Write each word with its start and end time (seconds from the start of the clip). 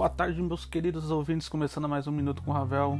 Boa 0.00 0.08
tarde, 0.08 0.40
meus 0.40 0.64
queridos 0.64 1.10
ouvintes, 1.10 1.46
começando 1.46 1.86
mais 1.86 2.06
um 2.06 2.10
Minuto 2.10 2.42
com 2.42 2.52
Ravel. 2.52 2.98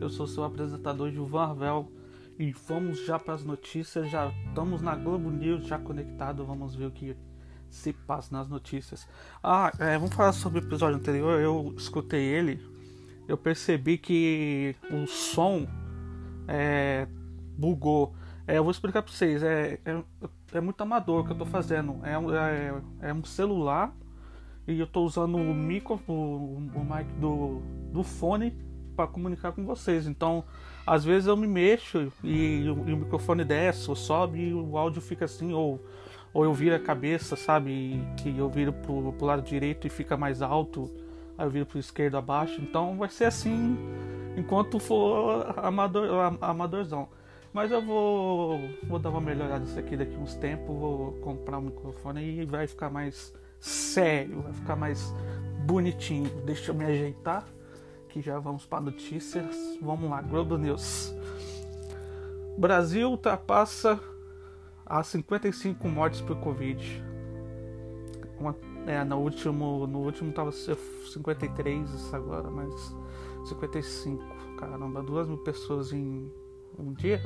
Eu 0.00 0.08
sou 0.08 0.26
seu 0.26 0.42
apresentador, 0.42 1.10
Gilvan 1.10 1.48
Ravel, 1.48 1.92
e 2.38 2.50
vamos 2.66 3.04
já 3.04 3.18
para 3.18 3.34
as 3.34 3.44
notícias. 3.44 4.08
Já 4.08 4.32
estamos 4.48 4.80
na 4.80 4.96
Globo 4.96 5.30
News, 5.30 5.66
já 5.66 5.78
conectado. 5.78 6.42
Vamos 6.46 6.74
ver 6.74 6.86
o 6.86 6.90
que 6.90 7.14
se 7.68 7.92
passa 7.92 8.34
nas 8.34 8.48
notícias. 8.48 9.06
Ah, 9.42 9.70
é, 9.78 9.98
vamos 9.98 10.14
falar 10.14 10.32
sobre 10.32 10.60
o 10.60 10.64
episódio 10.64 10.96
anterior. 10.96 11.38
Eu 11.38 11.74
escutei 11.76 12.22
ele, 12.22 12.58
eu 13.28 13.36
percebi 13.36 13.98
que 13.98 14.74
o 14.90 15.06
som 15.06 15.66
é, 16.48 17.06
bugou. 17.58 18.14
É, 18.46 18.56
eu 18.56 18.64
vou 18.64 18.70
explicar 18.70 19.02
para 19.02 19.12
vocês. 19.12 19.42
É, 19.42 19.78
é, 19.84 20.02
é, 20.54 20.60
muito 20.62 20.80
amador 20.80 21.20
o 21.20 21.24
que 21.24 21.32
eu 21.32 21.34
estou 21.34 21.46
fazendo. 21.46 22.00
É, 22.02 22.14
é, 22.14 23.10
é 23.10 23.12
um 23.12 23.24
celular 23.24 23.94
e 24.70 24.78
eu 24.78 24.84
estou 24.84 25.04
usando 25.04 25.36
o 25.36 25.54
micro, 25.54 26.00
o, 26.06 26.56
o 26.74 26.84
mic 26.84 27.06
do, 27.18 27.60
do 27.92 28.02
fone 28.02 28.54
para 28.94 29.06
comunicar 29.06 29.52
com 29.52 29.64
vocês. 29.64 30.06
Então, 30.06 30.44
às 30.86 31.04
vezes 31.04 31.26
eu 31.26 31.36
me 31.36 31.46
mexo 31.46 32.12
e, 32.22 32.62
e, 32.62 32.68
o, 32.68 32.74
o, 32.74 32.96
microfone 32.96 33.44
desce 33.44 33.88
ou 33.88 33.96
sobe 33.96 34.48
e 34.48 34.54
o 34.54 34.76
áudio 34.76 35.00
fica 35.00 35.24
assim, 35.24 35.52
ou, 35.52 35.80
ou 36.32 36.44
eu 36.44 36.52
viro 36.52 36.74
a 36.74 36.78
cabeça, 36.78 37.36
sabe? 37.36 37.70
E, 37.70 38.04
que 38.16 38.36
eu 38.36 38.48
viro 38.48 38.72
pro, 38.72 39.12
pro 39.12 39.26
lado 39.26 39.42
direito 39.42 39.86
e 39.86 39.90
fica 39.90 40.16
mais 40.16 40.42
alto, 40.42 40.90
aí 41.36 41.46
eu 41.46 41.50
viro 41.50 41.66
pro 41.66 41.78
esquerdo 41.78 42.16
abaixo. 42.16 42.60
Então 42.60 42.96
vai 42.96 43.08
ser 43.08 43.24
assim 43.24 43.76
enquanto 44.36 44.78
for 44.78 45.54
amador, 45.58 46.36
amadorzão. 46.40 47.08
Mas 47.52 47.72
eu 47.72 47.82
vou, 47.82 48.60
vou 48.84 48.98
dar 48.98 49.10
uma 49.10 49.20
melhorada 49.20 49.58
nisso 49.58 49.78
aqui 49.78 49.96
daqui 49.96 50.16
uns 50.16 50.36
tempos, 50.36 50.68
vou 50.68 51.12
comprar 51.20 51.58
um 51.58 51.62
microfone 51.62 52.40
e 52.40 52.44
vai 52.44 52.66
ficar 52.66 52.90
mais 52.90 53.34
sério, 53.60 54.42
vai 54.42 54.52
ficar 54.52 54.76
mais 54.76 55.14
bonitinho. 55.66 56.28
Deixa 56.44 56.70
eu 56.70 56.74
me 56.74 56.84
ajeitar, 56.84 57.46
que 58.08 58.20
já 58.20 58.38
vamos 58.38 58.66
para 58.66 58.80
notícias. 58.80 59.54
Vamos 59.80 60.10
lá, 60.10 60.22
Globo 60.22 60.56
News. 60.56 61.14
Brasil 62.58 63.10
ultrapassa 63.10 64.00
as 64.84 65.06
55 65.08 65.88
mortes 65.88 66.20
por 66.20 66.36
Covid. 66.40 67.04
Uma, 68.38 68.54
é, 68.86 69.04
no 69.04 69.18
último, 69.18 69.86
no 69.86 70.00
último 70.00 70.32
tava 70.32 70.50
53 70.50 72.14
agora, 72.14 72.50
mas 72.50 72.94
55. 73.48 74.22
Caramba, 74.58 75.02
duas 75.02 75.28
mil 75.28 75.38
pessoas 75.38 75.92
em 75.92 76.30
um 76.78 76.92
dia, 76.92 77.20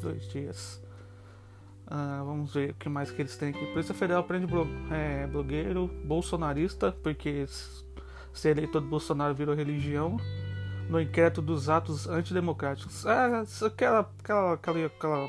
dois 0.00 0.26
dias. 0.28 0.82
Uh, 1.90 2.24
vamos 2.24 2.54
ver 2.54 2.70
o 2.70 2.74
que 2.74 2.88
mais 2.88 3.10
que 3.10 3.20
eles 3.20 3.36
têm 3.36 3.50
aqui. 3.50 3.66
Polícia 3.66 3.92
Federal 3.92 4.22
prende 4.22 4.46
é, 4.92 5.26
blogueiro 5.26 5.88
bolsonarista, 6.04 6.92
porque 7.02 7.44
ser 8.32 8.50
eleitor 8.50 8.80
do 8.80 8.86
Bolsonaro 8.86 9.34
virou 9.34 9.56
religião, 9.56 10.16
no 10.88 11.00
inquérito 11.00 11.42
dos 11.42 11.68
atos 11.68 12.08
antidemocráticos. 12.08 13.04
É, 13.04 13.42
aquela, 13.66 14.08
aquela, 14.20 14.52
aquela, 14.54 14.86
aquela 14.86 15.28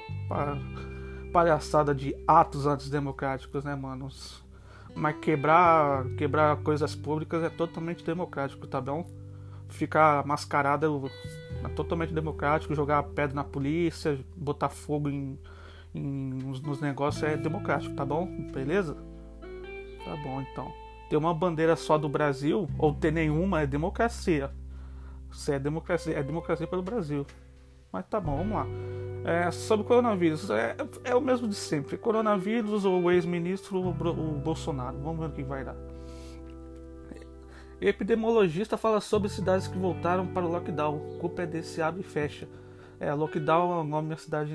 palhaçada 1.33 1.95
de 1.95 2.15
atos 2.27 2.67
antidemocráticos, 2.67 3.63
né, 3.63 3.73
manos? 3.75 4.43
Mas 4.93 5.15
quebrar, 5.17 6.05
quebrar 6.17 6.57
coisas 6.57 6.95
públicas 6.95 7.43
é 7.43 7.49
totalmente 7.49 8.03
democrático, 8.03 8.67
tá 8.67 8.79
bom? 8.79 9.07
Ficar 9.69 10.25
mascarada 10.27 10.85
é 11.63 11.69
totalmente 11.69 12.13
democrático, 12.13 12.75
jogar 12.75 13.01
pedra 13.03 13.33
na 13.33 13.43
polícia, 13.43 14.19
botar 14.35 14.69
fogo 14.69 15.09
em 15.09 15.39
em, 15.93 16.33
nos, 16.33 16.81
negócios 16.81 17.23
é 17.23 17.35
democrático, 17.35 17.93
tá 17.95 18.05
bom? 18.05 18.25
Beleza? 18.53 18.95
Tá 20.03 20.15
bom, 20.23 20.41
então. 20.41 20.71
Ter 21.09 21.17
uma 21.17 21.33
bandeira 21.33 21.75
só 21.75 21.97
do 21.97 22.07
Brasil, 22.07 22.69
ou 22.77 22.93
ter 22.93 23.11
nenhuma, 23.11 23.61
é 23.61 23.67
democracia. 23.67 24.51
Se 25.31 25.53
é 25.53 25.59
democracia, 25.59 26.17
é 26.17 26.23
democracia 26.23 26.67
pelo 26.67 26.81
Brasil. 26.81 27.25
Mas 27.91 28.05
tá 28.05 28.19
bom, 28.19 28.37
vamos 28.37 28.53
lá. 28.53 28.65
É, 29.25 29.51
sobre 29.51 29.85
coronavírus, 29.85 30.49
é, 30.49 30.75
é, 31.03 31.13
o 31.13 31.21
mesmo 31.21 31.47
de 31.47 31.55
sempre. 31.55 31.97
Coronavírus 31.97 32.85
ou 32.85 33.11
ex-ministro 33.11 33.79
o 33.79 33.93
Bolsonaro. 34.39 34.97
Vamos 34.99 35.19
ver 35.19 35.27
o 35.27 35.31
que 35.31 35.43
vai 35.43 35.63
dar. 35.63 35.75
Epidemiologista 37.81 38.77
fala 38.77 39.01
sobre 39.01 39.27
cidades 39.27 39.67
que 39.67 39.77
voltaram 39.77 40.27
para 40.27 40.45
o 40.45 40.51
lockdown. 40.51 41.17
Culpa 41.19 41.41
é 41.41 41.47
desse 41.47 41.81
abre 41.81 42.01
e 42.01 42.03
fecha. 42.03 42.47
É, 42.99 43.11
lockdown 43.11 43.73
é 43.73 43.81
o 43.81 43.83
nome 43.83 44.09
da 44.09 44.17
cidade 44.17 44.53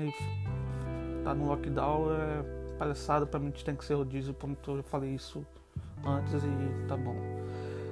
tá 1.27 1.35
no 1.35 1.47
lockdown 1.47 2.09
é 2.13 2.77
palhaçada, 2.79 3.25
pra 3.25 3.37
mim 3.37 3.51
tem 3.51 3.75
que 3.75 3.83
ser 3.83 3.95
rodízio, 3.95 4.33
como 4.33 4.57
eu 4.67 4.83
falei 4.83 5.13
isso 5.13 5.45
antes 6.05 6.41
e 6.41 6.87
tá 6.87 6.95
bom. 6.95 7.15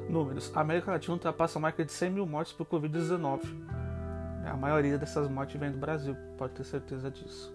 Números: 0.10 0.52
a 0.56 0.62
América 0.62 0.92
Latina 0.92 1.16
ultrapassa 1.16 1.60
a 1.60 1.62
marca 1.62 1.84
de 1.84 1.92
100 1.92 2.12
mil 2.12 2.26
mortes 2.26 2.54
por 2.54 2.66
Covid-19. 2.66 3.42
A 4.46 4.56
maioria 4.56 4.98
dessas 4.98 5.28
mortes 5.28 5.60
vem 5.60 5.72
do 5.72 5.78
Brasil, 5.78 6.16
pode 6.38 6.54
ter 6.54 6.64
certeza 6.64 7.12
disso. 7.12 7.54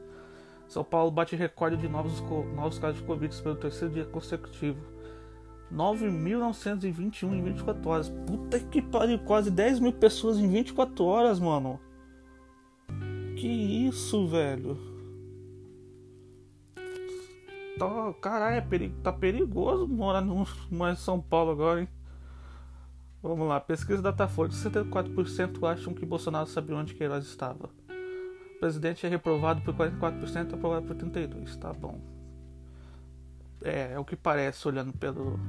São 0.69 0.85
Paulo 0.85 1.11
bate 1.11 1.35
recorde 1.35 1.77
de 1.77 1.89
novos, 1.89 2.21
novos 2.55 2.79
casos 2.79 3.01
de 3.01 3.07
Covid 3.07 3.35
pelo 3.43 3.57
terceiro 3.57 3.95
dia 3.95 4.05
consecutivo. 4.05 4.81
9.921 5.73 7.33
em 7.33 7.43
24 7.43 7.89
horas. 7.89 8.09
Puta 8.27 8.59
que 8.59 8.83
pariu, 8.83 9.21
quase 9.21 9.51
10 9.51 9.81
mil 9.81 9.93
pessoas 9.93 10.37
em 10.37 10.49
24 10.49 11.05
horas, 11.05 11.39
mano. 11.39 11.81
Que 13.37 13.49
isso, 13.87 14.27
velho. 14.27 14.90
Tá, 17.81 18.13
caralho, 18.21 18.57
é 18.57 18.61
perigo, 18.61 19.01
tá 19.01 19.11
perigoso 19.11 19.89
morar 19.89 20.21
no, 20.21 20.47
em 20.93 20.97
São 20.97 21.19
Paulo 21.19 21.53
agora, 21.53 21.81
hein? 21.81 21.89
Vamos 23.23 23.49
lá, 23.49 23.59
pesquisa 23.59 24.03
Datafolha: 24.03 24.51
64% 24.51 25.67
acham 25.67 25.95
que 25.95 26.05
Bolsonaro 26.05 26.47
sabia 26.47 26.77
onde 26.77 26.93
Queiroz 26.93 27.25
estava. 27.25 27.71
O 28.55 28.61
presidente 28.61 29.07
é 29.07 29.09
reprovado 29.09 29.63
por 29.63 29.75
44%, 29.75 30.53
aprovado 30.53 30.87
por 30.89 30.95
32%. 30.95 31.57
Tá 31.57 31.73
bom. 31.73 31.99
É, 33.63 33.93
é 33.95 33.99
o 33.99 34.05
que 34.05 34.15
parece, 34.15 34.69
olhando 34.69 34.93
pelo, 34.93 35.41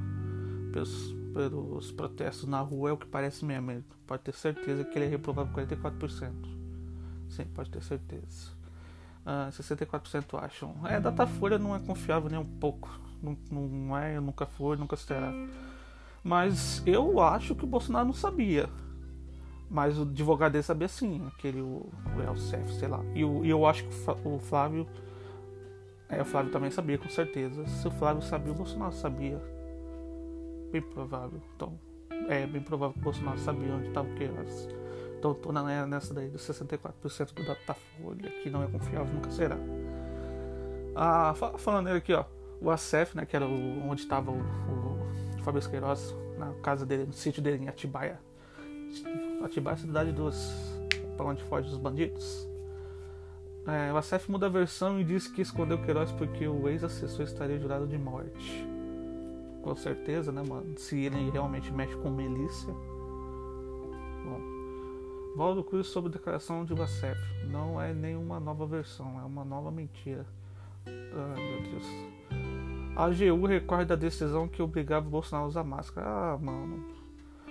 pelos, 0.72 1.14
pelos 1.34 1.92
protestos 1.92 2.48
na 2.48 2.60
rua, 2.60 2.88
é 2.88 2.92
o 2.94 2.96
que 2.96 3.06
parece 3.06 3.44
mesmo. 3.44 3.84
Pode 4.06 4.22
ter 4.22 4.32
certeza 4.32 4.84
que 4.84 4.98
ele 4.98 5.04
é 5.04 5.08
reprovado 5.08 5.50
por 5.50 5.62
44%. 5.62 6.32
Sim, 7.28 7.44
pode 7.54 7.70
ter 7.70 7.82
certeza. 7.82 8.61
64% 9.24 10.24
ah, 10.34 10.44
acham. 10.44 10.74
É, 10.84 11.00
Datafolha 11.00 11.58
não 11.58 11.74
é 11.74 11.78
confiável 11.78 12.28
nem 12.28 12.38
um 12.38 12.44
pouco. 12.44 12.90
Não, 13.22 13.36
não 13.50 13.96
é, 13.96 14.18
nunca 14.18 14.46
foi, 14.46 14.76
nunca 14.76 14.96
será. 14.96 15.32
Mas 16.24 16.82
eu 16.86 17.20
acho 17.20 17.54
que 17.54 17.64
o 17.64 17.66
Bolsonaro 17.66 18.06
não 18.06 18.12
sabia. 18.12 18.68
Mas 19.70 19.98
o 19.98 20.02
advogado 20.02 20.52
dele 20.52 20.62
sabia 20.62 20.88
sim, 20.88 21.26
aquele 21.28 21.60
o, 21.60 21.88
o 22.16 22.22
Elcef, 22.22 22.74
sei 22.74 22.88
lá. 22.88 23.00
E, 23.14 23.24
o, 23.24 23.44
e 23.44 23.50
eu 23.50 23.64
acho 23.64 23.84
que 23.84 23.94
o 24.24 24.38
Flávio. 24.38 24.86
É, 26.08 26.20
o 26.20 26.24
Flávio 26.24 26.52
também 26.52 26.70
sabia, 26.70 26.98
com 26.98 27.08
certeza. 27.08 27.66
Se 27.66 27.88
o 27.88 27.90
Flávio 27.90 28.22
sabia, 28.22 28.52
o 28.52 28.54
Bolsonaro 28.54 28.92
sabia. 28.92 29.40
Bem 30.70 30.82
provável. 30.82 31.40
Então, 31.56 31.78
é 32.28 32.46
bem 32.46 32.60
provável 32.60 32.92
que 32.92 33.00
o 33.00 33.02
Bolsonaro 33.02 33.38
sabia 33.38 33.72
onde 33.72 33.88
estava 33.88 34.08
o 34.08 34.14
Queiroz. 34.14 34.68
Então 35.22 35.34
tô 35.34 35.52
nessa 35.52 36.12
daí 36.12 36.28
dos 36.28 36.42
64% 36.42 37.32
do 37.32 37.44
Datafolha, 37.44 38.28
que 38.42 38.50
não 38.50 38.64
é 38.64 38.66
confiável, 38.66 39.14
nunca 39.14 39.30
será. 39.30 39.56
Ah, 40.96 41.32
falando 41.58 41.84
nele 41.84 41.98
aqui, 41.98 42.12
ó, 42.12 42.24
o 42.60 42.68
ACEF, 42.68 43.16
né, 43.16 43.24
que 43.24 43.36
era 43.36 43.46
o, 43.46 43.88
onde 43.88 44.00
estava 44.00 44.32
o, 44.32 44.40
o 45.38 45.42
Fabrício 45.44 45.70
Queiroz, 45.70 46.12
na 46.36 46.52
casa 46.54 46.84
dele, 46.84 47.04
no 47.04 47.12
sítio 47.12 47.40
dele 47.40 47.62
em 47.62 47.68
Atibaia. 47.68 48.18
Atibaia 49.44 49.74
é 49.74 49.76
a 49.76 49.80
cidade 49.80 50.10
dos. 50.10 50.52
para 51.16 51.26
onde 51.26 51.40
foge 51.44 51.68
os 51.68 51.78
bandidos. 51.78 52.48
É, 53.64 53.92
o 53.92 53.96
ACEF 53.98 54.28
muda 54.28 54.46
a 54.46 54.50
versão 54.50 54.98
e 54.98 55.04
diz 55.04 55.28
que 55.28 55.40
escondeu 55.40 55.80
Queiroz 55.80 56.10
porque 56.10 56.48
o 56.48 56.68
ex-assessor 56.68 57.26
estaria 57.26 57.60
jurado 57.60 57.86
de 57.86 57.96
morte. 57.96 58.66
Com 59.62 59.76
certeza, 59.76 60.32
né, 60.32 60.42
mano? 60.42 60.76
Se 60.76 60.98
ele 60.98 61.30
realmente 61.30 61.72
mexe 61.72 61.94
com 61.98 62.10
milícia 62.10 62.74
Valdo 65.34 65.64
Cruz 65.64 65.86
sobre 65.86 66.10
a 66.10 66.12
declaração 66.12 66.64
de 66.64 66.74
Wacef. 66.74 67.18
Não 67.46 67.80
é 67.80 67.94
nenhuma 67.94 68.38
nova 68.38 68.66
versão, 68.66 69.18
é 69.18 69.24
uma 69.24 69.44
nova 69.44 69.70
mentira. 69.70 70.26
Ai 70.86 71.40
meu 71.40 71.62
Deus. 71.70 71.86
A 72.94 73.06
AGU 73.06 73.46
recorre 73.46 73.86
da 73.86 73.96
decisão 73.96 74.46
que 74.46 74.60
obrigava 74.60 75.06
o 75.06 75.10
Bolsonaro 75.10 75.46
a 75.46 75.48
usar 75.48 75.64
máscara. 75.64 76.06
Ah, 76.06 76.38
mano. 76.38 76.84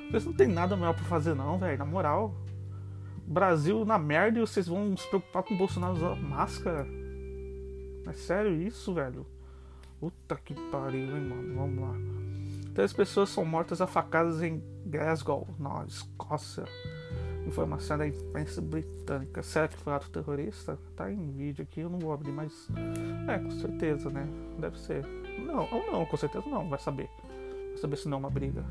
Vocês 0.09 0.25
não 0.25 0.33
tem 0.33 0.47
nada 0.47 0.75
melhor 0.75 0.93
pra 0.93 1.03
fazer 1.05 1.33
não, 1.33 1.57
velho. 1.57 1.79
Na 1.79 1.85
moral. 1.85 2.35
Brasil 3.25 3.83
na 3.85 3.97
merda 3.97 4.37
e 4.37 4.41
vocês 4.41 4.67
vão 4.67 4.95
se 4.95 5.07
preocupar 5.07 5.41
com 5.43 5.55
o 5.55 5.57
Bolsonaro 5.57 5.93
usar 5.93 6.15
máscara? 6.15 6.85
É 8.07 8.13
sério 8.13 8.61
isso, 8.61 8.93
velho? 8.93 9.25
Puta 9.99 10.35
que 10.35 10.53
pariu, 10.69 11.17
hein, 11.17 11.23
mano. 11.23 11.55
Vamos 11.55 11.81
lá. 11.81 11.95
Três 12.75 12.93
pessoas 12.93 13.29
são 13.29 13.43
mortas 13.43 13.81
a 13.81 13.87
facadas 13.87 14.43
em 14.43 14.61
Glasgow, 14.85 15.47
na 15.57 15.85
Escócia. 15.85 16.65
Informação 17.45 17.97
da 17.97 18.07
imprensa 18.07 18.61
britânica. 18.61 19.41
Será 19.41 19.67
que 19.67 19.77
foi 19.77 19.93
ato 19.93 20.09
terrorista? 20.09 20.77
Tá 20.95 21.11
em 21.11 21.31
vídeo 21.31 21.63
aqui, 21.63 21.81
eu 21.81 21.89
não 21.89 21.99
vou 21.99 22.13
abrir, 22.13 22.31
mas. 22.31 22.67
É, 23.27 23.39
com 23.39 23.51
certeza, 23.51 24.09
né? 24.09 24.27
Deve 24.59 24.79
ser. 24.79 25.05
Não, 25.39 25.67
ou 25.71 25.91
não, 25.91 26.05
com 26.05 26.17
certeza 26.17 26.47
não, 26.47 26.69
vai 26.69 26.79
saber. 26.79 27.09
Vai 27.69 27.77
saber 27.77 27.95
se 27.97 28.07
não 28.07 28.17
é 28.17 28.19
uma 28.19 28.29
briga. 28.29 28.63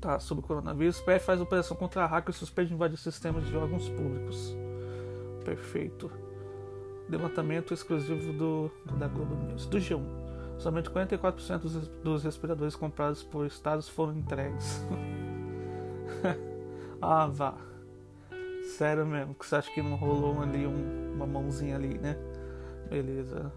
Tá, 0.00 0.20
sobre 0.20 0.44
o 0.44 0.46
coronavírus. 0.46 1.00
PF 1.00 1.24
faz 1.24 1.40
operação 1.40 1.76
contra 1.76 2.06
hacker 2.06 2.32
e 2.34 2.38
suspeita 2.38 2.68
de 2.68 2.74
invadir 2.74 2.98
sistemas 2.98 3.46
de 3.46 3.56
órgãos 3.56 3.88
públicos. 3.88 4.54
Perfeito. 5.44 6.10
Levantamento 7.08 7.74
exclusivo 7.74 8.32
do, 8.32 8.70
do 8.84 8.96
da 8.96 9.08
Globo 9.08 9.34
News. 9.34 9.66
Do 9.66 9.78
G1. 9.78 10.26
Somente 10.58 10.88
44% 10.88 11.58
dos, 11.58 11.88
dos 11.88 12.24
respiradores 12.24 12.76
comprados 12.76 13.22
por 13.22 13.46
estados 13.46 13.88
foram 13.88 14.16
entregues. 14.16 14.84
ah, 17.00 17.26
vá. 17.26 17.54
Sério 18.76 19.06
mesmo, 19.06 19.34
que 19.34 19.46
você 19.46 19.56
acha 19.56 19.72
que 19.72 19.80
não 19.80 19.96
rolou 19.96 20.40
ali 20.42 20.66
um, 20.66 21.14
uma 21.14 21.26
mãozinha 21.26 21.76
ali, 21.76 21.98
né? 21.98 22.16
Beleza. 22.90 23.52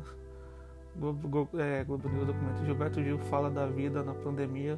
Globo, 0.96 1.28
Globo, 1.28 1.60
é, 1.60 1.84
Globo 1.84 2.10
News 2.10 2.28
documento. 2.28 2.66
Gilberto 2.66 3.04
Gil 3.04 3.18
fala 3.18 3.50
da 3.50 3.66
vida 3.66 4.04
na 4.04 4.14
pandemia 4.14 4.78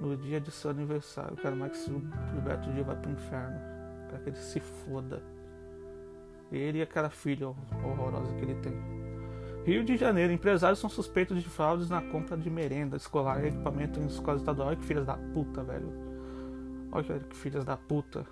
no 0.00 0.16
dia 0.16 0.40
de 0.40 0.50
seu 0.50 0.70
aniversário. 0.70 1.36
Que 1.36 1.46
o 1.46 2.02
Gilberto 2.32 2.72
Gil 2.72 2.84
vai 2.84 2.96
pro 2.96 3.10
inferno. 3.10 3.58
Quero 4.08 4.22
que 4.22 4.30
ele 4.30 4.36
se 4.36 4.60
foda. 4.60 5.22
Ele 6.50 6.78
e 6.78 6.82
aquela 6.82 7.10
filha 7.10 7.48
horrorosa 7.48 8.32
que 8.34 8.42
ele 8.42 8.54
tem. 8.56 8.74
Rio 9.64 9.84
de 9.84 9.96
Janeiro, 9.96 10.32
empresários 10.32 10.78
são 10.78 10.88
suspeitos 10.88 11.42
de 11.42 11.48
fraudes 11.48 11.90
na 11.90 12.00
compra 12.00 12.36
de 12.36 12.48
merenda 12.48 12.96
escolar 12.96 13.44
e 13.44 13.48
equipamento 13.48 14.00
em 14.00 14.06
escola 14.06 14.38
estadual. 14.38 14.74
Que 14.76 14.84
filhas 14.84 15.04
da 15.04 15.14
puta, 15.14 15.62
velho. 15.62 16.07
Olha 16.90 17.20
que 17.20 17.36
filhas 17.36 17.64
da 17.64 17.76
puta. 17.76 18.26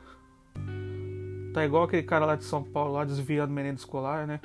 Tá 1.52 1.64
igual 1.64 1.84
aquele 1.84 2.02
cara 2.02 2.26
lá 2.26 2.36
de 2.36 2.44
São 2.44 2.62
Paulo, 2.62 2.94
lá 2.94 3.04
desviando 3.04 3.52
merenda 3.52 3.78
escolar, 3.78 4.26
né? 4.26 4.40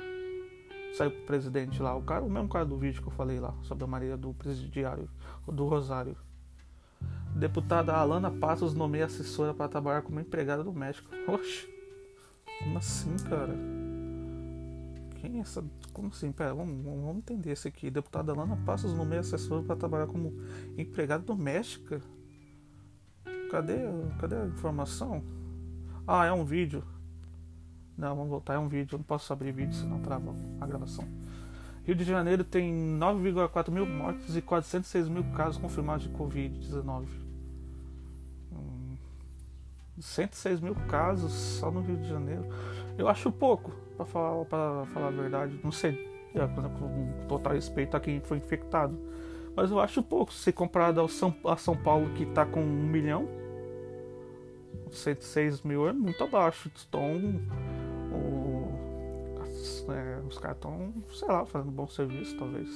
Saiu 0.94 1.10
pro 1.10 1.22
presidente 1.22 1.80
lá. 1.82 1.96
O 1.96 2.02
cara, 2.02 2.22
o 2.24 2.30
mesmo 2.30 2.48
cara 2.48 2.64
do 2.64 2.76
vídeo 2.76 3.02
que 3.02 3.08
eu 3.08 3.12
falei 3.12 3.40
lá, 3.40 3.54
sobre 3.62 3.84
a 3.84 3.86
Maria 3.86 4.16
do 4.16 4.34
presidiário, 4.34 5.08
do 5.46 5.66
Rosário. 5.66 6.16
Deputada 7.34 7.94
Alana 7.94 8.30
Passos 8.30 8.74
nomeia 8.74 9.06
assessora 9.06 9.54
para 9.54 9.68
trabalhar 9.68 10.02
como 10.02 10.20
empregada 10.20 10.62
do 10.62 10.72
México. 10.72 11.08
Oxe, 11.26 11.66
como 12.62 12.78
assim, 12.78 13.16
cara? 13.28 13.54
Quem 15.16 15.38
é 15.38 15.40
essa. 15.40 15.64
Como 15.92 16.08
assim? 16.08 16.30
Pera, 16.30 16.54
vamos, 16.54 16.84
vamos 16.84 17.16
entender 17.16 17.52
isso 17.52 17.66
aqui. 17.66 17.90
Deputada 17.90 18.32
Alana 18.32 18.56
Passos 18.66 18.92
nomeia 18.92 19.20
assessora 19.20 19.62
para 19.62 19.76
trabalhar 19.76 20.06
como 20.06 20.34
empregada 20.76 21.22
doméstica. 21.22 22.02
Cadê, 23.52 23.80
cadê 24.18 24.34
a 24.34 24.46
informação? 24.46 25.22
Ah, 26.06 26.24
é 26.24 26.32
um 26.32 26.42
vídeo. 26.42 26.82
Não, 27.98 28.16
vamos 28.16 28.30
voltar, 28.30 28.54
é 28.54 28.58
um 28.58 28.66
vídeo. 28.66 28.94
Eu 28.94 28.98
não 29.00 29.04
posso 29.04 29.30
abrir 29.30 29.52
vídeo, 29.52 29.74
senão 29.74 30.00
trava 30.00 30.34
a 30.58 30.66
gravação. 30.66 31.06
Rio 31.84 31.94
de 31.94 32.02
Janeiro 32.02 32.44
tem 32.44 32.72
9,4 32.98 33.70
mil 33.70 33.84
mortes 33.84 34.34
e 34.34 34.40
406 34.40 35.06
mil 35.06 35.22
casos 35.36 35.60
confirmados 35.60 36.04
de 36.04 36.08
Covid-19. 36.14 37.04
Hum, 38.50 38.96
106 40.00 40.60
mil 40.60 40.74
casos 40.88 41.30
só 41.30 41.70
no 41.70 41.82
Rio 41.82 41.98
de 41.98 42.08
Janeiro. 42.08 42.46
Eu 42.96 43.06
acho 43.06 43.30
pouco, 43.30 43.70
para 43.98 44.06
falar, 44.06 44.46
pra 44.46 44.86
falar 44.94 45.08
a 45.08 45.10
verdade. 45.10 45.60
Não 45.62 45.72
sei, 45.72 46.08
é, 46.34 46.46
com 46.46 47.26
total 47.28 47.52
respeito 47.52 47.98
a 47.98 48.00
quem 48.00 48.18
foi 48.20 48.38
infectado. 48.38 48.98
Mas 49.54 49.70
eu 49.70 49.78
acho 49.78 50.02
pouco. 50.02 50.32
Se 50.32 50.50
comparado 50.52 50.98
ao 50.98 51.06
São, 51.06 51.34
a 51.44 51.58
São 51.58 51.76
Paulo, 51.76 52.14
que 52.14 52.22
está 52.22 52.46
com 52.46 52.62
um 52.62 52.86
milhão, 52.86 53.41
106 54.92 55.62
mil 55.62 55.88
é 55.88 55.92
muito 55.92 56.22
abaixo. 56.22 56.70
Então, 56.88 57.40
é, 59.90 60.20
os 60.28 60.38
caras 60.38 60.56
estão, 60.56 60.92
sei 61.12 61.28
lá, 61.28 61.44
fazendo 61.44 61.70
bom 61.70 61.88
serviço, 61.88 62.36
talvez. 62.36 62.68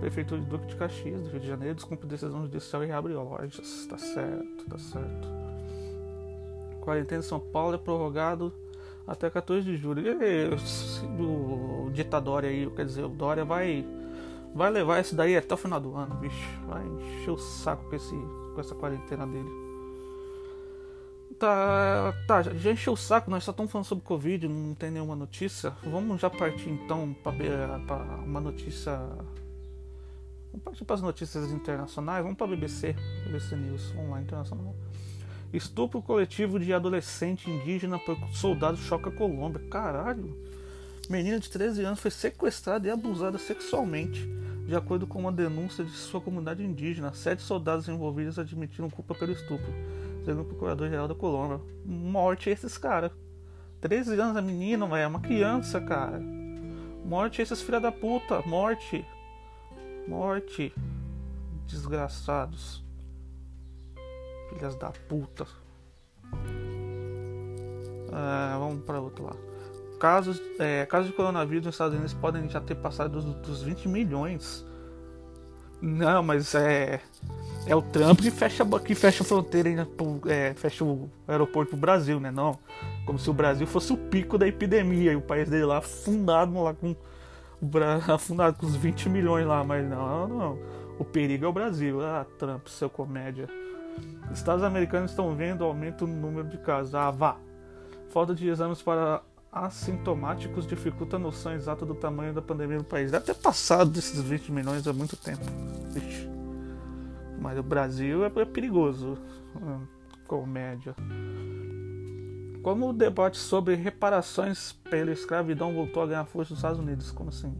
Prefeitura 0.00 0.40
de 0.40 0.46
Duque 0.46 0.66
de 0.66 0.76
Caxias, 0.76 1.22
do 1.22 1.30
Rio 1.30 1.40
de 1.40 1.48
Janeiro, 1.48 1.74
descumpre 1.74 2.06
decisão 2.06 2.42
judicial 2.42 2.84
e 2.84 2.86
reabre 2.86 3.12
lojas. 3.14 3.86
Tá 3.86 3.98
certo, 3.98 4.64
tá 4.68 4.78
certo. 4.78 5.28
Quarentena 6.80 7.20
em 7.20 7.24
São 7.24 7.40
Paulo 7.40 7.74
é 7.74 7.78
prorrogado 7.78 8.52
até 9.06 9.28
14 9.28 9.64
de 9.64 9.76
julho. 9.76 10.02
E, 10.06 10.50
o 11.20 11.90
ditadório 11.92 12.48
aí, 12.48 12.70
quer 12.70 12.86
dizer, 12.86 13.04
o 13.04 13.08
Dória 13.08 13.44
vai, 13.44 13.84
vai 14.54 14.70
levar 14.70 15.00
esse 15.00 15.14
daí 15.14 15.36
até 15.36 15.52
o 15.52 15.56
final 15.56 15.80
do 15.80 15.94
ano, 15.96 16.14
bicho. 16.14 16.48
Vai 16.68 16.86
encher 16.86 17.30
o 17.30 17.38
saco 17.38 17.88
com, 17.88 17.96
esse, 17.96 18.14
com 18.54 18.60
essa 18.60 18.74
quarentena 18.76 19.26
dele 19.26 19.67
tá, 21.38 22.14
tá, 22.26 22.42
já 22.42 22.72
encheu 22.72 22.94
o 22.94 22.96
saco, 22.96 23.30
nós 23.30 23.44
só 23.44 23.52
estamos 23.52 23.70
falando 23.70 23.86
sobre 23.86 24.04
Covid, 24.04 24.48
não 24.48 24.74
tem 24.74 24.90
nenhuma 24.90 25.14
notícia. 25.14 25.72
Vamos 25.84 26.20
já 26.20 26.28
partir 26.28 26.68
então 26.68 27.14
para 27.22 27.32
uma 28.24 28.40
notícia. 28.40 28.98
Vamos 30.50 30.64
partir 30.64 30.84
para 30.84 30.96
as 30.96 31.02
notícias 31.02 31.50
internacionais, 31.50 32.22
vamos 32.22 32.36
para 32.36 32.46
a 32.46 32.50
BBC, 32.50 32.94
BBC 33.24 33.56
News, 33.56 33.92
vamos 33.92 34.10
lá, 34.10 34.20
internacional. 34.20 34.74
Estupro 35.52 36.02
coletivo 36.02 36.58
de 36.58 36.74
adolescente 36.74 37.50
indígena 37.50 37.98
por 37.98 38.18
soldado 38.32 38.76
choca 38.76 39.10
Colômbia. 39.10 39.62
Caralho! 39.70 40.36
Menina 41.08 41.38
de 41.38 41.48
13 41.48 41.84
anos 41.84 42.00
foi 42.00 42.10
sequestrada 42.10 42.86
e 42.86 42.90
abusada 42.90 43.38
sexualmente. 43.38 44.26
De 44.66 44.76
acordo 44.76 45.06
com 45.06 45.20
uma 45.20 45.32
denúncia 45.32 45.82
de 45.82 45.92
sua 45.92 46.20
comunidade 46.20 46.62
indígena, 46.62 47.14
sete 47.14 47.40
soldados 47.40 47.88
envolvidos 47.88 48.38
admitiram 48.38 48.90
culpa 48.90 49.14
pelo 49.14 49.32
estupro 49.32 49.72
segundo 50.28 50.42
o 50.42 50.44
Procurador-Geral 50.44 51.08
da 51.08 51.14
Colômbia. 51.14 51.58
Morte 51.86 52.50
esses 52.50 52.76
caras. 52.76 53.10
13 53.80 54.20
anos 54.20 54.36
a 54.36 54.42
menina, 54.42 54.84
é 54.98 55.06
uma 55.06 55.20
criança, 55.20 55.80
cara. 55.80 56.20
Morte 57.02 57.40
esses 57.40 57.62
filha 57.62 57.80
da 57.80 57.90
puta. 57.90 58.42
Morte. 58.42 59.06
Morte. 60.06 60.74
Desgraçados. 61.66 62.84
Filhas 64.50 64.74
da 64.76 64.90
puta. 65.08 65.46
Ah, 68.12 68.56
vamos 68.58 68.84
para 68.84 69.00
outro 69.00 69.24
lá. 69.24 69.36
Casos, 69.98 70.38
é, 70.58 70.84
casos 70.84 71.08
de 71.08 71.16
coronavírus 71.16 71.64
nos 71.64 71.74
Estados 71.74 71.94
Unidos 71.94 72.12
podem 72.12 72.50
já 72.50 72.60
ter 72.60 72.74
passado 72.74 73.12
dos, 73.12 73.24
dos 73.36 73.62
20 73.62 73.88
milhões. 73.88 74.66
Não, 75.80 76.22
mas 76.22 76.54
é. 76.54 77.00
É 77.68 77.76
o 77.76 77.82
Trump 77.82 78.20
que 78.20 78.30
fecha, 78.30 78.64
que 78.80 78.94
fecha 78.94 79.22
a 79.22 79.26
fronteira, 79.26 79.68
né, 79.70 79.86
é, 80.26 80.54
fecha 80.54 80.82
o 80.82 81.10
aeroporto 81.28 81.72
pro 81.72 81.78
Brasil, 81.78 82.18
né? 82.18 82.30
Não. 82.30 82.58
Como 83.04 83.18
se 83.18 83.28
o 83.28 83.32
Brasil 83.34 83.66
fosse 83.66 83.92
o 83.92 83.96
pico 83.96 84.38
da 84.38 84.48
epidemia 84.48 85.12
e 85.12 85.16
o 85.16 85.20
país 85.20 85.50
dele 85.50 85.66
lá 85.66 85.78
afundado 85.78 86.60
lá 86.62 86.72
com. 86.72 86.96
Afundado 88.14 88.56
com 88.56 88.66
os 88.66 88.76
20 88.76 89.08
milhões 89.08 89.44
lá, 89.46 89.62
mas 89.64 89.86
não, 89.86 90.28
não. 90.28 90.58
O 90.98 91.04
perigo 91.04 91.44
é 91.44 91.48
o 91.48 91.52
Brasil. 91.52 92.00
Ah, 92.00 92.24
Trump, 92.38 92.68
seu 92.68 92.88
comédia. 92.88 93.48
Estados 94.32 94.62
americanos 94.62 95.10
estão 95.10 95.34
vendo 95.34 95.64
aumento 95.64 96.06
no 96.06 96.14
número 96.14 96.48
de 96.48 96.56
casos. 96.58 96.94
Ah, 96.94 97.10
vá. 97.10 97.36
Falta 98.10 98.34
de 98.34 98.48
exames 98.48 98.80
para 98.80 99.20
assintomáticos 99.52 100.66
dificulta 100.66 101.16
a 101.16 101.18
noção 101.18 101.52
exata 101.52 101.84
do 101.84 101.94
tamanho 101.94 102.32
da 102.32 102.40
pandemia 102.40 102.78
no 102.78 102.84
país. 102.84 103.10
Deve 103.10 103.26
ter 103.26 103.34
passado 103.34 103.90
desses 103.90 104.20
20 104.22 104.52
milhões 104.52 104.86
há 104.86 104.92
muito 104.92 105.16
tempo. 105.16 105.44
Ixi. 105.96 106.37
Mas 107.40 107.58
o 107.58 107.62
Brasil 107.62 108.24
é, 108.24 108.32
é 108.34 108.44
perigoso, 108.44 109.16
hum, 109.56 109.86
comédia. 110.26 110.94
Como 112.62 112.90
o 112.90 112.92
debate 112.92 113.38
sobre 113.38 113.74
reparações 113.76 114.72
pela 114.72 115.12
escravidão 115.12 115.72
voltou 115.72 116.02
a 116.02 116.06
ganhar 116.06 116.24
força 116.24 116.50
nos 116.50 116.58
Estados 116.58 116.78
Unidos? 116.78 117.10
Como 117.10 117.30
assim? 117.30 117.54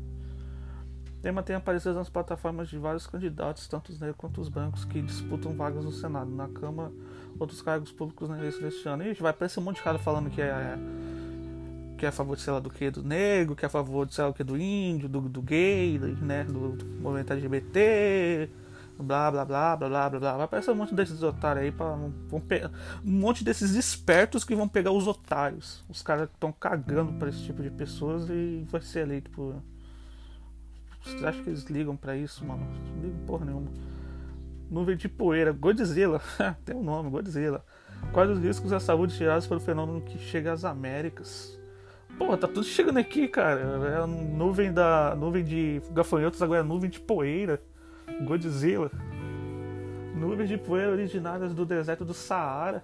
O 1.19 1.21
tema 1.21 1.43
tem 1.43 1.57
aparecido 1.57 1.95
nas 1.95 2.09
plataformas 2.09 2.69
de 2.69 2.79
vários 2.79 3.07
candidatos, 3.07 3.67
tanto 3.67 3.91
os 3.91 3.99
negros 3.99 4.17
quanto 4.19 4.41
os 4.41 4.49
brancos, 4.49 4.85
que 4.85 5.01
disputam 5.01 5.53
vagas 5.55 5.85
no 5.85 5.91
Senado, 5.91 6.31
na 6.31 6.49
Câmara, 6.49 6.93
outros 7.39 7.63
cargos 7.63 7.91
públicos 7.91 8.29
na 8.29 8.39
eleição 8.39 8.63
deste 8.63 8.89
ano. 8.89 9.05
E 9.05 9.15
vai 9.15 9.31
aparecer 9.31 9.61
um 9.61 9.65
monte 9.65 9.77
de 9.77 9.83
cara 9.83 9.99
falando 9.99 10.31
que 10.31 10.41
é, 10.41 10.79
que 11.97 12.07
é 12.07 12.09
a 12.09 12.13
favor 12.13 12.37
de 12.37 12.43
sei 12.43 12.53
lá 12.53 12.61
do 12.61 12.71
que 12.71 12.91
do 12.91 13.03
negro, 13.03 13.57
que 13.57 13.65
é 13.65 13.67
a 13.67 13.71
favor 13.71 14.07
de 14.07 14.15
sei 14.15 14.25
lá 14.25 14.31
do 14.31 14.37
que 14.37 14.45
do 14.45 14.57
índio, 14.57 15.09
do, 15.09 15.21
do 15.23 15.43
gay, 15.43 15.99
né, 16.21 16.45
do 16.45 16.77
movimento 17.01 17.33
LGBT, 17.33 18.49
blá 19.03 19.31
blá 19.31 19.45
blá 19.45 19.77
blá 19.77 19.89
blá 19.89 20.11
blá 20.11 20.21
blá. 20.21 20.37
Vai 20.37 20.45
aparecer 20.45 20.71
um 20.71 20.75
monte 20.75 20.95
desses 20.95 21.23
otários 21.23 21.65
aí, 21.65 21.73
pra, 21.73 21.95
vão 21.95 22.13
um 23.05 23.11
monte 23.11 23.45
desses 23.45 23.75
espertos 23.75 24.45
que 24.45 24.55
vão 24.55 24.69
pegar 24.69 24.93
os 24.93 25.07
otários. 25.07 25.85
Os 25.89 26.03
caras 26.03 26.29
que 26.29 26.35
estão 26.35 26.53
cagando 26.53 27.13
para 27.15 27.29
esse 27.29 27.43
tipo 27.45 27.63
de 27.63 27.71
pessoas 27.71 28.29
e 28.29 28.65
vai 28.71 28.81
ser 28.81 29.01
eleito 29.01 29.31
por. 29.31 29.57
Você 31.03 31.25
acha 31.25 31.43
que 31.43 31.49
eles 31.49 31.65
ligam 31.65 31.97
para 31.97 32.17
isso, 32.17 32.45
mano? 32.45 32.67
Não 32.95 33.03
ligam 33.03 33.27
porra 33.27 33.45
nenhuma. 33.45 33.71
Nuvem 34.71 34.97
de 34.97 35.09
poeira, 35.09 35.53
Godzilla, 35.53 36.21
tem 36.65 36.77
um 36.77 36.83
nome, 36.83 37.09
Godzilla. 37.09 37.65
Quais 38.13 38.31
os 38.31 38.39
riscos 38.39 38.73
à 38.73 38.79
saúde 38.79 39.17
tirados 39.17 39.47
pelo 39.47 39.61
fenômeno 39.61 40.01
que 40.03 40.19
chega 40.19 40.53
às 40.53 40.65
Américas? 40.65 41.59
Pô, 42.19 42.37
tá 42.37 42.49
tudo 42.49 42.65
chegando 42.65 42.99
aqui, 42.99 43.29
cara. 43.29 43.61
É 43.61 44.03
a 44.03 44.07
nuvem 44.07 44.73
da. 44.73 45.15
nuvem 45.15 45.45
de 45.45 45.81
gafanhotos, 45.93 46.43
agora 46.43 46.61
é 46.61 46.65
nuvem 46.65 46.91
de 46.91 46.99
poeira. 46.99 47.61
Godzilla. 48.25 48.91
Nuvens 50.15 50.49
de 50.49 50.59
poeira 50.59 50.91
originárias 50.93 51.55
do 51.55 51.65
deserto 51.65 52.05
do 52.05 52.15
Saara, 52.15 52.83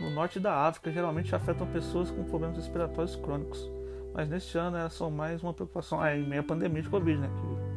no 0.00 0.10
norte 0.10 0.40
da 0.40 0.66
África, 0.66 0.90
geralmente 0.90 1.34
afetam 1.34 1.66
pessoas 1.66 2.10
com 2.10 2.24
problemas 2.24 2.56
respiratórios 2.56 3.14
crônicos. 3.16 3.70
Mas 4.14 4.28
neste 4.28 4.58
ano 4.58 4.76
elas 4.76 4.92
são 4.92 5.10
mais 5.10 5.42
uma 5.42 5.54
preocupação. 5.54 6.00
Ah, 6.00 6.14
em 6.16 6.26
meio 6.26 6.40
à 6.42 6.44
pandemia 6.44 6.82
de 6.82 6.88
Covid, 6.88 7.18
né? 7.18 7.30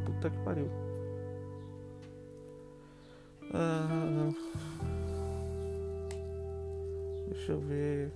Que 0.05 0.11
puta 0.11 0.29
que 0.29 0.37
pariu. 0.39 0.69
Ah, 3.53 4.29
Deixa 7.29 7.51
eu 7.51 7.59
ver. 7.59 8.11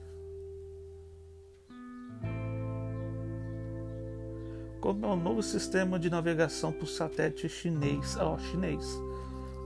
Como 4.81 5.05
é 5.05 5.09
o 5.09 5.15
novo 5.15 5.43
sistema 5.43 5.99
de 5.99 6.09
navegação 6.09 6.71
por 6.71 6.87
satélite 6.87 7.49
chinês? 7.49 8.15
Ó, 8.15 8.37
chinês. 8.37 8.97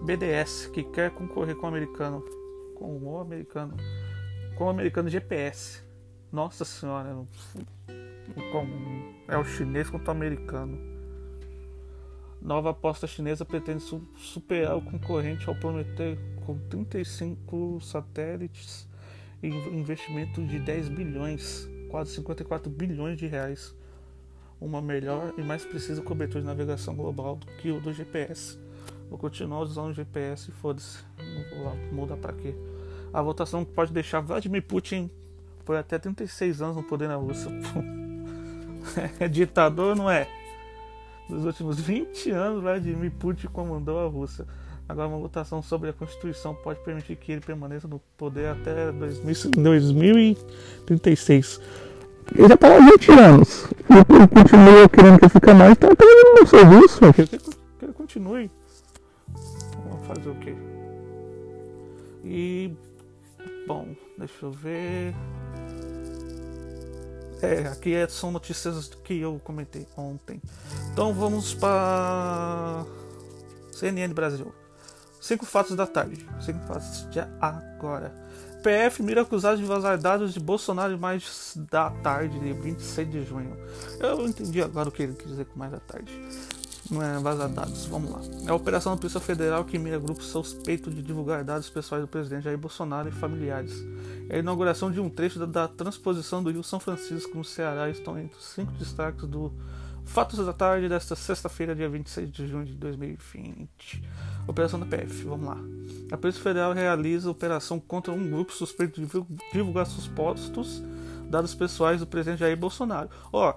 BDS, 0.02 0.68
que 0.74 0.84
quer 0.84 1.12
concorrer 1.12 1.56
com 1.56 1.68
o 1.68 1.70
americano. 1.70 2.24
Com 2.76 2.98
o 2.98 3.20
americano. 3.20 3.78
Com 4.58 4.66
o 4.66 4.70
americano 4.70 5.10
GPS. 5.10 5.84
Nossa 6.32 6.66
senhora. 6.66 7.16
É 9.28 9.38
o 9.38 9.44
chinês 9.46 9.88
contra 9.88 10.08
o 10.08 10.16
americano. 10.16 10.80
Nova 12.42 12.72
aposta 12.72 13.06
chinesa 13.06 13.46
pretende 13.46 13.84
superar 14.18 14.76
o 14.76 14.82
concorrente 14.82 15.48
ao 15.48 15.56
prometer 15.56 16.18
com 16.44 16.58
35 16.58 17.80
satélites 17.82 18.90
e 19.44 19.48
investimento 19.48 20.44
de 20.44 20.60
10 20.60 20.90
bilhões, 20.90 21.70
quase 21.90 22.16
54 22.16 22.70
bilhões 22.72 23.16
de 23.16 23.28
reais. 23.28 23.76
Uma 24.64 24.82
melhor 24.82 25.34
e 25.38 25.42
mais 25.42 25.66
precisa 25.66 26.02
cobertura 26.02 26.40
de 26.40 26.48
navegação 26.48 26.96
global 26.96 27.36
do 27.36 27.46
que 27.58 27.70
o 27.70 27.82
do 27.82 27.92
GPS. 27.92 28.58
Vou 29.10 29.20
continuar 29.20 29.60
usando 29.60 29.90
o 29.90 29.94
GPS 29.94 30.50
foda-se. 30.54 31.00
Não 31.20 31.64
vou 31.64 31.76
mudar 31.92 32.16
pra 32.16 32.32
quê. 32.32 32.56
A 33.12 33.22
votação 33.22 33.66
pode 33.66 33.92
deixar 33.92 34.22
Vladimir 34.22 34.64
Putin 34.64 35.12
por 35.66 35.76
até 35.76 36.00
36 36.00 36.62
anos 36.62 36.78
no 36.78 36.84
poder 36.84 37.10
na 37.10 37.18
Rússia. 37.18 37.52
é 39.20 39.28
ditador, 39.28 39.98
não 39.98 40.10
é? 40.10 40.30
Nos 41.30 41.44
últimos 41.44 41.78
20 41.80 42.32
anos, 42.32 42.62
Vladimir 42.62 43.12
Putin 43.12 43.48
comandou 43.48 44.00
a 44.00 44.08
Rússia. 44.08 44.48
Agora, 44.88 45.10
uma 45.10 45.20
votação 45.20 45.62
sobre 45.62 45.90
a 45.90 45.94
Constituição 45.94 46.56
pode 46.56 46.80
permitir 46.80 47.18
que 47.18 47.34
ele 47.34 47.42
permaneça 47.42 47.86
no 47.86 48.00
poder 48.18 48.48
até 48.48 48.94
2036. 48.94 51.60
Ele 52.34 52.48
já 52.48 52.56
está 52.56 52.76
há 52.76 52.80
20 52.80 53.12
anos. 53.12 53.73
E 53.94 54.14
ele 54.16 54.28
continua 54.28 54.90
querendo 54.90 55.20
que 55.20 55.30
fique 55.30 55.54
mais, 55.54 55.78
tá 55.78 55.88
ele 55.88 56.40
no 56.42 56.48
serviço. 56.48 57.14
Que, 57.14 57.28
que, 57.28 57.38
que 57.38 57.94
continue. 57.94 58.50
Vamos 59.88 60.08
fazer 60.08 60.30
o 60.30 60.36
quê? 60.36 60.56
E. 62.24 62.74
Bom, 63.68 63.96
deixa 64.18 64.46
eu 64.46 64.52
ver. 64.52 65.14
É, 67.44 67.68
aqui 67.68 67.94
é, 67.94 68.08
são 68.08 68.32
notícias 68.32 68.90
que 69.04 69.20
eu 69.20 69.40
comentei 69.44 69.86
ontem. 69.96 70.42
Então 70.92 71.14
vamos 71.14 71.54
para 71.54 72.86
CNN 73.74 74.12
Brasil. 74.14 74.52
Cinco 75.22 75.46
fatos 75.46 75.76
da 75.76 75.86
tarde. 75.86 76.26
Cinco 76.42 76.66
fatos 76.66 77.08
de 77.12 77.20
agora. 77.40 78.23
PF 78.64 79.04
mira 79.04 79.22
acusado 79.22 79.58
de 79.58 79.66
vazar 79.66 79.98
dados 79.98 80.34
de 80.34 80.40
Bolsonaro 80.40 80.98
mais 80.98 81.54
da 81.70 81.90
tarde, 81.90 82.40
de 82.40 82.54
26 82.54 83.12
de 83.12 83.24
junho. 83.26 83.58
Eu 84.00 84.26
entendi 84.26 84.62
agora 84.62 84.88
o 84.88 84.92
que 84.92 85.04
ele 85.04 85.14
quis 85.14 85.28
dizer 85.28 85.46
com 85.46 85.60
mais 85.60 85.72
da 85.72 85.82
tarde. 85.82 86.18
Não 86.90 87.02
é 87.02 87.20
vazar 87.20 87.50
dados, 87.50 87.86
vamos 87.86 88.12
lá. 88.12 88.22
É 88.48 88.52
a 88.52 88.56
operação 88.56 88.94
da 88.94 89.00
Polícia 89.00 89.20
Federal 89.20 89.66
que 89.66 89.78
mira 89.78 90.00
grupo 90.00 90.24
suspeito 90.24 90.90
de 90.90 91.02
divulgar 91.02 91.44
dados 91.44 91.70
pessoais 91.70 92.04
do 92.04 92.08
presidente 92.08 92.44
Jair 92.44 92.58
Bolsonaro 92.58 93.10
e 93.10 93.12
familiares. 93.12 93.74
É 94.30 94.38
a 94.38 94.40
inauguração 94.40 94.90
de 94.90 95.00
um 95.02 95.10
trecho 95.10 95.40
da, 95.40 95.46
da 95.46 95.68
transposição 95.68 96.42
do 96.42 96.50
Rio 96.50 96.64
São 96.64 96.80
Francisco 96.80 97.38
no 97.38 97.44
Ceará 97.44 97.90
estão 97.90 98.18
entre 98.18 98.38
os 98.38 98.46
cinco 98.46 98.72
destaques 98.74 99.28
do 99.28 99.52
Fatos 100.06 100.46
da 100.46 100.54
tarde 100.54 100.90
desta 100.90 101.16
sexta-feira, 101.16 101.74
dia 101.74 101.90
26 101.90 102.32
de 102.32 102.48
junho 102.48 102.66
de 102.66 102.74
2020. 102.74 104.04
Operação 104.48 104.80
da 104.80 104.86
PF, 104.86 105.24
vamos 105.24 105.48
lá. 105.48 105.58
A 106.12 106.18
Polícia 106.18 106.42
Federal 106.42 106.74
realiza 106.74 107.30
operação 107.30 107.80
contra 107.80 108.14
um 108.14 108.30
grupo 108.30 108.54
suspeito 108.54 109.02
de 109.02 109.08
divulgar 109.52 109.86
supostos 109.86 110.84
dados 111.30 111.56
pessoais 111.56 112.00
do 112.00 112.08
presidente 112.08 112.40
Jair 112.40 112.56
Bolsonaro. 112.56 113.10
Ó, 113.32 113.56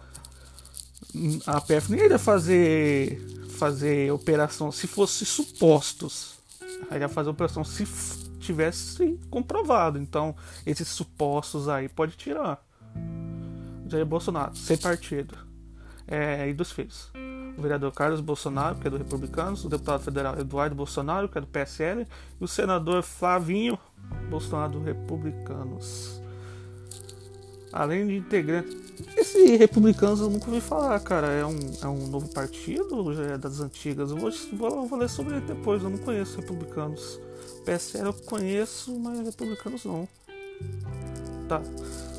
a 1.47 1.61
PF 1.61 1.91
nem 1.93 2.05
iria 2.05 2.19
fazer 2.19 3.23
fazer 3.51 4.13
operação 4.13 4.71
se 4.71 4.87
fosse 4.87 5.25
supostos. 5.25 6.37
Iria 6.91 7.09
fazer 7.09 7.31
operação 7.31 7.65
se 7.65 7.87
tivesse 8.39 9.19
comprovado. 9.31 9.99
Então, 9.99 10.35
esses 10.65 10.89
supostos 10.89 11.69
aí 11.69 11.89
pode 11.89 12.17
tirar. 12.17 12.65
Jair 13.89 14.07
Bolsonaro, 14.07 14.57
sem 14.57 14.77
partido 14.77 15.37
é, 16.07 16.49
e 16.49 16.55
dos 16.55 16.73
filhos. 16.73 17.11
O 17.57 17.63
vereador 17.63 17.93
Carlos 17.93 18.21
Bolsonaro, 18.21 18.77
que 18.77 18.87
é 18.87 18.91
do 18.91 18.99
Republicanos, 18.99 19.65
o 19.65 19.69
deputado 19.69 20.03
federal 20.03 20.39
Eduardo 20.39 20.75
Bolsonaro, 20.75 21.29
que 21.29 21.39
é 21.39 21.41
do 21.41 21.47
PSL, 21.47 22.07
e 22.41 22.45
o 22.45 22.47
senador 22.47 23.03
Flavinho 23.03 23.79
Bolsonaro, 24.29 24.73
do 24.73 24.83
Republicanos. 24.83 26.21
Além 27.73 28.07
de 28.07 28.17
integrantes. 28.17 28.77
Esse 29.17 29.57
Republicanos 29.57 30.21
eu 30.21 30.31
nunca 30.31 30.47
ouvi 30.47 30.61
falar, 30.61 30.99
cara. 31.01 31.29
É 31.29 31.45
um, 31.45 31.59
é 31.83 31.87
um 31.87 32.07
novo 32.07 32.29
partido 32.29 33.15
já 33.15 33.23
é 33.23 33.39
das 33.39 33.61
antigas? 33.61 34.11
Eu 34.11 34.17
vou, 34.17 34.31
vou, 34.55 34.87
vou 34.87 34.99
ler 34.99 35.09
sobre 35.09 35.37
ele 35.37 35.47
depois, 35.47 35.83
eu 35.83 35.91
não 35.91 35.99
conheço 35.99 36.41
Republicanos. 36.41 37.21
PSL 37.65 38.07
eu 38.07 38.13
conheço, 38.13 38.99
mas 38.99 39.21
Republicanos 39.21 39.85
não. 39.85 40.09
Tá. 41.49 41.61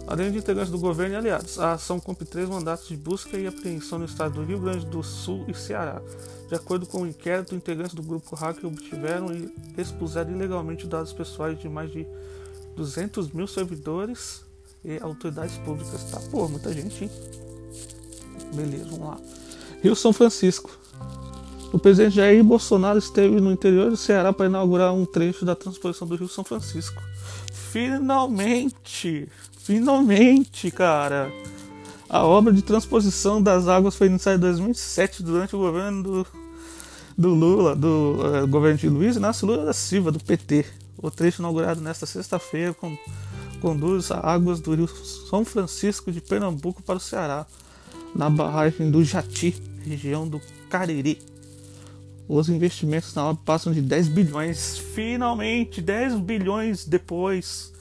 Além 0.08 0.32
de 0.32 0.38
integrantes 0.38 0.72
do 0.72 0.80
governo 0.80 1.16
e 1.16 1.18
aliados, 1.18 1.60
a 1.60 1.74
ação 1.74 2.00
cumpre 2.00 2.26
três 2.26 2.48
mandatos 2.48 2.88
de 2.88 2.96
busca 2.96 3.38
e 3.38 3.46
apreensão 3.46 4.00
no 4.00 4.06
estado 4.06 4.36
do 4.36 4.44
Rio 4.44 4.58
Grande 4.58 4.86
do 4.86 5.04
Sul 5.04 5.44
e 5.50 5.54
Ceará. 5.54 6.02
De 6.48 6.56
acordo 6.56 6.86
com 6.86 7.02
o 7.02 7.08
inquérito, 7.08 7.54
integrantes 7.54 7.94
do 7.94 8.02
grupo 8.02 8.34
hacker 8.34 8.66
obtiveram 8.66 9.34
e 9.36 9.54
expuseram 9.78 10.32
ilegalmente 10.32 10.88
dados 10.88 11.12
pessoais 11.12 11.60
de 11.60 11.68
mais 11.68 11.92
de 11.92 12.08
200 12.78 13.32
mil 13.34 13.48
servidores 13.48 14.46
e 14.86 14.98
autoridades 15.02 15.58
públicas. 15.58 16.06
Tá, 16.06 16.22
pô, 16.32 16.48
muita 16.48 16.72
gente, 16.72 17.04
hein? 17.04 17.12
Beleza, 18.54 18.86
vamos 18.86 19.08
lá. 19.08 19.18
Rio 19.84 19.96
São 19.96 20.14
Francisco. 20.14 20.72
O 21.74 21.78
presidente 21.78 22.16
Jair 22.16 22.42
Bolsonaro 22.46 22.98
esteve 22.98 23.42
no 23.42 23.52
interior 23.52 23.90
do 23.90 23.98
Ceará 23.98 24.32
para 24.32 24.46
inaugurar 24.46 24.94
um 24.94 25.06
trecho 25.06 25.44
da 25.44 25.54
transposição 25.54 26.08
do 26.08 26.16
Rio 26.16 26.30
São 26.30 26.46
Francisco. 26.46 27.04
Finalmente! 27.52 29.28
Finalmente, 29.68 30.72
cara! 30.72 31.30
A 32.08 32.26
obra 32.26 32.54
de 32.54 32.62
transposição 32.62 33.44
das 33.44 33.68
águas 33.68 33.98
foi 33.98 34.08
iniciada 34.08 34.38
em 34.38 34.40
2007 34.40 35.22
durante 35.22 35.58
o 35.58 35.60
governo 35.60 36.04
do, 36.04 36.28
do 37.18 37.30
Lula, 37.34 37.76
do 37.76 38.16
uh, 38.16 38.48
governo 38.48 38.78
de 38.78 38.88
Luiz 38.88 39.18
Inácio 39.18 39.46
Lula 39.46 39.66
da 39.66 39.74
Silva, 39.74 40.10
do 40.10 40.24
PT. 40.24 40.66
O 40.98 41.12
trecho 41.12 41.42
inaugurado 41.42 41.82
nesta 41.82 42.06
sexta-feira 42.06 42.74
com, 42.74 42.98
conduz 43.60 44.10
águas 44.10 44.62
do 44.62 44.74
rio 44.74 44.88
São 44.88 45.44
Francisco 45.44 46.14
de 46.14 46.22
Pernambuco 46.22 46.82
para 46.82 46.96
o 46.96 47.02
Ceará, 47.02 47.46
na 48.16 48.30
barragem 48.30 48.90
do 48.90 49.04
Jati, 49.04 49.54
região 49.84 50.26
do 50.26 50.40
Cariri. 50.70 51.20
Os 52.26 52.48
investimentos 52.48 53.14
na 53.14 53.26
obra 53.26 53.42
passam 53.44 53.74
de 53.74 53.82
10 53.82 54.08
bilhões. 54.08 54.78
Finalmente, 54.78 55.82
10 55.82 56.22
bilhões 56.22 56.86
depois 56.86 57.74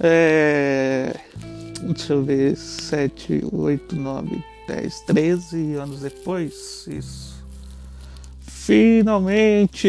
é, 0.00 1.18
deixa 1.80 2.12
eu 2.12 2.22
ver, 2.22 2.56
7, 2.56 3.48
8, 3.50 3.96
9, 3.96 4.44
10, 4.68 5.00
13 5.00 5.74
anos 5.74 6.00
depois, 6.00 6.86
isso. 6.86 7.42
Finalmente! 8.40 9.88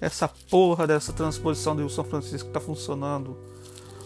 Essa 0.00 0.28
porra 0.50 0.86
dessa 0.86 1.12
transposição 1.12 1.76
do 1.76 1.88
São 1.88 2.04
Francisco 2.04 2.50
tá 2.50 2.60
funcionando. 2.60 3.38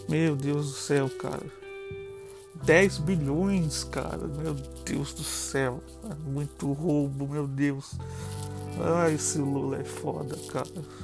Meu 0.07 0.35
Deus 0.35 0.67
do 0.67 0.77
céu, 0.77 1.09
cara. 1.09 1.45
10 2.63 2.99
bilhões, 2.99 3.83
cara. 3.83 4.27
Meu 4.27 4.53
Deus 4.85 5.13
do 5.13 5.23
céu. 5.23 5.81
É 6.09 6.13
muito 6.29 6.71
roubo, 6.71 7.27
meu 7.27 7.47
Deus. 7.47 7.95
Ai, 8.79 9.15
esse 9.15 9.39
Lula 9.39 9.79
é 9.79 9.83
foda, 9.83 10.37
cara 10.51 10.96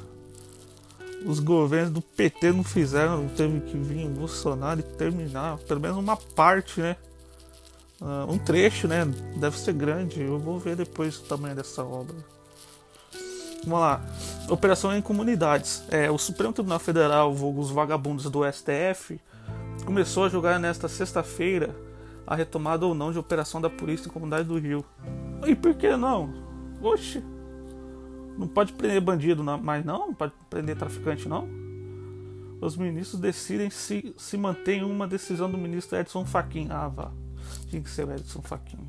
os 1.26 1.40
governos 1.40 1.94
do 1.94 2.02
PT 2.02 2.52
não 2.52 2.64
fizeram, 2.64 3.28
teve 3.30 3.62
que 3.62 3.78
vir 3.78 4.06
o 4.06 4.10
Bolsonaro 4.10 4.80
e 4.80 4.84
terminar, 4.84 5.58
pelo 5.60 5.80
menos 5.80 5.98
uma 5.98 6.18
parte, 6.18 6.82
né? 6.82 6.96
Uh, 8.02 8.32
um 8.32 8.38
trecho, 8.38 8.88
né? 8.88 9.06
Deve 9.38 9.58
ser 9.58 9.74
grande. 9.74 10.22
Eu 10.22 10.38
vou 10.38 10.60
ver 10.60 10.76
depois 10.76 11.18
o 11.18 11.24
tamanho 11.24 11.56
dessa 11.56 11.84
obra. 11.84 12.16
Vamos 13.64 13.80
lá. 13.80 14.02
Operação 14.50 14.96
em 14.96 15.02
comunidades. 15.02 15.84
É, 15.90 16.12
o 16.12 16.18
Supremo 16.18 16.52
Tribunal 16.52 16.80
Federal, 16.80 17.32
os 17.32 17.70
vagabundos 17.70 18.30
do 18.30 18.42
STF, 18.52 19.20
começou 19.86 20.26
a 20.26 20.30
julgar 20.30 20.60
nesta 20.60 20.90
sexta-feira 20.90 21.74
a 22.28 22.36
retomada 22.36 22.86
ou 22.86 22.94
não 22.94 23.12
de 23.12 23.20
operação 23.20 23.62
da 23.62 23.70
polícia 23.70 24.08
em 24.08 24.12
comunidade 24.12 24.48
do 24.48 24.58
Rio. 24.58 24.84
E 25.46 25.56
por 25.56 25.74
que 25.74 25.96
não? 25.96 26.34
Oxe, 26.82 27.24
não 28.38 28.48
pode 28.48 28.74
prender 28.74 29.02
bandido 29.02 29.44
não, 29.44 29.58
mas 29.58 29.86
não, 29.86 30.08
não 30.08 30.14
pode 30.14 30.34
prender 30.50 30.76
traficante 30.76 31.28
não. 31.28 31.48
Os 32.60 32.78
ministros 32.78 33.20
decidem 33.20 33.70
se, 33.70 34.16
se 34.18 34.38
mantém 34.38 34.84
uma 34.84 35.06
decisão 35.06 35.52
do 35.52 35.58
ministro 35.58 35.98
Edson 35.98 36.26
Fachin. 36.26 36.68
Ah, 36.70 36.88
vá. 36.88 37.12
Tinha 37.70 37.82
que 37.82 37.90
ser 37.90 38.08
o 38.08 38.12
Edson 38.14 38.42
Fachin. 38.42 38.80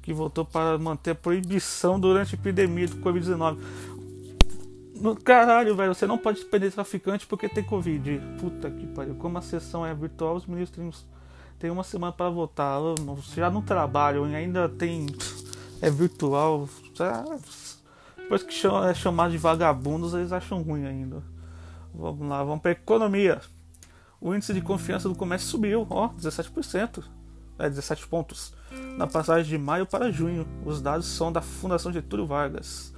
Que 0.00 0.12
votou 0.12 0.44
para 0.44 0.78
manter 0.78 1.10
a 1.10 1.14
proibição 1.14 1.98
durante 1.98 2.34
a 2.34 2.38
epidemia 2.38 2.86
do 2.86 2.96
Covid-19. 2.96 3.58
No 5.00 5.16
caralho, 5.16 5.74
velho, 5.74 5.92
você 5.92 6.06
não 6.06 6.16
pode 6.16 6.44
prender 6.44 6.70
traficante 6.70 7.26
porque 7.26 7.48
tem 7.48 7.64
Covid. 7.64 8.20
Puta 8.40 8.70
que 8.70 8.86
pariu. 8.86 9.16
Como 9.16 9.36
a 9.36 9.42
sessão 9.42 9.84
é 9.84 9.92
virtual, 9.92 10.36
os 10.36 10.46
ministros 10.46 11.04
têm 11.58 11.70
uma 11.70 11.82
semana 11.82 12.12
para 12.12 12.30
votar. 12.30 12.80
Já 13.34 13.50
não 13.50 13.62
trabalham 13.62 14.28
e 14.30 14.36
ainda 14.36 14.68
tem. 14.68 15.06
É 15.80 15.90
virtual. 15.90 16.68
Depois 18.32 18.42
que 18.44 18.66
é 18.88 18.94
chamado 18.94 19.30
de 19.30 19.36
vagabundos, 19.36 20.14
eles 20.14 20.32
acham 20.32 20.62
ruim 20.62 20.86
ainda. 20.86 21.22
Vamos 21.94 22.26
lá, 22.26 22.42
vamos 22.42 22.62
para 22.62 22.70
economia. 22.70 23.42
O 24.18 24.34
índice 24.34 24.54
de 24.54 24.62
confiança 24.62 25.06
do 25.06 25.14
comércio 25.14 25.48
subiu, 25.48 25.86
ó, 25.90 26.08
17%. 26.14 27.04
É, 27.58 27.68
17 27.68 28.08
pontos. 28.08 28.54
Na 28.96 29.06
passagem 29.06 29.50
de 29.50 29.58
maio 29.58 29.84
para 29.84 30.10
junho. 30.10 30.48
Os 30.64 30.80
dados 30.80 31.08
são 31.08 31.30
da 31.30 31.42
Fundação 31.42 31.92
Getúlio 31.92 32.24
Vargas. 32.24 32.94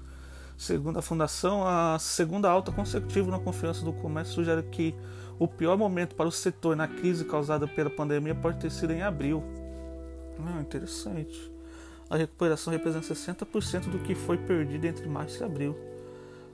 Segundo 0.56 1.00
a 1.00 1.02
fundação, 1.02 1.66
a 1.66 1.98
segunda 1.98 2.48
alta 2.48 2.70
consecutiva 2.70 3.28
na 3.28 3.40
confiança 3.40 3.84
do 3.84 3.92
comércio 3.92 4.34
sugere 4.34 4.62
que 4.62 4.94
o 5.36 5.48
pior 5.48 5.76
momento 5.76 6.14
para 6.14 6.28
o 6.28 6.32
setor 6.32 6.76
na 6.76 6.86
crise 6.86 7.24
causada 7.24 7.66
pela 7.66 7.90
pandemia 7.90 8.36
pode 8.36 8.60
ter 8.60 8.70
sido 8.70 8.92
em 8.92 9.02
abril. 9.02 9.42
Ah, 10.46 10.60
interessante. 10.60 11.53
A 12.08 12.16
recuperação 12.16 12.73
representa 12.73 13.14
60% 13.14 13.90
do 13.90 13.99
que 13.99 14.14
foi 14.14 14.37
perdido 14.37 14.84
entre 14.87 15.08
março 15.08 15.42
e 15.42 15.44
abril. 15.44 15.76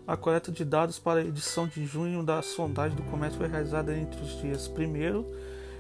A 0.07 0.17
coleta 0.17 0.51
de 0.51 0.65
dados 0.65 0.99
para 0.99 1.21
a 1.21 1.25
edição 1.25 1.67
de 1.67 1.85
junho 1.85 2.23
da 2.23 2.43
sondagem 2.43 2.97
do 2.97 3.03
comércio 3.05 3.39
foi 3.39 3.49
realizada 3.49 3.97
entre 3.97 4.21
os 4.21 4.41
dias 4.41 4.69
1 4.69 5.25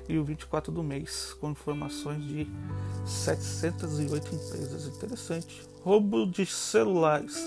e 0.08 0.18
o 0.18 0.24
24 0.24 0.72
do 0.72 0.82
mês, 0.82 1.36
com 1.40 1.50
informações 1.50 2.22
de 2.24 2.48
708 3.06 4.34
empresas. 4.34 4.86
Interessante. 4.86 5.62
Roubo 5.82 6.26
de 6.26 6.44
celulares. 6.46 7.40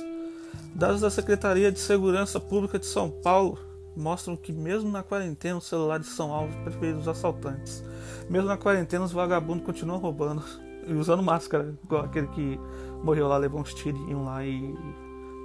Dados 0.74 1.01
da 1.01 1.10
Secretaria 1.10 1.72
de 1.72 1.80
Segurança 1.80 2.39
Pública 2.39 2.80
de 2.80 2.86
São 2.86 3.10
Paulo 3.10 3.60
mostram 3.96 4.36
que, 4.36 4.51
mesmo 4.51 4.89
na 4.89 5.03
quarentena, 5.03 5.58
os 5.58 5.68
celulares 5.68 6.08
são 6.08 6.34
alvos 6.34 6.56
preferidos 6.63 7.06
dos 7.06 7.08
assaltantes. 7.08 7.84
Mesmo 8.30 8.48
na 8.48 8.58
quarentena, 8.58 9.06
os 9.06 9.12
vagabundos 9.12 9.65
continuam 9.65 10.00
roubando 10.00 10.44
usando 10.90 11.24
máscara, 11.24 11.74
igual 11.84 12.04
aquele 12.04 12.28
que 12.28 12.60
morreu 13.04 13.28
lá, 13.28 13.38
levou 13.38 13.62
uns 13.62 13.74
tirinhos 13.74 14.25
lá 14.25 14.46
e 14.46 14.75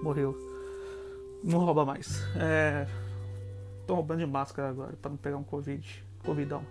morreu. 0.02 0.36
Não 1.42 1.60
rouba 1.60 1.84
mais. 1.84 2.22
É... 2.36 2.86
roubando 3.88 4.18
de 4.18 4.26
máscara 4.26 4.68
agora 4.68 4.94
para 5.00 5.10
não 5.10 5.16
pegar 5.16 5.36
um 5.36 5.44
Covid. 5.44 6.04
Covidão. 6.24 6.62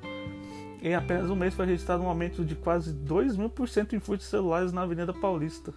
Em 0.81 0.93
apenas 0.93 1.29
um 1.29 1.35
mês 1.35 1.53
foi 1.53 1.65
registrado 1.65 2.03
um 2.03 2.07
aumento 2.07 2.45
de 2.45 2.55
quase 2.55 2.93
2 2.93 3.37
mil 3.37 3.49
por 3.49 3.67
cento 3.67 3.95
em 3.95 3.99
furtos 3.99 4.27
celulares 4.27 4.71
na 4.71 4.83
Avenida 4.83 5.13
Paulista. 5.13 5.73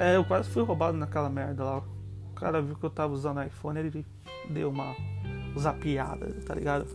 É, 0.00 0.16
eu 0.16 0.24
quase 0.24 0.50
fui 0.50 0.62
roubado 0.62 0.96
naquela 0.98 1.30
merda 1.30 1.64
lá. 1.64 1.78
O 1.78 2.34
cara 2.34 2.60
viu 2.60 2.76
que 2.76 2.84
eu 2.84 2.90
tava 2.90 3.12
usando 3.12 3.42
iPhone, 3.42 3.78
ele 3.78 4.06
deu 4.50 4.70
uma 4.70 4.94
zapiada, 5.58 6.26
tá 6.46 6.54
ligado? 6.54 6.86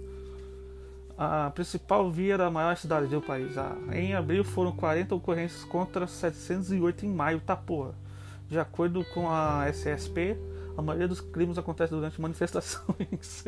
A 1.24 1.50
principal 1.52 2.12
via 2.12 2.34
era 2.34 2.48
a 2.48 2.52
maior 2.52 2.76
cidade 2.76 3.08
do 3.08 3.22
país. 3.22 3.56
Em 3.92 4.14
abril 4.14 4.44
foram 4.44 4.72
40 4.74 5.16
ocorrências 5.16 5.64
contra 5.64 6.06
708 6.06 7.06
em 7.06 7.10
maio, 7.10 7.40
tá 7.40 7.56
porra. 7.56 7.96
De 8.50 8.60
acordo 8.60 9.06
com 9.14 9.30
a 9.30 9.68
SSP, 9.70 10.38
a 10.78 10.82
maioria 10.82 11.08
dos 11.08 11.22
crimes 11.22 11.58
acontece 11.58 11.94
durante 11.94 12.20
manifestações. 12.20 13.46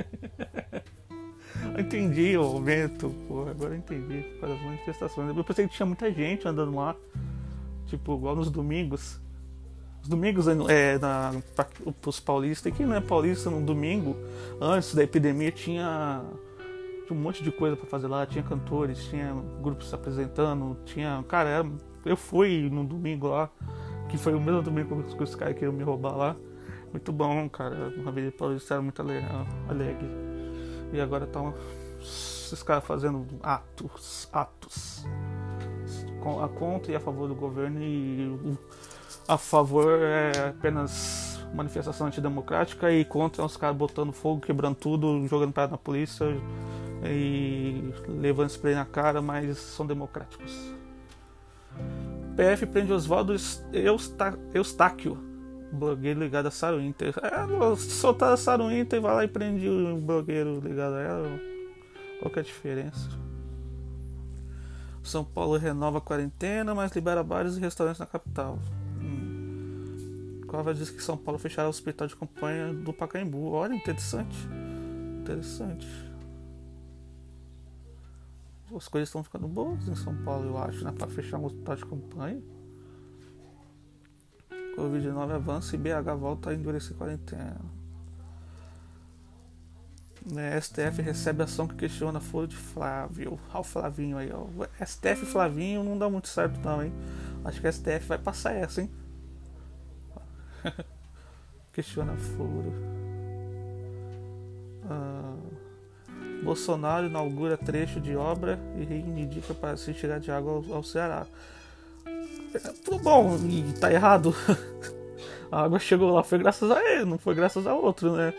entendi 1.77 2.37
o 2.37 2.43
momento, 2.43 3.09
porra, 3.27 3.51
agora 3.51 3.73
eu 3.73 3.77
entendi. 3.77 4.21
Para 4.39 4.53
as 4.53 4.61
manifestações. 4.61 5.35
Eu 5.35 5.43
pensei 5.43 5.67
que 5.67 5.75
tinha 5.75 5.85
muita 5.85 6.11
gente 6.11 6.47
andando 6.47 6.73
lá. 6.75 6.95
Tipo, 7.87 8.15
igual 8.15 8.35
nos 8.35 8.49
domingos. 8.49 9.19
Os 10.01 10.07
domingos 10.07 10.47
é, 10.47 10.99
na, 10.99 11.33
para 11.55 11.67
os 12.05 12.19
paulistas, 12.19 12.71
e 12.71 12.75
quem 12.75 12.85
não 12.85 12.95
é 12.95 13.01
paulista 13.01 13.49
no 13.49 13.59
domingo, 13.59 14.15
antes 14.61 14.93
da 14.93 15.03
epidemia, 15.03 15.51
tinha, 15.51 16.21
tinha 17.05 17.17
um 17.17 17.21
monte 17.21 17.43
de 17.43 17.51
coisa 17.51 17.75
para 17.75 17.85
fazer 17.85 18.07
lá. 18.07 18.25
Tinha 18.25 18.43
cantores, 18.43 19.05
tinha 19.05 19.33
grupos 19.61 19.89
se 19.89 19.95
apresentando, 19.95 20.77
tinha. 20.85 21.23
Cara, 21.27 21.49
era, 21.49 21.71
eu 22.05 22.17
fui 22.17 22.69
no 22.69 22.83
domingo 22.83 23.27
lá, 23.27 23.49
que 24.09 24.17
foi 24.17 24.33
o 24.33 24.41
mesmo 24.41 24.61
domingo 24.61 25.03
que 25.03 25.23
os 25.23 25.35
caras 25.35 25.53
queriam 25.53 25.73
me 25.73 25.83
roubar 25.83 26.15
lá. 26.15 26.35
Muito 26.91 27.11
bom, 27.11 27.49
cara. 27.49 27.93
Uma 27.97 28.11
vez 28.11 28.33
paulista 28.33 28.75
era 28.75 28.81
muito 28.81 29.01
alegre. 29.01 30.09
E 30.93 30.99
agora 30.99 31.27
tá 31.27 31.41
esses 32.01 32.61
caras 32.63 32.85
fazendo 32.85 33.25
atos, 33.41 34.29
atos 34.31 35.05
a 36.43 36.47
contra 36.47 36.91
e 36.91 36.95
a 36.95 36.99
favor 36.99 37.27
do 37.27 37.35
governo 37.35 37.79
e 37.81 38.57
a 39.27 39.37
favor 39.37 39.99
é 40.01 40.49
apenas 40.49 41.39
manifestação 41.53 42.07
antidemocrática 42.07 42.91
e 42.91 43.05
contra 43.05 43.43
os 43.43 43.55
caras 43.55 43.77
botando 43.77 44.11
fogo, 44.11 44.41
quebrando 44.41 44.75
tudo, 44.75 45.27
jogando 45.27 45.53
pedra 45.53 45.71
na 45.71 45.77
polícia 45.77 46.25
e 47.03 47.93
levando 48.07 48.49
spray 48.49 48.75
na 48.75 48.85
cara, 48.85 49.21
mas 49.21 49.57
são 49.57 49.85
democráticos. 49.85 50.73
PF 52.35 52.65
prende 52.65 52.91
Oswaldo 52.91 53.35
Eustáquio, 54.53 55.17
blogueiro 55.71 56.19
ligado 56.19 56.47
a 56.47 56.51
Saru 56.51 56.81
Inter. 56.81 57.13
É, 57.21 57.75
soltar 57.75 58.33
a 58.33 58.37
Saru 58.37 58.71
Inter, 58.71 59.01
vai 59.01 59.15
lá 59.15 59.23
e 59.23 59.27
prende 59.27 59.67
o 59.67 59.97
blogueiro 59.97 60.59
ligado 60.59 60.95
a 60.95 61.01
ela. 61.01 61.39
Qual 62.19 62.31
que 62.31 62.39
é 62.39 62.41
a 62.41 62.45
diferença? 62.45 63.09
São 65.03 65.23
Paulo 65.23 65.57
renova 65.57 65.99
a 65.99 66.01
quarentena, 66.01 66.73
mas 66.73 66.91
libera 66.91 67.23
bares 67.23 67.57
e 67.57 67.59
restaurantes 67.59 67.99
na 67.99 68.05
capital. 68.05 68.59
Hum. 68.99 70.41
Diz 70.73 70.89
que 70.89 71.03
São 71.03 71.17
Paulo 71.17 71.37
fechará 71.37 71.67
o 71.67 71.69
hospital 71.69 72.07
de 72.07 72.15
campanha 72.15 72.73
do 72.73 72.91
Pacaembu. 72.93 73.51
Olha, 73.51 73.75
interessante. 73.75 74.35
Interessante. 75.21 75.85
As 78.75 78.87
coisas 78.87 79.09
estão 79.09 79.23
ficando 79.23 79.47
boas 79.47 79.87
em 79.87 79.95
São 79.95 80.15
Paulo, 80.23 80.49
eu 80.49 80.57
acho, 80.57 80.83
né? 80.83 80.91
Para 80.91 81.07
fechar 81.07 81.37
um 81.37 81.45
hospital 81.45 81.75
de 81.75 81.85
campanha. 81.85 82.41
Covid-19 84.75 85.31
avança 85.31 85.75
e 85.75 85.79
BH 85.79 86.15
volta 86.19 86.49
a 86.49 86.53
endurecer 86.53 86.95
quarentena. 86.97 87.61
Né, 90.25 90.59
STF 90.59 91.03
recebe 91.03 91.43
ação 91.43 91.67
que 91.67 91.75
questiona 91.75 92.19
foro 92.19 92.47
de 92.47 92.55
Flávio. 92.55 93.39
Olha 93.49 93.59
o 93.59 93.63
Flavinho 93.63 94.17
aí, 94.17 94.31
ó. 94.33 94.47
STF 94.83 95.23
e 95.23 95.25
Flavinho 95.25 95.83
não 95.83 95.97
dá 95.97 96.09
muito 96.09 96.27
certo 96.27 96.59
não, 96.61 96.83
hein? 96.83 96.91
Acho 97.43 97.61
que 97.61 97.67
a 97.67 97.71
STF 97.71 98.07
vai 98.07 98.17
passar 98.17 98.53
essa, 98.53 98.81
hein? 98.81 98.89
questiona 101.71 102.15
foro. 102.17 102.73
Ah, 104.89 105.34
Bolsonaro 106.43 107.07
inaugura 107.07 107.57
trecho 107.57 107.99
de 107.99 108.15
obra 108.15 108.59
e 108.77 108.83
reivindica 108.83 109.53
para 109.53 109.77
se 109.77 109.93
tirar 109.93 110.19
de 110.19 110.31
água 110.31 110.53
ao, 110.53 110.75
ao 110.75 110.83
Ceará. 110.83 111.25
É, 112.53 112.59
tudo 112.83 112.99
bom, 112.99 113.37
e 113.49 113.73
tá 113.79 113.91
errado. 113.91 114.35
a 115.51 115.63
água 115.63 115.79
chegou 115.79 116.13
lá, 116.13 116.23
foi 116.23 116.37
graças 116.37 116.69
a 116.71 116.83
ele, 116.83 117.05
não 117.05 117.17
foi 117.17 117.35
graças 117.35 117.65
a 117.67 117.73
outro, 117.73 118.15
né? 118.15 118.33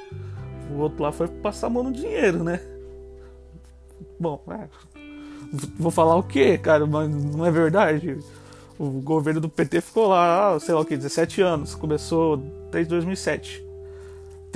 O 0.71 0.79
outro 0.79 1.03
lá 1.03 1.13
foi 1.13 1.29
passar 1.29 1.67
a 1.67 1.71
mão 1.71 1.83
no 1.83 1.93
dinheiro, 1.93 2.43
né? 2.43 2.61
Bom, 4.19 4.43
é, 4.51 4.69
vou 5.79 5.91
falar 5.91 6.17
o 6.17 6.23
quê, 6.23 6.59
cara? 6.59 6.87
Mas 6.87 7.09
não 7.11 7.45
é 7.45 7.51
verdade. 7.51 8.19
O 8.79 8.91
governo 9.01 9.41
do 9.41 9.49
PT 9.49 9.81
ficou 9.81 10.09
lá, 10.09 10.59
sei 10.61 10.75
lá 10.75 10.81
o 10.81 10.85
que, 10.85 10.97
17 10.97 11.41
anos. 11.41 11.75
Começou 11.75 12.37
desde 12.71 12.91
2007. 12.91 13.66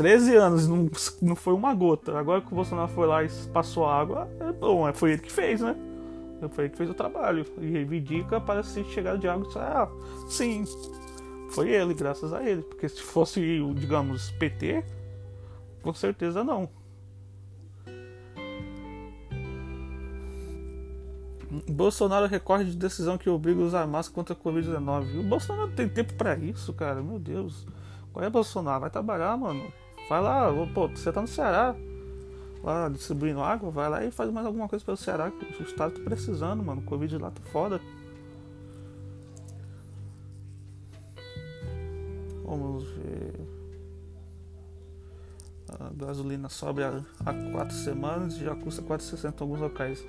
13 0.00 0.34
anos, 0.36 0.66
não, 0.66 0.88
não 1.20 1.36
foi 1.36 1.52
uma 1.52 1.74
gota. 1.74 2.18
Agora 2.18 2.40
que 2.40 2.50
o 2.50 2.54
Bolsonaro 2.54 2.88
foi 2.88 3.06
lá 3.06 3.22
e 3.22 3.28
passou 3.52 3.86
água, 3.86 4.26
é 4.40 4.50
bom, 4.50 4.88
é, 4.88 4.94
foi 4.94 5.12
ele 5.12 5.20
que 5.20 5.30
fez, 5.30 5.60
né? 5.60 5.76
Foi 6.52 6.64
ele 6.64 6.70
que 6.70 6.78
fez 6.78 6.88
o 6.88 6.94
trabalho. 6.94 7.44
E 7.60 7.66
reivindica 7.66 8.40
para 8.40 8.62
se 8.62 8.82
chegar 8.84 9.18
de 9.18 9.28
água. 9.28 9.46
Ah, 9.56 9.88
sim, 10.26 10.64
foi 11.50 11.68
ele, 11.68 11.92
graças 11.92 12.32
a 12.32 12.42
ele. 12.42 12.62
Porque 12.62 12.88
se 12.88 13.02
fosse, 13.02 13.40
digamos, 13.74 14.30
PT, 14.32 14.82
com 15.82 15.92
certeza 15.92 16.42
não. 16.42 16.66
Bolsonaro 21.68 22.26
recorre 22.26 22.64
de 22.64 22.74
decisão 22.74 23.18
que 23.18 23.28
obriga 23.28 23.60
a 23.60 23.64
usar 23.64 23.86
máscara 23.86 24.14
contra 24.14 24.34
a 24.34 24.38
Covid-19. 24.38 25.20
O 25.20 25.22
Bolsonaro 25.24 25.70
tem 25.72 25.86
tempo 25.86 26.14
para 26.14 26.36
isso, 26.36 26.72
cara. 26.72 27.02
Meu 27.02 27.18
Deus. 27.18 27.66
Qual 28.14 28.24
é 28.24 28.30
Bolsonaro? 28.30 28.80
Vai 28.80 28.90
trabalhar, 28.90 29.36
mano. 29.36 29.70
Vai 30.10 30.20
lá, 30.20 30.50
pô, 30.74 30.88
você 30.88 31.12
tá 31.12 31.20
no 31.20 31.28
Ceará. 31.28 31.72
Lá 32.64 32.88
distribuindo 32.88 33.40
água, 33.40 33.70
vai 33.70 33.88
lá 33.88 34.04
e 34.04 34.10
faz 34.10 34.28
mais 34.32 34.44
alguma 34.44 34.68
coisa 34.68 34.84
pelo 34.84 34.96
Ceará 34.96 35.30
que 35.30 35.62
o 35.62 35.64
estado 35.64 35.94
tá 35.94 36.00
precisando, 36.02 36.64
mano. 36.64 36.80
O 36.80 36.84
Covid 36.84 37.16
lá 37.16 37.30
tá 37.30 37.40
foda. 37.52 37.80
Vamos 42.44 42.82
ver. 42.90 43.40
A 45.78 45.90
gasolina 45.94 46.48
sobe 46.48 46.82
há, 46.82 47.00
quatro 47.52 47.76
semanas 47.76 48.34
e 48.34 48.44
já 48.44 48.56
custa 48.56 48.82
4,60 48.82 49.26
em 49.26 49.42
alguns 49.42 49.60
locais. 49.60 50.04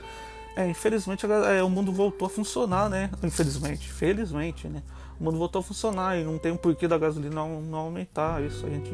É, 0.55 0.67
infelizmente 0.67 1.27
é, 1.27 1.61
o 1.61 1.69
mundo 1.69 1.91
voltou 1.91 2.25
a 2.25 2.29
funcionar, 2.29 2.89
né? 2.89 3.11
Infelizmente, 3.21 3.91
felizmente, 3.93 4.67
né? 4.67 4.81
O 5.19 5.23
mundo 5.23 5.37
voltou 5.37 5.59
a 5.59 5.63
funcionar 5.63 6.17
e 6.17 6.23
não 6.23 6.39
tem 6.39 6.51
um 6.51 6.57
porquê 6.57 6.87
da 6.87 6.97
gasolina 6.97 7.35
não, 7.35 7.61
não 7.61 7.77
aumentar. 7.77 8.41
Isso 8.41 8.65
a 8.65 8.69
gente 8.69 8.89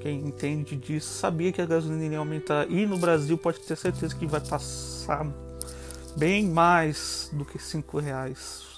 Quem 0.00 0.26
entende 0.26 0.76
disso 0.76 1.12
sabia 1.12 1.52
que 1.52 1.60
a 1.60 1.66
gasolina 1.66 2.14
ia 2.14 2.18
aumentar. 2.18 2.70
E 2.70 2.86
no 2.86 2.98
Brasil 2.98 3.36
pode 3.36 3.60
ter 3.60 3.76
certeza 3.76 4.14
que 4.14 4.26
vai 4.26 4.40
passar 4.40 5.26
bem 6.16 6.48
mais 6.48 7.30
do 7.32 7.44
que 7.44 7.58
5 7.58 7.98
reais. 7.98 8.70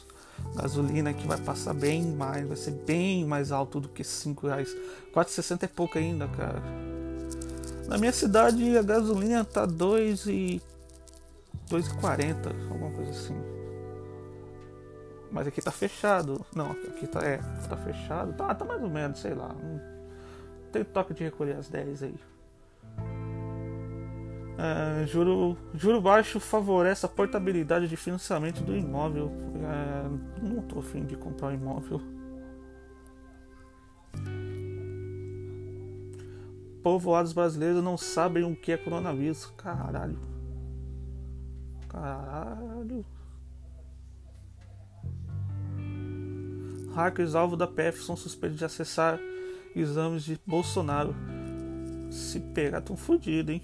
Gasolina 0.57 1.15
que 1.15 1.27
vai 1.27 1.39
passar 1.39 1.73
bem 1.75 2.03
mais, 2.03 2.47
vai 2.47 2.57
ser 2.57 2.73
bem 2.73 3.25
mais 3.25 3.53
alto 3.53 3.81
do 3.81 3.89
que 3.89 4.03
5 4.03 4.49
reais. 4.49 4.77
4,60 5.15 5.63
é 5.63 5.69
pouco 5.69 5.97
ainda, 5.97 6.27
cara. 6.29 6.61
Na 7.87 7.97
minha 7.97 8.13
cidade 8.13 8.77
a 8.77 8.83
gasolina 8.83 9.45
tá 9.45 9.65
2 9.65 10.27
e 10.27 10.63
2,40, 11.71 12.71
alguma 12.71 12.91
coisa 12.91 13.11
assim. 13.11 13.37
Mas 15.31 15.47
aqui 15.47 15.63
tá 15.63 15.71
fechado. 15.71 16.45
Não, 16.55 16.73
aqui 16.73 17.07
tá, 17.07 17.21
é, 17.21 17.39
tá 17.69 17.77
fechado. 17.77 18.35
Tá, 18.35 18.55
tá 18.55 18.65
mais 18.65 18.83
ou 18.83 18.91
menos, 18.91 19.19
sei 19.21 19.35
lá. 19.35 19.55
Tem 20.73 20.83
toque 20.83 21.13
de 21.13 21.25
recolher 21.25 21.57
às 21.57 21.69
10 21.69 22.03
aí. 22.03 22.15
É, 24.59 25.07
juro, 25.07 25.57
juro 25.75 26.01
baixo 26.01 26.39
favorece 26.39 27.05
a 27.05 27.09
portabilidade 27.09 27.89
de 27.89 27.97
financiamento 27.97 28.63
do 28.63 28.77
imóvel. 28.77 29.31
É, 29.57 30.43
não 30.43 30.63
tô 30.63 30.79
afim 30.79 31.05
de 31.05 31.17
comprar 31.17 31.49
um 31.49 31.53
imóvel. 31.53 32.01
Povoados 36.83 37.33
brasileiros 37.33 37.83
não 37.83 37.97
sabem 37.97 38.45
o 38.45 38.57
que 38.57 38.73
é 38.73 38.77
coronavírus. 38.77 39.47
Caralho. 39.57 40.19
Caralho. 41.89 43.05
Hackers 46.95 47.35
alvo 47.35 47.57
da 47.57 47.67
PF 47.67 48.03
são 48.03 48.17
suspeitos 48.17 48.59
de 48.59 48.65
acessar 48.65 49.19
exames 49.75 50.25
de 50.25 50.39
Bolsonaro. 50.47 51.15
Se 52.11 52.41
pegar, 52.41 52.81
tão 52.83 52.97
fudido, 52.97 53.53
hein? 53.53 53.63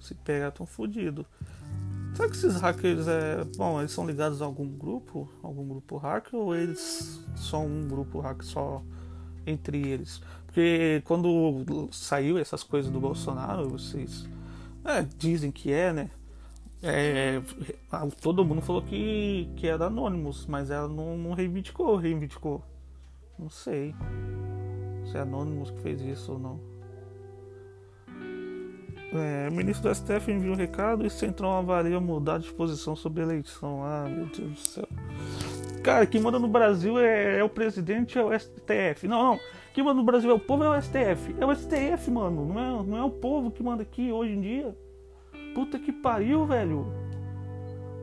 Se 0.00 0.14
pegar, 0.14 0.50
tão 0.50 0.66
fudido. 0.66 1.26
Será 2.14 2.28
que 2.28 2.36
esses 2.36 2.60
hackers 2.60 3.08
é. 3.08 3.44
Bom, 3.56 3.80
eles 3.80 3.90
são 3.90 4.06
ligados 4.06 4.40
a 4.40 4.44
algum 4.44 4.68
grupo? 4.68 5.28
Algum 5.42 5.66
grupo 5.66 5.96
hacker? 5.96 6.38
Ou 6.38 6.54
eles 6.54 7.24
são 7.34 7.66
um 7.66 7.88
grupo 7.88 8.20
hacker 8.20 8.44
só 8.44 8.82
entre 9.44 9.84
eles? 9.88 10.22
Porque 10.46 11.02
quando 11.04 11.88
saiu 11.90 12.38
essas 12.38 12.62
coisas 12.62 12.90
do 12.90 13.00
Bolsonaro, 13.00 13.68
vocês 13.68 14.28
é, 14.84 15.02
dizem 15.18 15.50
que 15.50 15.72
é, 15.72 15.92
né? 15.92 16.10
É, 16.80 17.42
todo 18.20 18.44
mundo 18.44 18.60
falou 18.60 18.82
que, 18.82 19.48
que 19.56 19.66
era 19.66 19.86
Anonymous, 19.86 20.46
mas 20.46 20.70
ela 20.70 20.86
não, 20.86 21.18
não 21.18 21.32
reivindicou, 21.32 21.96
reivindicou. 21.96 22.62
Não 23.36 23.50
sei 23.50 23.92
se 25.14 25.18
é 25.18 25.72
que 25.72 25.80
fez 25.80 26.00
isso 26.00 26.32
ou 26.32 26.38
não. 26.38 26.60
É, 29.12 29.48
o 29.48 29.52
ministro 29.52 29.88
do 29.88 29.94
STF 29.94 30.32
enviou 30.32 30.54
um 30.54 30.56
recado 30.56 31.06
e 31.06 31.10
Centrão 31.10 31.56
avalia 31.56 32.00
mudar 32.00 32.38
de 32.38 32.52
posição 32.52 32.96
sobre 32.96 33.22
a 33.22 33.24
eleição. 33.24 33.84
Ah, 33.84 34.08
meu 34.08 34.26
Deus 34.26 34.50
do 34.50 34.58
céu. 34.58 34.88
Cara, 35.84 36.04
quem 36.04 36.20
manda 36.20 36.38
no 36.38 36.48
Brasil 36.48 36.98
é, 36.98 37.38
é 37.38 37.44
o 37.44 37.48
presidente 37.48 38.18
é 38.18 38.24
o 38.24 38.36
STF. 38.36 39.06
Não, 39.06 39.22
não. 39.22 39.40
Quem 39.72 39.84
manda 39.84 39.94
no 39.94 40.04
Brasil 40.04 40.30
é 40.30 40.34
o 40.34 40.38
povo 40.38 40.64
é 40.64 40.68
o 40.68 40.82
STF. 40.82 41.36
É 41.38 41.46
o 41.46 41.54
STF, 41.54 42.10
mano. 42.10 42.44
Não 42.46 42.58
é, 42.58 42.84
não 42.84 42.96
é 42.96 43.04
o 43.04 43.10
povo 43.10 43.52
que 43.52 43.62
manda 43.62 43.82
aqui 43.82 44.10
hoje 44.10 44.32
em 44.32 44.40
dia. 44.40 44.76
Puta 45.54 45.78
que 45.78 45.92
pariu, 45.92 46.44
velho. 46.44 46.86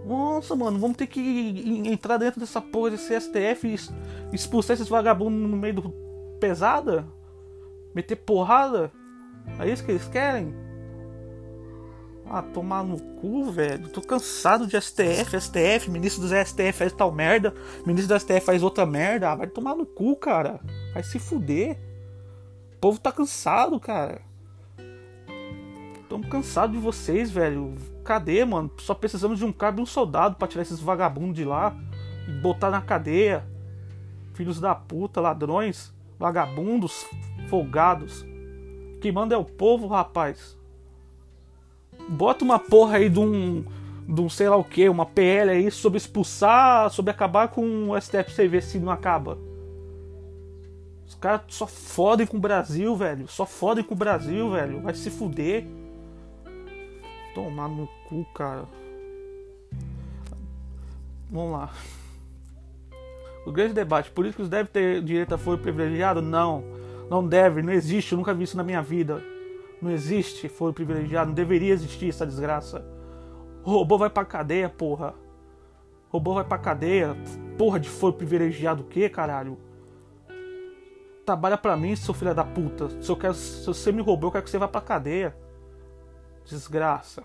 Nossa, 0.06 0.56
mano, 0.56 0.80
vamos 0.80 0.96
ter 0.96 1.08
que 1.08 1.84
entrar 1.86 2.18
dentro 2.18 2.40
dessa 2.40 2.62
porra 2.62 2.92
desse 2.92 3.20
STF 3.20 3.68
e 3.68 4.36
expulsar 4.36 4.76
esses 4.76 4.88
vagabundos 4.88 5.50
no 5.50 5.58
meio 5.58 5.74
do 5.74 6.11
pesada? 6.42 7.08
Meter 7.94 8.16
porrada? 8.16 8.92
É 9.60 9.70
isso 9.70 9.86
que 9.86 9.92
eles 9.92 10.08
querem? 10.08 10.54
Ah, 12.26 12.42
tomar 12.42 12.84
no 12.84 13.00
cu, 13.00 13.52
velho. 13.52 13.90
Tô 13.90 14.02
cansado 14.02 14.66
de 14.66 14.80
STF, 14.80 15.40
STF, 15.40 15.92
ministro 15.92 16.28
do 16.28 16.34
STF 16.34 16.74
faz 16.74 16.94
tal 16.94 17.12
merda, 17.12 17.54
ministro 17.86 18.16
do 18.16 18.20
STF 18.20 18.42
faz 18.42 18.64
outra 18.64 18.86
merda. 18.86 19.32
Ah, 19.32 19.36
vai 19.36 19.48
tomar 19.48 19.76
no 19.76 19.86
cu, 19.86 20.16
cara. 20.16 20.60
Vai 20.94 21.04
se 21.04 21.20
fuder. 21.20 21.78
O 22.76 22.78
povo 22.80 23.00
tá 23.00 23.12
cansado, 23.12 23.80
cara. 23.80 24.22
Estamos 26.02 26.28
cansados 26.28 26.76
de 26.76 26.82
vocês, 26.82 27.30
velho. 27.30 27.74
Cadê, 28.04 28.44
mano? 28.44 28.72
Só 28.80 28.94
precisamos 28.96 29.38
de 29.38 29.46
um 29.46 29.52
cabo 29.52 29.80
e 29.80 29.84
um 29.84 29.86
soldado 29.86 30.36
para 30.36 30.48
tirar 30.48 30.64
esses 30.64 30.80
vagabundos 30.80 31.36
de 31.36 31.46
lá 31.46 31.76
e 32.28 32.32
botar 32.42 32.72
na 32.72 32.82
cadeia. 32.82 33.46
Filhos 34.34 34.60
da 34.60 34.74
puta, 34.74 35.22
ladrões, 35.22 35.94
vagabundos, 36.22 37.08
folgados. 37.50 38.24
Quem 39.02 39.12
manda 39.12 39.34
é 39.34 39.38
o 39.38 39.44
povo, 39.44 39.88
rapaz. 39.88 40.56
Bota 42.08 42.46
uma 42.46 42.60
porra 42.60 42.98
aí 42.98 43.10
de 43.10 43.20
um, 43.20 43.66
de 44.08 44.22
um 44.22 44.30
sei 44.30 44.48
lá 44.48 44.56
o 44.56 44.64
que, 44.64 44.88
uma 44.88 45.06
PL 45.06 45.50
aí 45.50 45.72
sobre 45.72 45.98
expulsar, 45.98 46.92
sobre 46.92 47.10
acabar 47.10 47.48
com 47.48 47.90
o 47.90 48.00
STF 48.00 48.48
ver 48.48 48.62
se 48.62 48.78
não 48.78 48.92
acaba. 48.92 49.36
Os 51.08 51.16
caras 51.16 51.42
só 51.48 51.66
fodem 51.66 52.28
com 52.28 52.38
o 52.38 52.40
Brasil, 52.40 52.96
velho. 52.96 53.28
Só 53.28 53.46
fodem 53.46 53.84
com 53.84 53.96
o 53.96 53.98
Brasil, 53.98 54.52
velho. 54.52 54.80
Vai 54.82 54.94
se 54.94 55.10
fuder. 55.10 55.66
Tomar 57.34 57.68
no 57.68 57.88
cu, 58.08 58.24
cara. 58.36 58.66
Vamos 61.32 61.52
lá. 61.52 61.72
O 63.46 63.52
grande 63.52 63.74
debate: 63.74 64.12
políticos 64.12 64.50
devem 64.50 64.72
ter 64.72 65.02
direito 65.02 65.34
a 65.34 65.38
foro 65.38 65.58
privilegiado? 65.58 66.22
Não. 66.22 66.64
Não 67.10 67.28
deve, 67.28 67.62
não 67.62 67.74
existe. 67.74 68.12
Eu 68.12 68.18
nunca 68.18 68.34
vi 68.34 68.44
isso 68.44 68.58
na 68.58 68.64
minha 68.64 68.82
vida. 68.82 69.22
Não 69.82 69.92
existe 69.92 70.48
foro 70.48 70.74
privilegiado. 70.74 71.28
Não 71.28 71.36
deveria 71.36 71.74
existir 71.74 72.10
essa 72.10 72.26
desgraça. 72.26 72.86
O 73.64 73.72
robô 73.72 73.98
vai 73.98 74.10
pra 74.10 74.26
cadeia, 74.26 74.70
porra. 74.70 75.14
O 76.10 76.14
robô 76.18 76.34
vai 76.34 76.44
pra 76.44 76.58
cadeia. 76.58 77.16
Porra 77.58 77.80
de 77.80 77.90
foro 77.90 78.14
privilegiado 78.14 78.84
o 78.84 78.86
quê, 78.86 79.10
caralho? 79.10 79.58
Trabalha 81.26 81.58
pra 81.58 81.78
mim, 81.78 81.96
seu 81.96 82.14
filho 82.14 82.34
da 82.34 82.44
puta. 82.44 82.90
Se, 83.02 83.10
eu 83.10 83.16
quero, 83.16 83.34
se 83.34 83.66
você 83.66 83.92
me 83.92 84.02
roubou, 84.02 84.28
eu 84.28 84.32
quero 84.32 84.44
que 84.44 84.50
você 84.50 84.58
vá 84.58 84.68
pra 84.68 84.82
cadeia. 84.82 85.36
Desgraça. 86.46 87.24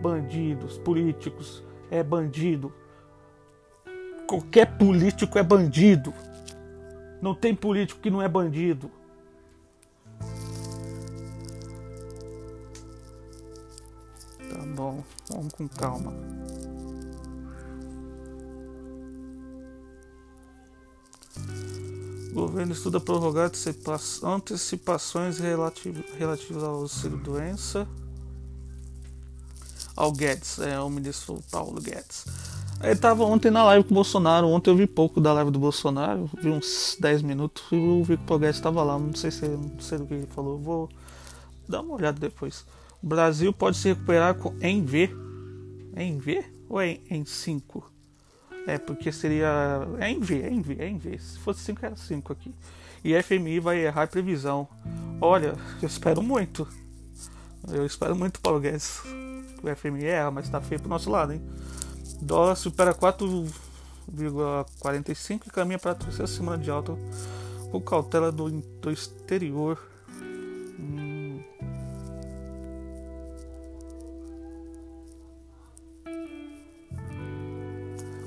Bandidos, 0.00 0.78
políticos, 0.78 1.64
é 1.90 2.02
bandido. 2.02 2.72
Qualquer 4.26 4.78
político 4.78 5.38
é 5.38 5.42
bandido. 5.42 6.12
Não 7.20 7.34
tem 7.34 7.54
político 7.54 8.00
que 8.00 8.10
não 8.10 8.20
é 8.20 8.28
bandido. 8.28 8.90
Tá 14.48 14.58
bom, 14.74 15.02
vamos 15.30 15.52
com 15.52 15.68
calma. 15.68 16.12
O 22.30 22.34
governo 22.34 22.72
estuda 22.72 22.98
prorrogar 22.98 23.50
antecipações 24.24 25.38
relativas 25.38 26.62
ao 26.62 26.74
auxílio-doença 26.76 27.88
ao 29.96 30.10
Guedes, 30.10 30.58
é 30.58 30.78
o 30.80 30.90
ministro 30.90 31.40
Paulo 31.50 31.80
Guedes. 31.80 32.24
Ele 32.84 32.96
tava 32.96 33.24
ontem 33.24 33.50
na 33.50 33.64
live 33.64 33.84
com 33.84 33.92
o 33.92 33.94
Bolsonaro. 33.94 34.46
Ontem 34.48 34.70
eu 34.70 34.76
vi 34.76 34.86
pouco 34.86 35.20
da 35.20 35.32
live 35.32 35.50
do 35.50 35.58
Bolsonaro, 35.58 36.30
vi 36.40 36.50
uns 36.50 36.96
10 37.00 37.22
minutos 37.22 37.64
e 37.72 37.76
eu 37.76 38.04
vi 38.04 38.16
que 38.16 38.32
o 38.32 38.38
Guedes 38.38 38.56
estava 38.56 38.82
lá. 38.82 38.98
Não 38.98 39.14
sei 39.14 39.30
se 39.30 39.46
não 39.46 39.80
sei 39.80 39.98
do 39.98 40.06
que 40.06 40.14
ele 40.14 40.26
falou. 40.26 40.58
Vou 40.58 40.88
dar 41.68 41.80
uma 41.80 41.94
olhada 41.94 42.18
depois. 42.18 42.64
O 43.02 43.06
Brasil 43.06 43.52
pode 43.52 43.76
se 43.76 43.88
recuperar 43.88 44.34
com, 44.34 44.54
em 44.60 44.84
V. 44.84 45.10
Em 45.96 46.18
V 46.18 46.44
ou 46.68 46.82
em, 46.82 47.00
em 47.10 47.24
5? 47.24 47.92
É, 48.66 48.78
porque 48.78 49.12
seria. 49.12 49.86
É 49.98 50.10
em 50.10 50.20
V, 50.20 50.42
é 50.42 50.50
em 50.50 50.60
V, 50.62 50.76
é 50.78 50.88
em 50.88 50.98
V. 50.98 51.18
Se 51.18 51.38
fosse 51.38 51.60
5, 51.60 51.84
era 51.84 51.96
5 51.96 52.32
aqui. 52.32 52.54
E 53.02 53.14
a 53.14 53.22
FMI 53.22 53.60
vai 53.60 53.84
errar 53.84 54.04
a 54.04 54.06
previsão. 54.06 54.66
Olha, 55.20 55.54
eu 55.82 55.86
espero 55.86 56.22
muito. 56.22 56.66
Eu 57.70 57.84
espero 57.84 58.16
muito. 58.16 58.40
Que 58.40 59.66
o 59.66 59.76
FMI 59.76 60.06
erra, 60.06 60.30
mas 60.30 60.48
tá 60.48 60.60
feio 60.60 60.80
pro 60.80 60.88
nosso 60.88 61.10
lado, 61.10 61.32
hein? 61.34 61.42
Dólar 62.20 62.56
supera 62.56 62.92
4,45 62.94 65.46
e 65.46 65.50
caminha 65.50 65.78
para 65.78 65.92
a 65.92 65.94
terceira 65.94 66.26
semana 66.26 66.62
de 66.62 66.70
alta 66.70 66.94
com 67.74 67.80
cautela 67.80 68.30
do, 68.30 68.50
do 68.50 68.90
exterior. 68.90 69.78
Hum. 70.78 71.42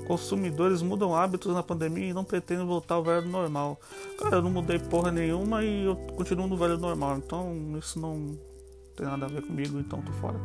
Consumidores 0.05 0.81
mudam 0.81 1.15
hábitos 1.15 1.53
na 1.53 1.63
pandemia 1.63 2.09
e 2.09 2.13
não 2.13 2.23
pretendem 2.23 2.65
voltar 2.65 2.95
ao 2.95 3.03
velho 3.03 3.27
normal. 3.27 3.79
Cara, 4.17 4.37
eu 4.37 4.41
não 4.41 4.49
mudei 4.49 4.79
porra 4.79 5.11
nenhuma 5.11 5.63
e 5.63 5.85
eu 5.85 5.95
continuo 6.15 6.47
no 6.47 6.57
velho 6.57 6.77
normal. 6.77 7.17
Então 7.17 7.77
isso 7.77 7.99
não 7.99 8.37
tem 8.95 9.05
nada 9.05 9.25
a 9.25 9.29
ver 9.29 9.43
comigo, 9.43 9.79
então 9.79 10.01
tô 10.01 10.11
fora. 10.13 10.39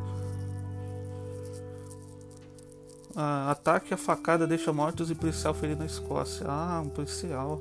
Ah, 3.14 3.50
ataque 3.50 3.92
a 3.92 3.96
facada 3.96 4.46
deixa 4.46 4.72
mortos 4.72 5.10
e 5.10 5.14
policial 5.14 5.52
ferido 5.52 5.80
na 5.80 5.86
Escócia. 5.86 6.46
Ah, 6.48 6.82
um 6.84 6.88
policial. 6.88 7.60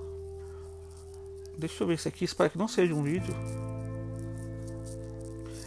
Deixa 1.58 1.84
eu 1.84 1.88
ver 1.88 1.96
esse 1.96 2.08
aqui, 2.08 2.26
espero 2.26 2.50
que 2.50 2.58
não 2.58 2.68
seja 2.68 2.94
um 2.94 3.04
vídeo. 3.04 3.36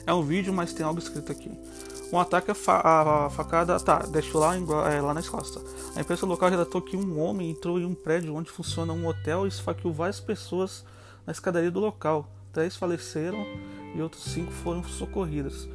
É 0.06 0.12
um 0.12 0.22
vídeo, 0.22 0.52
mas 0.52 0.72
tem 0.72 0.84
algo 0.84 0.98
escrito 0.98 1.30
aqui. 1.30 1.50
Um 2.12 2.18
ataque 2.18 2.50
a, 2.50 2.54
fa 2.54 2.80
a 2.84 3.30
facada. 3.30 3.78
Tá, 3.80 3.98
deixou 4.00 4.40
lá, 4.40 4.56
em, 4.56 4.64
é, 4.92 5.00
lá 5.00 5.14
nas 5.14 5.28
costas. 5.28 5.62
A 5.96 6.00
imprensa 6.00 6.26
local 6.26 6.50
relatou 6.50 6.80
que 6.82 6.96
um 6.96 7.20
homem 7.20 7.50
entrou 7.50 7.78
em 7.78 7.84
um 7.84 7.94
prédio 7.94 8.34
onde 8.34 8.50
funciona 8.50 8.92
um 8.92 9.06
hotel 9.06 9.46
e 9.46 9.48
esfaqueou 9.48 9.92
várias 9.92 10.20
pessoas 10.20 10.84
na 11.26 11.32
escadaria 11.32 11.70
do 11.70 11.80
local. 11.80 12.28
Três 12.52 12.76
faleceram 12.76 13.44
e 13.94 14.02
outros 14.02 14.24
cinco 14.24 14.52
foram 14.52 14.84
socorridas. 14.84 15.68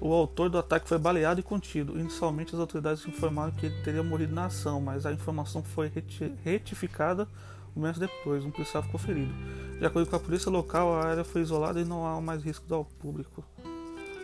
O 0.00 0.12
autor 0.12 0.50
do 0.50 0.58
ataque 0.58 0.88
foi 0.88 0.98
baleado 0.98 1.40
e 1.40 1.42
contido. 1.42 1.98
Inicialmente, 1.98 2.54
as 2.54 2.60
autoridades 2.60 3.06
informaram 3.06 3.52
que 3.52 3.66
ele 3.66 3.82
teria 3.82 4.02
morrido 4.02 4.34
na 4.34 4.46
ação, 4.46 4.80
mas 4.80 5.06
a 5.06 5.12
informação 5.12 5.62
foi 5.62 5.90
retificada 6.44 7.26
um 7.74 7.80
mês 7.80 7.98
depois. 7.98 8.44
Um 8.44 8.50
policial 8.50 8.82
ficou 8.82 9.00
ferido. 9.00 9.32
De 9.78 9.84
acordo 9.84 10.08
com 10.08 10.16
a 10.16 10.20
polícia 10.20 10.50
local, 10.50 10.94
a 10.94 11.06
área 11.06 11.24
foi 11.24 11.42
isolada 11.42 11.80
e 11.80 11.84
não 11.84 12.06
há 12.06 12.20
mais 12.20 12.42
risco 12.42 12.72
ao 12.74 12.84
público. 12.84 13.44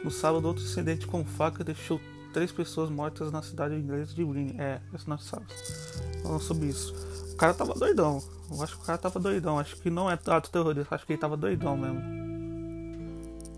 No 0.05 0.11
sábado, 0.11 0.47
outro 0.47 0.65
incidente 0.65 1.07
com 1.07 1.25
faca 1.25 1.63
deixou 1.63 2.01
três 2.33 2.51
pessoas 2.51 2.91
mortas 2.91 3.31
na 3.31 3.43
cidade 3.43 3.75
inglesa 3.75 4.15
de 4.15 4.25
Winnie. 4.25 4.57
É, 4.59 4.81
esse 4.95 5.09
nós 5.09 5.25
sabemos. 5.25 5.53
Falando 6.23 6.41
sobre 6.41 6.67
isso. 6.67 6.95
O 7.33 7.37
cara 7.37 7.55
tava 7.55 7.75
doidão. 7.75 8.23
Eu 8.51 8.63
acho 8.63 8.77
que 8.77 8.83
o 8.83 8.87
cara 8.87 8.99
tava 8.99 9.21
doidão. 9.21 9.59
Acho 9.59 9.77
que 9.77 9.91
não 9.91 10.11
é 10.11 10.15
ato 10.15 10.51
terrorista, 10.51 10.95
acho 10.95 11.07
que 11.07 11.13
ele 11.13 11.21
tava 11.21 11.37
doidão 11.37 11.77
mesmo. 11.77 12.22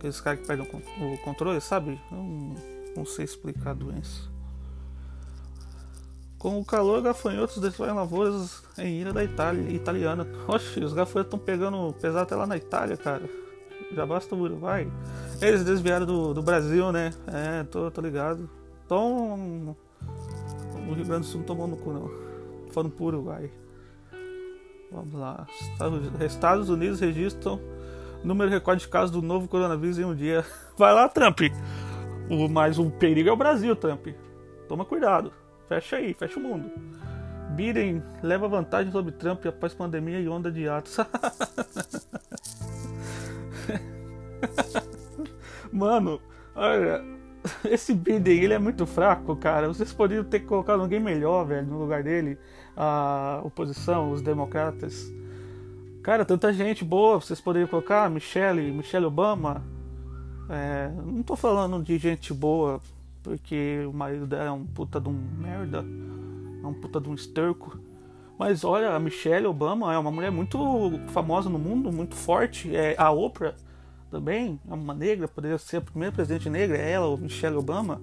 Aqueles 0.05 0.21
caras 0.21 0.41
que 0.41 0.47
perdem 0.47 0.67
o 0.67 1.19
controle, 1.25 1.59
sabe? 1.63 1.99
Eu 2.13 2.19
não, 2.19 2.55
não 2.95 3.07
sei 3.07 3.25
explicar 3.25 3.71
a 3.71 3.73
doença. 3.75 4.29
Com 6.39 6.61
o 6.61 6.65
calor, 6.65 7.01
gafanhotos 7.01 7.57
destroem 7.57 7.95
lavouras 7.95 8.63
em 8.77 9.01
ilha 9.01 9.15
da 9.15 9.25
Itália, 9.25 9.63
italiana. 9.71 10.27
Oxe, 10.47 10.85
os 10.85 10.93
gafanhotos 10.93 11.33
estão 11.33 11.39
pegando 11.39 11.95
pesado 11.95 12.25
até 12.25 12.37
lá 12.37 12.47
na 12.47 12.55
Itália, 12.55 12.99
cara. 12.99 13.23
Já 13.93 14.05
basta 14.05 14.35
o 14.35 14.41
Uruguai. 14.41 14.87
Eles 15.41 15.65
desviaram 15.65 16.05
do, 16.05 16.35
do 16.35 16.43
Brasil, 16.43 16.93
né? 16.93 17.11
É, 17.27 17.65
tô, 17.65 17.91
tô 17.91 18.03
ligado. 18.03 18.51
Tom. 18.87 19.75
O 20.87 20.93
Rio 20.93 21.07
Grande 21.07 21.21
do 21.21 21.27
Sul 21.29 21.39
não 21.39 21.47
tomou 21.47 21.67
no 21.67 21.79
cu, 21.79 21.95
não. 21.95 22.11
Foram 22.73 22.91
pro 22.91 23.07
Uruguai. 23.07 23.51
Vamos 24.93 25.15
lá. 25.15 25.47
Estados 26.21 26.69
Unidos 26.69 27.01
registram 27.01 27.59
número 28.25 28.51
recorde 28.51 28.83
de 28.83 28.89
casos 28.89 29.11
do 29.11 29.23
novo 29.23 29.47
coronavírus 29.47 29.99
em 29.99 30.05
um 30.05 30.15
dia. 30.15 30.45
Vai 30.77 30.93
lá, 30.93 31.09
Trump. 31.09 31.41
O, 32.29 32.49
mas 32.49 32.79
o 32.79 32.91
perigo 32.91 33.29
é 33.29 33.33
o 33.33 33.37
Brasil, 33.37 33.77
Trump. 33.77 34.09
Toma 34.69 34.85
cuidado. 34.85 35.33
Fecha 35.69 35.97
aí, 35.97 36.15
fecha 36.15 36.39
o 36.39 36.43
mundo. 36.43 36.71
Biden 37.51 38.03
leva 38.23 38.49
vantagem 38.49 38.91
sobre 38.91 39.13
Trump 39.13 39.45
após 39.47 39.75
pandemia 39.75 40.19
e 40.21 40.29
onda 40.29 40.51
de 40.51 40.69
atos. 40.69 40.97
Mano, 45.73 46.21
olha, 46.55 47.03
esse 47.65 47.95
Biden 47.95 48.43
ele 48.43 48.55
é 48.55 48.59
muito 48.59 48.87
fraco, 48.87 49.37
cara. 49.37 49.69
Vocês 49.69 49.93
poderiam 49.93 50.25
ter 50.25 50.41
colocado 50.41 50.81
alguém 50.81 50.99
melhor, 51.01 51.45
velho, 51.45 51.67
no 51.67 51.79
lugar 51.79 52.03
dele. 52.03 52.39
A 52.77 53.41
oposição, 53.45 54.11
os 54.11 54.21
democratas. 54.21 55.13
Cara, 56.05 56.23
tanta 56.23 56.53
gente 56.53 56.85
boa, 56.85 57.19
vocês 57.19 57.41
poderiam 57.41 57.67
colocar 57.67 58.11
Michelle, 58.11 58.71
Michelle 58.71 59.07
Obama. 59.07 59.65
É, 60.51 60.91
não 61.03 61.23
tô 61.23 61.35
falando 61.35 61.83
de 61.83 61.97
gente 61.97 62.35
boa, 62.35 62.79
porque 63.23 63.83
o 63.89 63.93
marido 63.95 64.27
dela 64.27 64.45
é 64.45 64.51
um 64.51 64.67
puta 64.67 65.01
de 65.01 65.09
um 65.09 65.19
merda, 65.39 65.79
é 66.63 66.67
um 66.67 66.75
puta 66.75 67.01
de 67.01 67.09
um 67.09 67.15
esterco. 67.15 67.79
Mas 68.39 68.65
olha, 68.65 68.95
a 68.95 69.01
Michelle 69.01 69.47
Obama 69.47 69.95
é 69.95 69.97
uma 69.97 70.11
mulher 70.11 70.31
muito 70.31 70.59
famosa 71.09 71.49
no 71.49 71.59
mundo, 71.59 71.91
muito 71.91 72.15
forte. 72.15 72.77
É, 72.77 72.95
a 72.99 73.11
Oprah 73.11 73.55
também 74.11 74.61
é 74.69 74.75
uma 74.75 74.93
negra, 74.93 75.27
poderia 75.27 75.57
ser 75.57 75.79
a 75.79 75.81
primeira 75.81 76.15
presidente 76.15 76.51
negra, 76.51 76.77
ela, 76.77 77.07
ou 77.07 77.17
Michelle 77.17 77.57
Obama. 77.57 77.99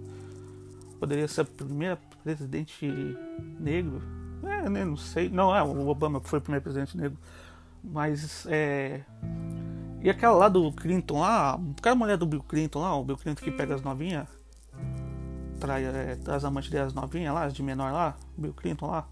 Poderia 0.99 1.27
ser 1.27 1.41
a 1.41 1.45
primeira 1.45 1.99
presidente 2.23 2.91
negro. 3.59 4.01
É, 4.41 4.67
né, 4.67 4.83
não 4.83 4.97
sei. 4.97 5.29
Não, 5.29 5.55
é 5.55 5.61
o 5.61 5.87
Obama 5.87 6.19
que 6.19 6.27
foi 6.27 6.39
o 6.39 6.41
primeiro 6.41 6.63
presidente 6.63 6.97
negro. 6.97 7.15
Mas 7.83 8.45
é. 8.47 9.01
E 10.03 10.09
aquela 10.09 10.35
lá 10.35 10.49
do 10.49 10.71
Clinton 10.71 11.19
lá, 11.19 11.59
aquela 11.77 11.95
mulher 11.95 12.17
do 12.17 12.25
Bill 12.25 12.41
Clinton 12.41 12.79
lá, 12.79 12.95
o 12.95 13.03
Bill 13.03 13.17
Clinton 13.17 13.43
que 13.43 13.51
pega 13.51 13.75
as 13.75 13.83
novinhas, 13.83 14.27
traz, 15.59 15.85
é, 15.85 16.15
traz 16.15 16.43
amantes 16.43 16.71
das 16.71 16.93
novinhas 16.93 17.33
lá, 17.33 17.45
as 17.45 17.53
de 17.53 17.61
menor 17.61 17.91
lá, 17.91 18.15
Bill 18.35 18.53
Clinton 18.53 18.87
lá. 18.87 19.07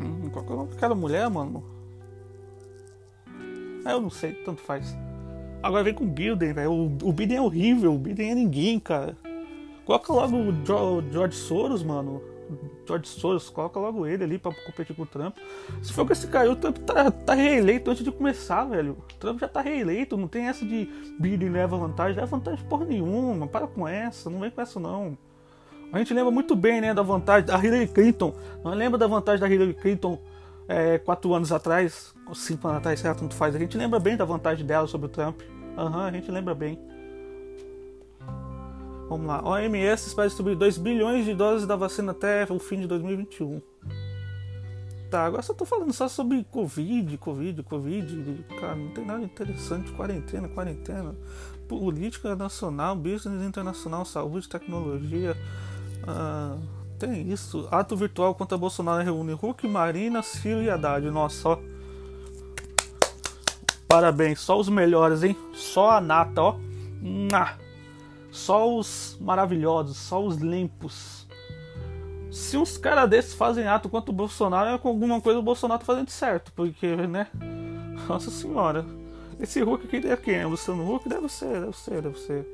Hum, 0.00 0.28
qual 0.32 0.44
que 0.44 0.52
é 0.52 0.76
aquela 0.76 0.94
mulher, 0.96 1.30
mano? 1.30 1.64
Ah, 3.84 3.92
eu 3.92 4.00
não 4.00 4.10
sei, 4.10 4.32
tanto 4.32 4.60
faz. 4.62 4.96
Agora 5.62 5.84
vem 5.84 5.94
com 5.94 6.04
o 6.04 6.08
Biden, 6.08 6.52
velho. 6.52 6.72
O, 6.72 6.86
o 7.08 7.12
Biden 7.12 7.36
é 7.36 7.40
horrível, 7.40 7.94
o 7.94 7.98
Biden 7.98 8.32
é 8.32 8.34
ninguém, 8.34 8.80
cara. 8.80 9.16
Coloca 9.84 10.12
logo 10.12 10.36
o 10.36 10.64
George 11.12 11.36
Soros, 11.36 11.82
mano. 11.82 12.22
George 12.86 13.08
Soros, 13.08 13.48
coloca 13.48 13.78
logo 13.78 14.06
ele 14.06 14.24
ali 14.24 14.38
pra 14.38 14.52
competir 14.52 14.94
com 14.94 15.02
o 15.02 15.06
Trump. 15.06 15.36
Se 15.82 15.92
for 15.92 16.06
que 16.06 16.12
esse 16.12 16.26
cara, 16.26 16.50
o 16.50 16.56
Trump 16.56 16.78
tá, 16.78 17.10
tá 17.10 17.34
reeleito 17.34 17.90
antes 17.90 18.04
de 18.04 18.10
começar, 18.10 18.64
velho. 18.64 18.92
O 18.92 19.14
Trump 19.18 19.40
já 19.40 19.48
tá 19.48 19.60
reeleito, 19.60 20.16
não 20.16 20.28
tem 20.28 20.48
essa 20.48 20.64
de 20.64 20.88
Biden 21.18 21.50
leva 21.50 21.76
vantagem, 21.76 22.16
leva 22.16 22.26
vantagem 22.26 22.64
porra 22.66 22.84
nenhuma. 22.84 23.46
Para 23.46 23.66
com 23.66 23.86
essa, 23.86 24.30
não 24.30 24.40
vem 24.40 24.50
com 24.50 24.60
essa 24.60 24.78
não. 24.80 25.16
A 25.92 25.98
gente 25.98 26.14
lembra 26.14 26.30
muito 26.30 26.56
bem, 26.56 26.80
né, 26.80 26.94
da 26.94 27.02
vantagem 27.02 27.46
da 27.46 27.58
Hillary 27.58 27.88
Clinton. 27.88 28.34
Não 28.64 28.72
lembra 28.72 28.98
da 28.98 29.06
vantagem 29.06 29.40
da 29.40 29.48
Hillary 29.48 29.74
Clinton 29.74 30.18
é, 30.66 30.98
quatro 30.98 31.34
anos 31.34 31.52
atrás, 31.52 32.14
cinco 32.34 32.66
anos 32.66 32.78
atrás, 32.78 33.00
certo? 33.00 33.20
Tanto 33.20 33.34
faz. 33.34 33.54
A 33.54 33.58
gente 33.58 33.76
lembra 33.76 34.00
bem 34.00 34.16
da 34.16 34.24
vantagem 34.24 34.64
dela 34.64 34.86
sobre 34.86 35.06
o 35.06 35.10
Trump. 35.10 35.40
Aham, 35.76 35.98
uhum, 35.98 36.04
a 36.04 36.10
gente 36.10 36.30
lembra 36.30 36.54
bem. 36.54 36.78
Vamos 39.12 39.26
lá. 39.26 39.46
OMS 39.46 40.06
espera 40.06 40.26
distribuir 40.26 40.56
2 40.56 40.78
bilhões 40.78 41.26
de 41.26 41.34
doses 41.34 41.66
da 41.66 41.76
vacina 41.76 42.12
até 42.12 42.46
o 42.48 42.58
fim 42.58 42.80
de 42.80 42.86
2021. 42.86 43.60
Tá, 45.10 45.26
agora 45.26 45.42
só 45.42 45.52
tô 45.52 45.66
falando 45.66 45.92
só 45.92 46.08
sobre 46.08 46.42
Covid, 46.44 47.18
Covid, 47.18 47.62
Covid. 47.62 48.46
Cara, 48.58 48.74
não 48.74 48.88
tem 48.88 49.04
nada 49.04 49.22
interessante. 49.22 49.92
Quarentena, 49.92 50.48
quarentena. 50.48 51.14
Política 51.68 52.34
nacional, 52.34 52.96
business 52.96 53.46
internacional, 53.46 54.06
saúde, 54.06 54.48
tecnologia. 54.48 55.36
Ah, 56.08 56.56
tem 56.98 57.30
isso. 57.30 57.68
Ato 57.70 57.94
virtual 57.94 58.34
contra 58.34 58.56
Bolsonaro 58.56 59.04
reúne 59.04 59.34
Hulk, 59.34 59.68
Marina, 59.68 60.22
Ciro 60.22 60.62
e 60.62 60.70
Haddad. 60.70 61.10
Nossa, 61.10 61.50
ó. 61.50 61.58
Parabéns, 63.86 64.40
só 64.40 64.58
os 64.58 64.70
melhores, 64.70 65.22
hein? 65.22 65.36
Só 65.52 65.90
a 65.90 66.00
nata, 66.00 66.40
ó. 66.40 66.56
Mua. 67.02 67.61
Só 68.32 68.74
os 68.74 69.16
maravilhosos, 69.20 69.98
só 69.98 70.24
os 70.24 70.36
limpos. 70.36 71.28
Se 72.30 72.56
uns 72.56 72.78
caras 72.78 73.08
desses 73.10 73.34
fazem 73.34 73.68
ato 73.68 73.90
contra 73.90 74.10
o 74.10 74.14
Bolsonaro, 74.14 74.70
é 74.70 74.78
com 74.78 74.88
alguma 74.88 75.20
coisa 75.20 75.38
o 75.38 75.42
Bolsonaro 75.42 75.80
tá 75.80 75.84
fazendo 75.84 76.08
certo, 76.08 76.50
porque, 76.56 76.96
né? 76.96 77.28
Nossa 78.08 78.30
senhora. 78.30 78.86
Esse 79.38 79.60
Hulk 79.60 79.86
aqui 79.86 80.08
é 80.08 80.16
quem? 80.16 80.36
É 80.36 80.46
Luciano 80.46 80.94
Huck? 80.94 81.06
Deve 81.06 81.28
ser, 81.28 81.60
deve 81.60 81.76
ser, 81.76 82.00
deve 82.00 82.18
ser. 82.18 82.46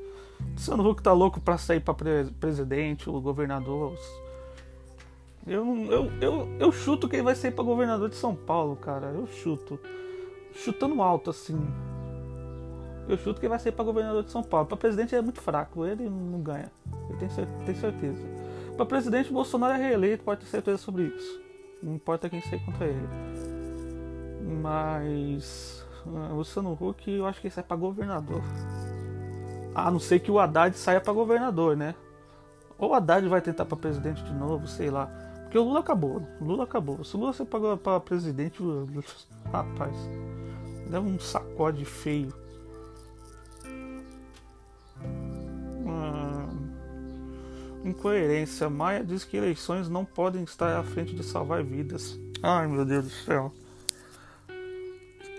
Luciano 0.53 0.89
Huck 0.89 1.01
tá 1.01 1.13
louco 1.13 1.41
pra 1.41 1.57
sair 1.57 1.81
pra 1.81 1.95
pre 1.95 2.25
presidente, 2.41 3.09
o 3.09 3.21
governador. 3.21 3.97
Eu, 5.47 5.65
eu, 5.91 6.11
eu, 6.21 6.49
eu 6.59 6.73
chuto 6.73 7.09
que 7.09 7.17
ele 7.17 7.23
vai 7.23 7.37
sair 7.37 7.53
pra 7.53 7.63
governador 7.63 8.09
de 8.09 8.17
São 8.17 8.35
Paulo, 8.35 8.75
cara. 8.75 9.07
Eu 9.07 9.29
chuto. 9.29 9.79
Chutando 10.53 11.01
alto, 11.01 11.31
assim. 11.31 11.57
Eu 13.09 13.17
chuto 13.17 13.41
que 13.41 13.49
vai 13.49 13.59
ser 13.59 13.73
para 13.73 13.85
governador 13.85 14.23
de 14.23 14.31
São 14.31 14.43
Paulo. 14.43 14.67
Para 14.67 14.77
presidente 14.77 15.15
é 15.15 15.23
muito 15.23 15.41
fraco, 15.41 15.87
ele 15.87 16.09
não 16.11 16.41
ganha. 16.41 16.71
Eu 17.09 17.17
tenho, 17.17 17.31
certeza. 17.31 18.21
Para 18.77 18.85
presidente, 18.85 19.33
Bolsonaro 19.33 19.75
é 19.75 19.79
reeleito, 19.79 20.23
pode 20.23 20.41
ter 20.41 20.47
certeza 20.47 20.77
sobre 20.77 21.05
isso. 21.05 21.41
Não 21.83 21.95
importa 21.95 22.29
quem 22.29 22.43
sair 22.43 22.63
contra 22.65 22.87
ele. 22.87 23.09
Mas. 24.61 25.87
Uh, 26.05 26.35
Luciano 26.35 26.77
Huck, 26.79 27.11
eu 27.11 27.27
acho 27.27 27.41
que 27.41 27.47
ele 27.47 27.55
sai 27.55 27.65
para 27.65 27.77
governador. 27.77 28.43
A 29.75 29.91
não 29.91 29.99
ser 29.99 30.21
que 30.21 30.31
o 30.31 30.39
Haddad 30.39 30.77
saia 30.77 31.01
para 31.01 31.13
governador, 31.13 31.77
né? 31.77 31.95
Ou 32.79 32.91
o 32.91 32.95
Haddad 32.95 33.27
vai 33.27 33.41
tentar 33.41 33.65
para 33.65 33.77
presidente 33.77 34.23
de 34.23 34.35
novo, 34.35 34.67
sei 34.69 34.91
lá. 34.91 35.07
Porque 35.43 35.59
o 35.59 35.65
Lula 35.65 35.81
acabou. 35.81 36.23
O 36.41 36.45
Lula 36.45 36.65
acabou. 36.65 37.03
Se 37.05 37.17
o 37.17 37.21
Lula 37.21 37.33
sair 37.33 37.47
para 37.47 38.01
presidente, 38.01 38.63
rapaz, 39.51 39.97
leva 40.91 41.07
um 41.07 41.19
sacode 41.19 41.85
feio. 41.87 42.33
Incoerência. 47.85 48.69
Maia 48.69 49.05
diz 49.05 49.25
que 49.25 49.37
eleições 49.37 49.89
não 49.89 50.05
podem 50.05 50.43
estar 50.45 50.79
à 50.79 50.83
frente 50.83 51.15
de 51.15 51.23
salvar 51.23 51.63
vidas. 51.63 52.19
Ai 52.43 52.67
meu 52.67 52.85
Deus 52.85 53.05
do 53.05 53.11
céu. 53.11 53.53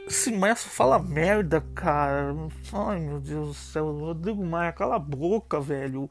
Esse 0.08 0.32
Maia 0.32 0.56
só 0.56 0.70
fala 0.70 0.98
merda, 0.98 1.64
cara. 1.76 2.36
Ai 2.74 3.00
meu 3.00 3.20
Deus 3.20 3.50
do 3.50 3.54
céu. 3.54 3.92
Rodrigo 3.92 4.44
Maia, 4.44 4.72
cala 4.72 4.96
a 4.96 5.00
boca, 5.00 5.60
velho. 5.60 6.10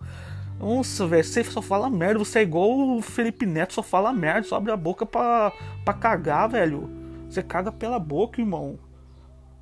Nossa, 0.58 1.06
velho, 1.06 1.24
você 1.24 1.42
só 1.42 1.60
fala 1.60 1.90
merda. 1.90 2.18
Você 2.20 2.40
é 2.40 2.42
igual 2.42 2.96
o 2.96 3.02
Felipe 3.02 3.44
Neto, 3.44 3.74
só 3.74 3.82
fala 3.82 4.12
merda, 4.12 4.46
só 4.46 4.56
abre 4.56 4.72
a 4.72 4.76
boca 4.76 5.04
pra, 5.04 5.52
pra 5.84 5.94
cagar, 5.94 6.48
velho. 6.48 6.88
Você 7.28 7.42
caga 7.42 7.72
pela 7.72 7.98
boca, 7.98 8.40
irmão. 8.40 8.78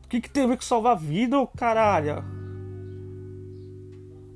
O 0.05 0.09
que, 0.09 0.21
que 0.21 0.31
tem 0.31 0.45
a 0.45 0.47
ver 0.47 0.57
com 0.57 0.63
salvar 0.63 0.97
vida, 0.97 1.39
ô 1.39 1.47
caralho? 1.47 2.23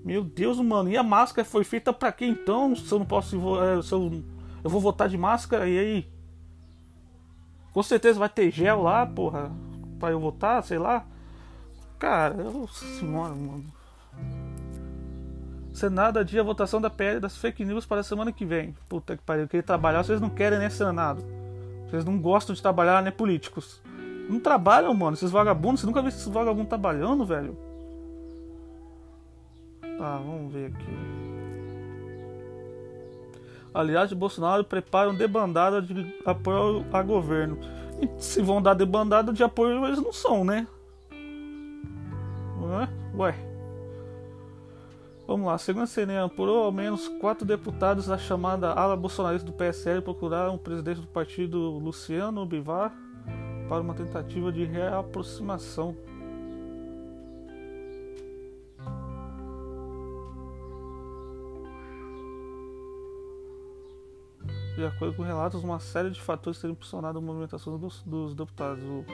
Meu 0.04 0.24
Deus, 0.24 0.58
mano. 0.60 0.88
E 0.90 0.96
a 0.96 1.02
máscara 1.02 1.46
foi 1.46 1.64
feita 1.64 1.92
pra 1.92 2.12
quê 2.12 2.24
então? 2.24 2.74
Se 2.74 2.90
eu 2.92 2.98
não 2.98 3.06
posso. 3.06 3.36
É, 3.62 3.82
se 3.82 3.92
eu, 3.92 4.22
eu 4.62 4.70
vou 4.70 4.80
votar 4.80 5.08
de 5.08 5.18
máscara, 5.18 5.68
e 5.68 5.78
aí? 5.78 6.10
Com 7.72 7.82
certeza 7.82 8.18
vai 8.18 8.28
ter 8.28 8.50
gel 8.50 8.82
lá, 8.82 9.06
porra. 9.06 9.50
Pra 9.98 10.10
eu 10.10 10.20
votar, 10.20 10.62
sei 10.62 10.78
lá. 10.78 11.06
Cara, 11.98 12.36
eu, 12.36 12.66
senhora, 12.68 13.34
mano. 13.34 13.64
Senado 15.72 16.18
adia 16.18 16.40
a 16.40 16.44
votação 16.44 16.80
da 16.80 16.90
PL 16.90 17.20
das 17.20 17.36
fake 17.36 17.64
news 17.64 17.86
para 17.86 18.00
a 18.00 18.04
semana 18.04 18.32
que 18.32 18.44
vem. 18.44 18.74
Puta 18.88 19.16
que 19.16 19.22
pariu, 19.22 19.44
eu 19.44 19.48
queria 19.48 19.62
trabalhar, 19.62 20.02
vocês 20.02 20.20
não 20.20 20.28
querem, 20.28 20.58
né, 20.58 20.68
Senado? 20.68 21.22
Vocês 21.88 22.04
não 22.04 22.18
gostam 22.18 22.54
de 22.54 22.62
trabalhar, 22.62 23.02
né, 23.02 23.10
políticos? 23.10 23.80
Não 24.28 24.40
trabalham, 24.40 24.92
mano, 24.94 25.14
esses 25.14 25.30
vagabundos. 25.30 25.80
Você 25.80 25.86
nunca 25.86 26.00
viu 26.00 26.08
esses 26.08 26.26
vagabundos 26.26 26.68
trabalhando, 26.68 27.24
velho? 27.24 27.56
Tá, 30.00 30.16
vamos 30.16 30.50
ver 30.50 30.68
aqui. 30.68 30.96
Aliás, 33.74 34.10
Bolsonaro 34.14 34.64
preparam 34.64 35.14
debandada 35.14 35.82
de 35.82 36.16
apoio 36.24 36.86
a 36.90 37.02
governo. 37.02 37.58
E 38.00 38.08
se 38.22 38.40
vão 38.40 38.62
dar 38.62 38.72
debandada 38.72 39.30
de 39.30 39.44
apoio, 39.44 39.84
eles 39.84 40.00
não 40.00 40.10
são, 40.10 40.42
né? 40.42 40.66
Ué? 42.62 42.88
Ué. 43.14 43.34
Vamos 45.26 45.46
lá, 45.46 45.58
segundo 45.58 45.82
a 45.82 45.86
CNN, 45.86 46.24
apurou 46.24 46.64
ao 46.64 46.72
menos 46.72 47.06
quatro 47.20 47.44
deputados 47.44 48.06
da 48.06 48.16
chamada 48.16 48.72
ala 48.72 48.96
bolsonarista 48.96 49.44
do 49.44 49.52
PSL 49.52 50.00
procuraram 50.00 50.54
o 50.54 50.58
presidente 50.58 51.02
do 51.02 51.08
partido, 51.08 51.58
Luciano 51.58 52.46
Bivar, 52.46 52.90
para 53.68 53.82
uma 53.82 53.92
tentativa 53.92 54.50
de 54.50 54.64
reaproximação. 54.64 55.94
De 64.80 64.86
acordo 64.86 65.14
com 65.14 65.22
relatos, 65.22 65.62
uma 65.62 65.78
série 65.78 66.08
de 66.08 66.18
fatores 66.18 66.58
teriam 66.58 66.72
impulsionado 66.72 67.18
a 67.18 67.20
movimentação 67.20 67.76
dos, 67.76 68.02
dos 68.02 68.34
deputados. 68.34 68.82
O 68.82 69.04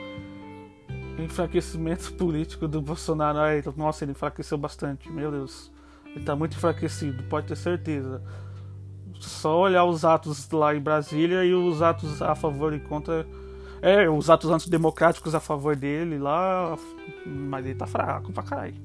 enfraquecimento 1.20 2.12
político 2.14 2.68
do 2.68 2.80
Bolsonaro. 2.80 3.38
Ai, 3.38 3.64
nossa, 3.76 4.04
ele 4.04 4.12
enfraqueceu 4.12 4.56
bastante, 4.56 5.10
meu 5.10 5.28
Deus. 5.28 5.72
Ele 6.06 6.20
está 6.20 6.36
muito 6.36 6.56
enfraquecido, 6.56 7.24
pode 7.24 7.48
ter 7.48 7.56
certeza. 7.56 8.22
Só 9.18 9.58
olhar 9.58 9.84
os 9.84 10.04
atos 10.04 10.48
lá 10.50 10.72
em 10.72 10.80
Brasília 10.80 11.44
e 11.44 11.52
os 11.52 11.82
atos 11.82 12.22
a 12.22 12.36
favor 12.36 12.72
e 12.72 12.78
contra. 12.78 13.26
É, 13.82 14.08
os 14.08 14.30
atos 14.30 14.48
antidemocráticos 14.48 15.34
a 15.34 15.40
favor 15.40 15.74
dele 15.74 16.16
lá. 16.16 16.78
Mas 17.26 17.66
ele 17.66 17.74
tá 17.74 17.88
fraco 17.88 18.32
pra 18.32 18.44
caralho. 18.44 18.76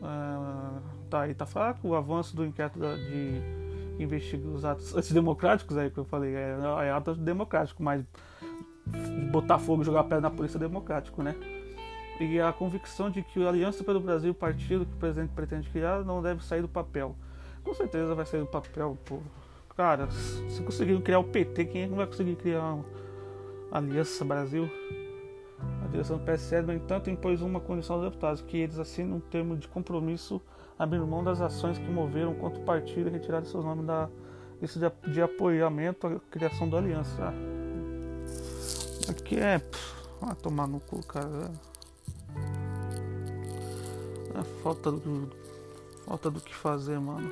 Uh, 0.00 0.80
tá, 1.10 1.24
ele 1.24 1.34
tá 1.34 1.46
fraco. 1.46 1.88
O 1.88 1.96
avanço 1.96 2.36
do 2.36 2.46
inquérito 2.46 2.78
de 2.78 3.63
investigar 3.98 4.52
os 4.52 4.64
atos 4.64 4.94
antidemocráticos 4.94 5.76
aí 5.76 5.90
que 5.90 5.98
eu 5.98 6.04
falei. 6.04 6.34
É, 6.34 6.56
é 6.84 6.90
ato 6.90 7.12
antidemocrático, 7.12 7.82
mas 7.82 8.04
botar 9.30 9.58
fogo 9.58 9.82
e 9.82 9.84
jogar 9.84 10.04
pedra 10.04 10.22
na 10.22 10.30
polícia 10.30 10.58
é 10.58 10.60
democrático, 10.60 11.22
né? 11.22 11.34
e 12.20 12.40
a 12.40 12.52
convicção 12.52 13.10
de 13.10 13.22
que 13.22 13.44
a 13.44 13.48
Aliança 13.48 13.82
pelo 13.82 14.00
Brasil, 14.00 14.30
o 14.30 14.34
partido 14.34 14.86
que 14.86 14.92
o 14.92 14.96
presidente 14.96 15.32
pretende 15.34 15.68
criar, 15.70 16.04
não 16.04 16.22
deve 16.22 16.44
sair 16.44 16.62
do 16.62 16.68
papel. 16.68 17.16
Com 17.62 17.74
certeza 17.74 18.14
vai 18.14 18.24
sair 18.24 18.40
do 18.40 18.46
papel, 18.46 18.96
pô. 19.04 19.18
Cara, 19.76 20.08
se 20.10 20.62
conseguiram 20.62 21.00
criar 21.00 21.18
o 21.18 21.24
PT, 21.24 21.64
quem 21.64 21.82
é 21.82 21.86
não 21.88 21.96
vai 21.96 22.06
conseguir 22.06 22.36
criar 22.36 22.74
uma 22.74 22.84
Aliança 23.72 24.24
Brasil? 24.24 24.70
A 25.84 25.88
direção 25.88 26.18
do 26.18 26.24
PSL, 26.24 26.66
no 26.66 26.72
entanto, 26.72 27.10
impôs 27.10 27.42
uma 27.42 27.58
condição 27.58 27.96
aos 27.96 28.04
deputados, 28.04 28.42
que 28.42 28.58
eles 28.58 28.78
assinem 28.78 29.14
um 29.14 29.20
termo 29.20 29.56
de 29.56 29.66
compromisso 29.66 30.40
abrindo 30.78 31.06
mão 31.06 31.22
das 31.22 31.40
ações 31.40 31.78
que 31.78 31.88
moveram 31.88 32.34
contra 32.34 32.60
o 32.60 32.64
partido 32.64 33.08
e 33.08 33.12
retirar 33.12 33.44
seus 33.44 33.64
nomes 33.64 33.86
da 33.86 34.08
lista 34.60 34.78
de, 34.78 35.12
de 35.12 35.22
apoiamento 35.22 36.06
à 36.06 36.20
criação 36.30 36.68
da 36.68 36.78
aliança. 36.78 37.32
Aqui 39.08 39.38
é. 39.38 39.60
Vai 40.20 40.34
tomar 40.36 40.66
no 40.66 40.80
cu, 40.80 41.04
cara. 41.06 41.50
É 44.34 44.42
falta 44.62 44.90
do. 44.90 45.30
Falta 46.06 46.30
do 46.30 46.40
que 46.40 46.54
fazer, 46.54 46.98
mano. 46.98 47.30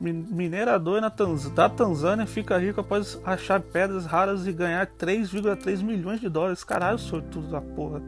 Minerador 0.00 1.00
na 1.00 1.10
Tanz... 1.10 1.50
da 1.50 1.68
Tanzânia 1.68 2.24
fica 2.24 2.56
rico 2.56 2.80
após 2.80 3.20
achar 3.24 3.60
pedras 3.60 4.06
raras 4.06 4.46
e 4.46 4.52
ganhar 4.52 4.86
3,3 4.86 5.82
milhões 5.82 6.20
de 6.20 6.28
dólares. 6.28 6.62
Caralho, 6.62 6.98
sortudo 6.98 7.48
da 7.48 7.60
porra. 7.60 8.00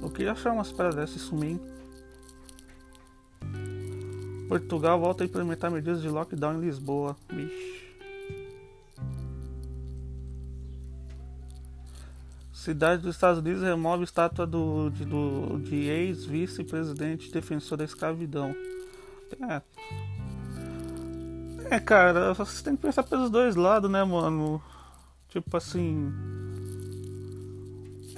Eu 0.00 0.10
queria 0.10 0.32
achar 0.32 0.52
umas 0.52 0.70
pedras 0.70 0.94
dessas 0.94 1.22
sumir. 1.22 1.60
Portugal 4.48 4.98
volta 4.98 5.24
a 5.24 5.26
implementar 5.26 5.70
medidas 5.70 6.00
de 6.00 6.08
lockdown 6.08 6.54
em 6.54 6.60
Lisboa. 6.60 7.16
Vixe. 7.30 7.88
Cidade 12.52 13.02
dos 13.02 13.14
Estados 13.14 13.38
Unidos 13.38 13.62
remove 13.62 14.04
estátua 14.04 14.46
do, 14.46 14.90
de, 14.90 15.04
do, 15.04 15.58
de 15.58 15.88
ex-vice-presidente 15.88 17.30
defensor 17.30 17.78
da 17.78 17.84
escravidão. 17.84 18.54
É. 19.48 19.62
é, 21.76 21.80
cara, 21.80 22.34
você 22.34 22.64
tem 22.64 22.74
que 22.74 22.82
pensar 22.82 23.04
pelos 23.04 23.30
dois 23.30 23.54
lados, 23.54 23.90
né, 23.90 24.02
mano? 24.02 24.62
Tipo 25.28 25.56
assim. 25.56 26.12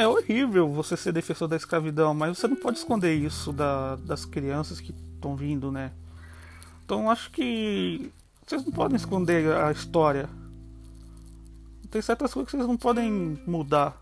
É 0.00 0.08
horrível 0.08 0.66
você 0.66 0.96
ser 0.96 1.12
defensor 1.12 1.46
da 1.46 1.56
escravidão, 1.56 2.14
mas 2.14 2.38
você 2.38 2.48
não 2.48 2.56
pode 2.56 2.78
esconder 2.78 3.14
isso 3.14 3.52
da, 3.52 3.96
das 3.96 4.24
crianças 4.24 4.80
que 4.80 4.94
estão 5.14 5.36
vindo, 5.36 5.70
né? 5.70 5.92
Então 6.82 7.10
acho 7.10 7.30
que 7.30 8.10
vocês 8.46 8.64
não 8.64 8.72
podem 8.72 8.96
esconder 8.96 9.52
a 9.52 9.70
história. 9.70 10.26
Tem 11.90 12.00
certas 12.00 12.32
coisas 12.32 12.50
que 12.50 12.56
vocês 12.56 12.66
não 12.66 12.78
podem 12.78 13.38
mudar. 13.46 13.94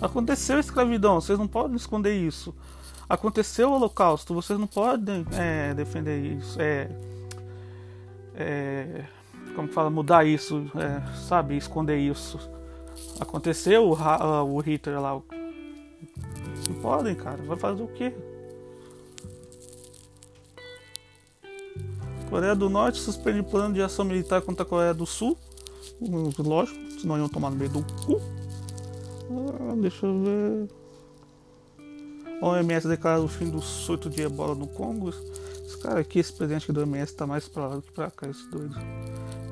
Aconteceu 0.00 0.56
a 0.56 0.60
escravidão, 0.60 1.20
vocês 1.20 1.38
não 1.38 1.46
podem 1.46 1.76
esconder 1.76 2.16
isso. 2.16 2.52
Aconteceu 3.08 3.70
o 3.70 3.74
holocausto, 3.74 4.34
vocês 4.34 4.58
não 4.58 4.66
podem 4.66 5.24
é, 5.30 5.72
defender 5.72 6.36
isso. 6.36 6.60
É, 6.60 6.90
é, 8.34 9.04
como 9.54 9.68
fala, 9.68 9.88
mudar 9.88 10.26
isso, 10.26 10.68
é, 10.74 11.16
sabe, 11.28 11.56
esconder 11.56 11.96
isso. 11.96 12.57
Aconteceu 13.20 13.90
o, 13.90 14.54
o 14.54 14.60
Hitler 14.60 15.00
lá. 15.00 15.20
Não 16.68 16.74
podem, 16.80 17.14
cara. 17.14 17.42
Vai 17.42 17.56
fazer 17.56 17.82
o 17.82 17.88
quê? 17.88 18.12
Coreia 22.28 22.54
do 22.54 22.68
Norte 22.68 23.00
suspende 23.00 23.42
plano 23.42 23.74
de 23.74 23.80
ação 23.80 24.04
militar 24.04 24.42
contra 24.42 24.62
a 24.62 24.66
Coreia 24.66 24.92
do 24.92 25.06
Sul. 25.06 25.36
Lógico, 26.38 26.78
senão 27.00 27.16
iam 27.16 27.28
tomar 27.28 27.50
no 27.50 27.56
meio 27.56 27.70
do 27.70 27.82
cu. 28.04 28.20
Ah, 29.30 29.74
deixa 29.76 30.06
eu 30.06 30.22
ver. 30.22 30.68
A 32.40 32.46
OMS 32.46 32.86
declara 32.86 33.20
o 33.20 33.28
fim 33.28 33.48
do 33.50 33.60
surto 33.60 34.08
de 34.08 34.22
ebola 34.22 34.54
no 34.54 34.66
Congo. 34.66 35.08
Esse 35.08 35.78
cara 35.78 36.00
aqui, 36.00 36.18
esse 36.18 36.32
presidente 36.32 36.70
do 36.70 36.80
OMS, 36.80 37.14
tá 37.14 37.26
mais 37.26 37.48
pra 37.48 37.66
lá 37.66 37.76
do 37.76 37.82
que 37.82 37.92
pra 37.92 38.10
cá, 38.10 38.28
esse 38.28 38.48
doido. 38.48 38.76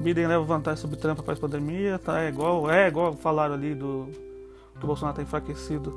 Biden 0.01 0.27
leva 0.27 0.45
vantagem 0.45 0.81
sobre 0.81 0.97
Trump 0.97 1.19
após 1.19 1.39
pandemia, 1.39 1.99
tá? 1.99 2.23
É 2.23 2.29
igual, 2.29 2.71
é 2.71 2.87
igual 2.89 3.15
falaram 3.17 3.55
ali 3.55 3.75
do 3.75 4.09
que 4.79 4.85
o 4.85 4.87
Bolsonaro 4.87 5.17
tá 5.17 5.23
enfraquecido. 5.23 5.93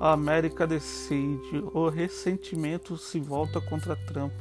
A 0.00 0.12
América 0.12 0.66
decide. 0.66 1.58
O 1.72 1.88
ressentimento 1.88 2.96
se 2.96 3.20
volta 3.20 3.60
contra 3.60 3.96
Trump. 3.96 4.32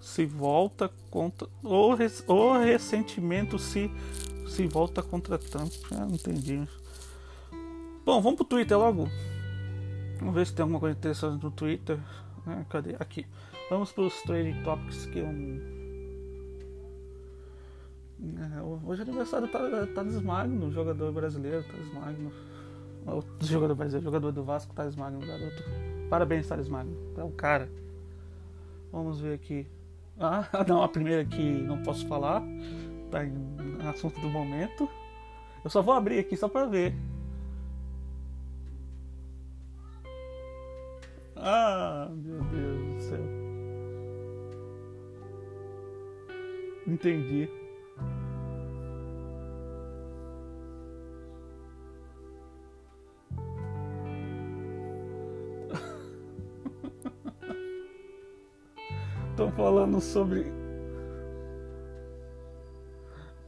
Se 0.00 0.26
volta 0.26 0.90
contra. 1.10 1.48
O, 1.62 1.94
res... 1.94 2.24
o 2.26 2.58
ressentimento 2.58 3.58
se, 3.58 3.90
se 4.48 4.66
volta 4.66 5.02
contra 5.02 5.38
Trump. 5.38 5.72
Ah, 5.90 6.06
não 6.06 6.14
entendi. 6.14 6.66
Bom, 8.04 8.20
vamos 8.20 8.36
pro 8.36 8.44
Twitter 8.44 8.76
logo. 8.76 9.08
Vamos 10.18 10.34
ver 10.34 10.46
se 10.46 10.54
tem 10.54 10.62
alguma 10.62 10.80
coisa 10.80 10.96
interessante 10.96 11.42
no 11.42 11.50
Twitter. 11.50 11.98
Ah, 12.46 12.64
cadê? 12.68 12.96
Aqui. 12.98 13.26
Vamos 13.70 13.92
para 13.92 14.04
os 14.04 14.20
Trade 14.22 14.60
Topics, 14.64 15.06
que 15.06 15.20
é 15.20 15.24
um. 15.24 15.81
É, 18.22 18.62
hoje 18.86 19.02
é 19.02 19.04
aniversário 19.04 19.48
tá, 19.48 19.58
Thales 19.94 20.20
Magno, 20.20 20.70
jogador 20.70 21.10
brasileiro, 21.12 21.64
Thales 21.64 21.92
Magno. 21.92 22.32
O 23.04 23.44
jogador 23.44 23.74
brasileiro, 23.74 24.04
jogador 24.04 24.30
do 24.30 24.44
Vasco, 24.44 24.72
Thales 24.74 24.94
Magno, 24.94 25.18
garoto. 25.26 25.64
Parabéns, 26.08 26.46
Thales 26.46 26.68
Magno. 26.68 26.96
É 27.16 27.24
um 27.24 27.32
cara. 27.32 27.68
Vamos 28.92 29.20
ver 29.20 29.34
aqui. 29.34 29.66
Ah, 30.20 30.48
não, 30.68 30.82
a 30.84 30.88
primeira 30.88 31.24
que 31.24 31.42
não 31.42 31.82
posso 31.82 32.06
falar. 32.06 32.42
Tá 33.10 33.24
em 33.24 33.34
assunto 33.88 34.20
do 34.20 34.28
momento. 34.28 34.88
Eu 35.64 35.70
só 35.70 35.82
vou 35.82 35.92
abrir 35.92 36.20
aqui 36.20 36.36
só 36.36 36.48
para 36.48 36.66
ver. 36.66 36.94
Ah, 41.34 42.08
meu 42.12 42.40
Deus 42.44 42.94
do 42.94 43.00
céu. 43.00 43.42
Entendi. 46.86 47.61
Estão 59.42 59.52
falando 59.52 60.00
sobre. 60.00 60.46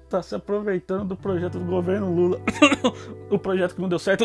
Tá 0.09 0.22
se 0.22 0.34
aproveitando 0.34 1.05
do 1.05 1.16
projeto 1.16 1.59
do 1.59 1.64
governo 1.64 2.12
Lula. 2.12 2.40
o 3.30 3.38
projeto 3.38 3.74
que 3.74 3.80
não 3.80 3.88
deu 3.88 3.99
certo. 3.99 4.24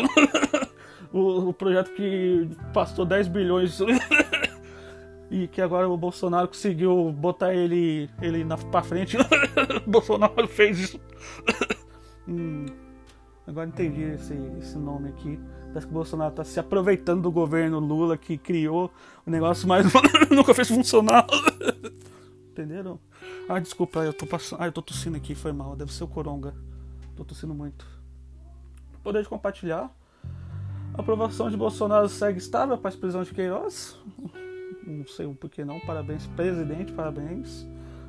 o, 1.12 1.52
projeto 1.52 1.92
que 1.94 2.48
passou 2.72 3.04
10 3.04 3.28
bilhões. 3.28 3.78
e 5.30 5.46
que 5.46 5.62
agora 5.62 5.88
o 5.88 5.96
Bolsonaro 5.96 6.48
conseguiu 6.48 7.12
botar 7.12 7.54
ele, 7.54 8.10
ele 8.20 8.44
na, 8.44 8.56
pra 8.56 8.82
frente. 8.82 9.16
Bolsonaro 9.86 10.46
fez 10.48 10.78
isso. 10.78 11.00
hum, 12.28 12.66
agora 13.46 13.68
entendi 13.68 14.02
esse, 14.02 14.34
esse 14.58 14.76
nome 14.76 15.08
aqui. 15.10 15.38
Parece 15.70 15.86
que 15.86 15.92
o 15.92 15.94
Bolsonaro 15.94 16.34
tá 16.34 16.44
se 16.44 16.58
aproveitando 16.58 17.22
do 17.22 17.30
governo 17.30 17.78
Lula 17.78 18.16
que 18.16 18.36
criou 18.36 18.90
o 19.24 19.30
negócio, 19.30 19.68
mas 19.68 19.86
nunca 20.30 20.52
fez 20.52 20.68
funcionar. 20.68 21.26
Entenderam? 22.50 22.98
Ah, 23.48 23.60
desculpa, 23.60 24.00
eu 24.00 24.12
tô 24.12 24.26
passando. 24.26 24.60
Ah, 24.60 24.66
eu 24.66 24.72
tô 24.72 24.82
tossindo 24.82 25.16
aqui, 25.16 25.34
foi 25.34 25.52
mal. 25.52 25.76
Deve 25.76 25.92
ser 25.92 26.04
o 26.04 26.08
Coronga. 26.08 26.54
Tô 27.16 27.24
tossindo 27.24 27.54
muito. 27.54 27.86
Poder 29.02 29.22
de 29.22 29.28
compartilhar. 29.28 29.90
A 30.92 31.00
aprovação 31.00 31.48
de 31.48 31.56
Bolsonaro 31.56 32.08
segue 32.08 32.38
estável 32.38 32.76
para 32.76 32.92
a 32.92 32.98
prisão 32.98 33.22
de 33.22 33.32
Queiroz. 33.32 33.96
Não 34.84 35.06
sei 35.06 35.26
o 35.26 35.34
porquê 35.34 35.64
não. 35.64 35.78
Parabéns, 35.80 36.26
presidente, 36.28 36.92
parabéns. 36.92 37.66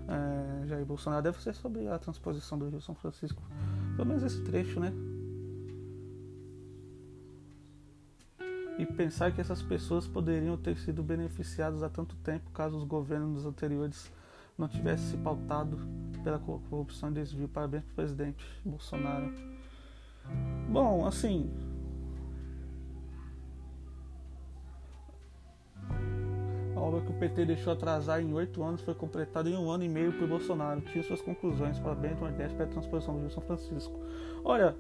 É, 0.08 0.68
Jair 0.68 0.86
Bolsonaro 0.86 1.22
deve 1.22 1.42
ser 1.42 1.54
sobre 1.54 1.88
a 1.88 2.00
transposição 2.00 2.58
do 2.58 2.68
Rio 2.68 2.82
São 2.82 2.96
Francisco. 2.96 3.42
Pelo 3.96 4.08
menos 4.08 4.24
esse 4.24 4.42
trecho, 4.42 4.80
né? 4.80 4.92
E 8.82 8.86
pensar 8.88 9.32
que 9.32 9.40
essas 9.40 9.62
pessoas 9.62 10.08
poderiam 10.08 10.58
ter 10.58 10.76
sido 10.76 11.04
beneficiadas 11.04 11.84
há 11.84 11.90
tanto 11.90 12.16
tempo 12.16 12.50
caso 12.50 12.76
os 12.76 12.84
governos 12.84 13.46
anteriores 13.46 14.12
não 14.58 14.68
tivessem 14.68 15.12
se 15.12 15.18
pautado 15.18 15.78
pela 16.24 16.40
corrupção 16.40 17.10
e 17.10 17.14
desvio. 17.14 17.48
Parabéns 17.48 17.84
para 17.84 17.92
o 17.92 17.96
presidente 17.96 18.44
Bolsonaro. 18.66 19.32
Bom, 20.68 21.06
assim. 21.06 21.48
A 26.76 26.80
obra 26.80 27.02
que 27.02 27.12
o 27.12 27.20
PT 27.20 27.46
deixou 27.46 27.74
atrasar 27.74 28.20
em 28.20 28.34
oito 28.34 28.64
anos 28.64 28.82
foi 28.82 28.96
completada 28.96 29.48
em 29.48 29.56
um 29.56 29.70
ano 29.70 29.84
e 29.84 29.90
meio 29.90 30.12
por 30.14 30.28
Bolsonaro. 30.28 30.82
Tinha 30.82 31.04
suas 31.04 31.22
conclusões. 31.22 31.78
Parabéns, 31.78 32.20
Nordeste, 32.20 32.60
a 32.60 32.66
transposição 32.66 33.14
do 33.14 33.20
Rio 33.20 33.30
São 33.30 33.44
Francisco. 33.44 34.00
Olha, 34.44 34.76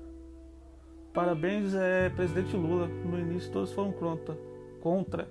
Parabéns, 1.13 1.73
é, 1.73 2.09
presidente 2.09 2.55
Lula. 2.55 2.87
No 2.87 3.19
início 3.19 3.51
todos 3.51 3.71
foram 3.73 3.91
contra. 3.91 4.37
contra. 4.81 5.27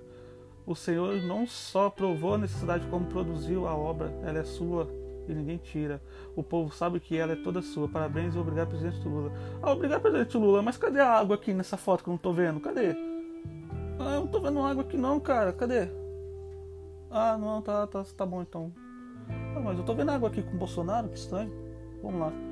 O 0.65 0.75
senhor 0.75 1.21
não 1.23 1.47
só 1.47 1.89
provou 1.89 2.35
a 2.35 2.37
necessidade 2.37 2.87
como 2.87 3.05
produziu 3.07 3.67
a 3.67 3.75
obra, 3.75 4.13
ela 4.23 4.39
é 4.39 4.43
sua 4.43 4.87
e 5.27 5.33
ninguém 5.33 5.57
tira. 5.57 6.01
O 6.35 6.43
povo 6.43 6.73
sabe 6.73 6.99
que 6.99 7.17
ela 7.17 7.33
é 7.33 7.35
toda 7.35 7.61
sua. 7.61 7.87
Parabéns 7.87 8.35
e 8.35 8.37
obrigado, 8.37 8.69
presidente 8.69 9.07
Lula. 9.07 9.31
Ah, 9.61 9.71
obrigado, 9.71 10.01
presidente 10.01 10.37
Lula. 10.37 10.61
Mas 10.61 10.77
cadê 10.77 10.99
a 10.99 11.11
água 11.11 11.35
aqui 11.35 11.53
nessa 11.53 11.77
foto 11.77 12.03
que 12.03 12.09
eu 12.09 12.13
não 12.13 12.17
tô 12.17 12.31
vendo? 12.31 12.59
Cadê? 12.59 12.95
Ah, 13.99 14.15
eu 14.15 14.19
não 14.21 14.27
tô 14.27 14.39
vendo 14.39 14.59
água 14.59 14.83
aqui 14.83 14.97
não, 14.97 15.19
cara. 15.19 15.51
Cadê? 15.53 15.89
Ah, 17.09 17.37
não, 17.37 17.61
tá, 17.61 17.87
tá, 17.87 18.03
tá 18.15 18.25
bom 18.25 18.41
então. 18.41 18.71
Ah, 19.55 19.59
mas 19.59 19.77
eu 19.77 19.83
tô 19.83 19.93
vendo 19.93 20.11
água 20.11 20.29
aqui 20.29 20.41
com 20.41 20.55
o 20.55 20.59
Bolsonaro, 20.59 21.09
que 21.09 21.17
estranho. 21.17 21.51
Vamos 22.01 22.19
lá. 22.19 22.50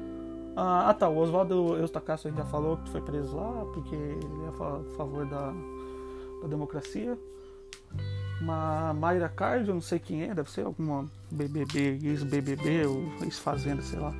Ah, 0.61 0.89
ah, 0.89 0.93
tá, 0.93 1.07
o 1.07 1.17
Oswaldo 1.17 1.77
Eustacácio 1.77 2.27
a 2.27 2.29
gente 2.29 2.37
já 2.37 2.45
falou 2.45 2.75
que 2.75 2.89
foi 2.89 2.99
preso 2.99 3.33
lá, 3.33 3.63
porque 3.73 3.95
ele 3.95 4.43
é 4.45 4.49
a 4.49 4.97
favor 4.97 5.25
da, 5.25 5.53
da 6.41 6.47
democracia. 6.49 7.17
Uma 8.41 8.93
Mayra 8.93 9.29
Card, 9.29 9.69
eu 9.69 9.73
não 9.73 9.79
sei 9.79 9.99
quem 9.99 10.23
é, 10.23 10.35
deve 10.35 10.51
ser 10.51 10.65
alguma 10.65 11.09
BBB, 11.31 11.99
ex-BBB 12.03 12.87
ou 12.87 13.05
ex-fazenda, 13.23 13.81
sei 13.81 13.99
lá. 13.99 14.13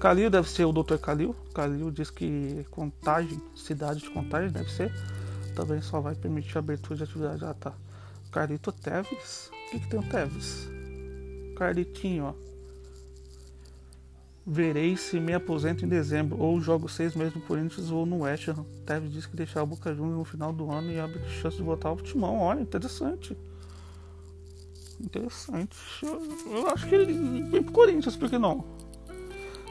Calil 0.00 0.30
deve 0.30 0.48
ser 0.48 0.64
o 0.64 0.72
Dr. 0.72 0.96
Calil. 0.96 1.36
Calil 1.54 1.90
diz 1.90 2.10
que 2.10 2.66
contagem, 2.70 3.38
cidade 3.54 4.00
de 4.00 4.10
contagem 4.12 4.50
deve 4.50 4.72
ser. 4.72 4.90
Também 5.54 5.82
só 5.82 6.00
vai 6.00 6.14
permitir 6.14 6.56
a 6.56 6.60
abertura 6.60 6.96
de 6.96 7.04
atividade. 7.04 7.44
Ah, 7.44 7.52
tá. 7.52 7.74
Carlito 8.30 8.72
Teves. 8.72 9.50
O 9.50 9.70
que, 9.72 9.80
que 9.80 9.88
tem 9.90 10.00
o 10.00 10.08
Teves? 10.08 10.70
Carlitinho, 11.54 12.24
ó. 12.24 12.51
Verei 14.44 14.96
se 14.96 15.20
me 15.20 15.32
aposento 15.32 15.84
em 15.84 15.88
dezembro, 15.88 16.40
ou 16.40 16.60
jogo 16.60 16.88
seis 16.88 17.14
meses 17.14 17.34
no 17.34 17.40
Corinthians 17.42 17.90
ou 17.90 18.04
no 18.04 18.22
West 18.22 18.48
Ham. 18.48 18.64
Tevez 18.84 19.12
disse 19.12 19.28
que 19.28 19.36
deixar 19.36 19.62
o 19.62 19.66
Boca 19.66 19.94
Juniors 19.94 20.18
no 20.18 20.24
final 20.24 20.52
do 20.52 20.70
ano 20.70 20.90
e 20.90 20.98
abre 20.98 21.20
chance 21.28 21.56
de 21.56 21.62
voltar 21.62 21.90
ao 21.90 21.96
timão. 21.96 22.38
Olha, 22.38 22.60
interessante. 22.60 23.36
Interessante. 25.00 25.76
Eu, 26.02 26.68
acho 26.68 26.88
que 26.88 26.94
ele 26.94 27.42
vem 27.50 27.62
pro 27.62 27.72
Corinthians, 27.72 28.16
por 28.16 28.28
que 28.28 28.38
não? 28.38 28.64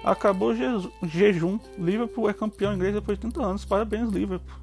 Acabou 0.04 0.52
o 0.52 1.08
jejum. 1.08 1.60
Liverpool 1.78 2.30
é 2.30 2.34
campeão 2.34 2.74
inglês 2.74 2.94
depois 2.94 3.18
de 3.18 3.22
30 3.24 3.44
anos. 3.44 3.66
Parabéns, 3.66 4.10
Liverpool. 4.10 4.60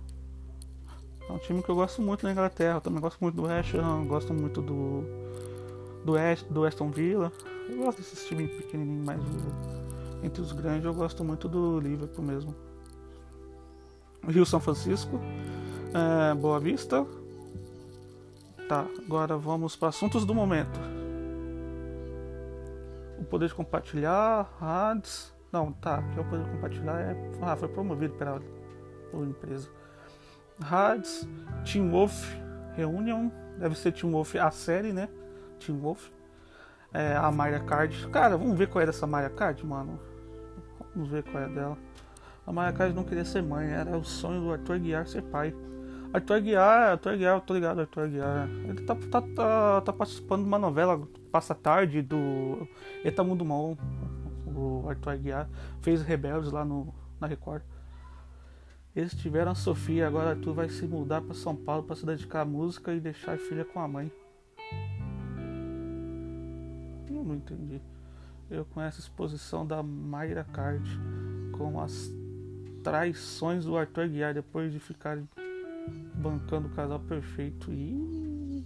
É 1.28 1.32
um 1.32 1.38
time 1.38 1.62
que 1.62 1.68
eu 1.68 1.74
gosto 1.74 2.00
muito 2.00 2.24
na 2.24 2.32
Inglaterra. 2.32 2.78
Eu 2.78 2.80
também 2.80 3.00
gosto 3.00 3.18
muito 3.20 3.34
do 3.34 3.42
West 3.42 3.74
Ham, 3.74 4.06
gosto 4.06 4.32
muito 4.32 4.62
do 4.62 5.04
do, 6.04 6.16
Est, 6.16 6.46
do 6.50 6.64
Aston 6.64 6.90
Villa. 6.90 7.32
Eu 7.68 7.76
gosto 7.78 7.98
desses 7.98 8.26
times 8.26 8.50
pequenininhos, 8.50 9.04
mas 9.04 9.20
entre 10.23 10.41
os 10.41 10.53
grandes 10.53 10.85
eu 10.85 10.95
gosto 10.95 11.25
muito 11.25 11.49
do 11.49 11.79
Liverpool 11.81 12.25
mesmo. 12.25 12.55
Rio 14.27 14.45
São 14.45 14.61
Francisco, 14.61 15.21
é, 15.95 16.35
Boa 16.35 16.59
Vista. 16.61 17.07
Tá, 18.69 18.87
agora 19.07 19.37
vamos 19.37 19.77
para 19.77 19.89
assuntos 19.89 20.27
do 20.27 20.35
momento. 20.35 20.79
O 23.19 23.25
poder 23.25 23.49
de 23.49 23.55
compartilhar, 23.55 24.49
RADs. 24.61 25.33
Não, 25.51 25.73
tá, 25.73 26.03
que 26.03 26.19
é 26.19 26.23
o 26.23 26.25
poder 26.25 26.45
de 26.45 26.51
compartilhar 26.51 27.01
é. 27.01 27.16
Ah, 27.41 27.57
foi 27.57 27.69
promovido 27.69 28.14
pela, 28.14 28.41
pela 29.11 29.25
empresa. 29.25 29.71
RADs, 30.61 31.27
Team 31.64 31.91
Wolf 31.91 32.35
Reunion, 32.75 33.31
deve 33.59 33.77
ser 33.77 33.93
Team 33.93 34.12
Wolf 34.12 34.37
a 34.37 34.51
série, 34.51 34.93
né? 34.93 35.09
Team 35.59 35.79
Wolf. 35.79 36.11
É, 36.93 37.16
a 37.16 37.30
Maria 37.30 37.61
Card. 37.61 38.09
Cara, 38.09 38.36
vamos 38.36 38.57
ver 38.57 38.68
qual 38.68 38.82
é 38.82 38.86
dessa 38.86 39.07
Maria 39.07 39.30
Card, 39.30 39.64
mano. 39.66 39.99
Vamos 40.95 41.11
ver 41.11 41.22
qual 41.24 41.43
é 41.43 41.49
dela. 41.49 41.78
A 42.47 42.53
Maria 42.53 42.72
Card 42.72 42.95
não 42.95 43.05
queria 43.05 43.24
ser 43.24 43.43
mãe, 43.43 43.68
era 43.70 43.97
o 43.97 44.05
sonho 44.05 44.41
do 44.41 44.53
Arthur 44.53 44.78
Guiar 44.78 45.07
ser 45.07 45.22
pai. 45.22 45.55
Arthur 46.12 46.41
Guiar, 46.41 46.93
Arthur 46.93 47.18
Guiar, 47.18 47.36
eu 47.36 47.41
tô 47.43 47.53
ligado, 47.53 47.80
Arthur 47.80 48.09
Guiar. 48.09 48.49
Ele 48.64 48.82
tá, 48.82 48.95
tá, 48.95 49.20
tá, 49.20 49.80
tá, 49.82 49.93
participando 49.93 50.43
de 50.43 50.49
uma 50.49 50.59
novela 50.59 51.07
Passa 51.30 51.55
Tarde 51.55 52.01
do 52.01 52.66
Eta 53.05 53.22
Mundo 53.22 53.45
Mão. 53.45 53.76
O 54.47 54.89
Arthur 54.89 55.18
Guiar 55.18 55.49
fez 55.82 56.01
Rebeldes 56.01 56.51
lá 56.51 56.64
no, 56.64 56.95
na 57.20 57.26
Record. 57.26 57.62
Eles 58.97 59.14
tiveram 59.14 59.53
a 59.53 59.55
Sofia, 59.55 60.07
agora 60.07 60.30
Arthur 60.30 60.55
vai 60.55 60.68
se 60.70 60.86
mudar 60.86 61.20
para 61.20 61.34
São 61.34 61.55
Paulo 61.55 61.82
para 61.82 61.95
se 61.95 62.07
dedicar 62.07 62.41
à 62.41 62.45
música 62.47 62.95
e 62.95 63.01
deixar 63.01 63.34
a 63.34 63.39
filha 63.39 63.64
com 63.64 63.78
a 63.78 63.86
mãe. 63.86 64.11
Não 67.29 67.37
entendi. 67.37 67.81
Eu 68.51 68.64
com 68.64 68.81
essa 68.81 68.99
exposição 68.99 69.66
da 69.66 69.83
Mayra 69.83 70.45
Card 70.45 70.89
com 71.53 71.81
as 71.81 72.11
traições 72.83 73.64
do 73.64 73.76
Arthur 73.76 74.09
Guiar 74.09 74.33
depois 74.33 74.72
de 74.72 74.79
ficar 74.79 75.18
bancando 76.14 76.68
o 76.68 76.70
casal 76.70 76.99
perfeito 77.01 77.70
e 77.70 78.64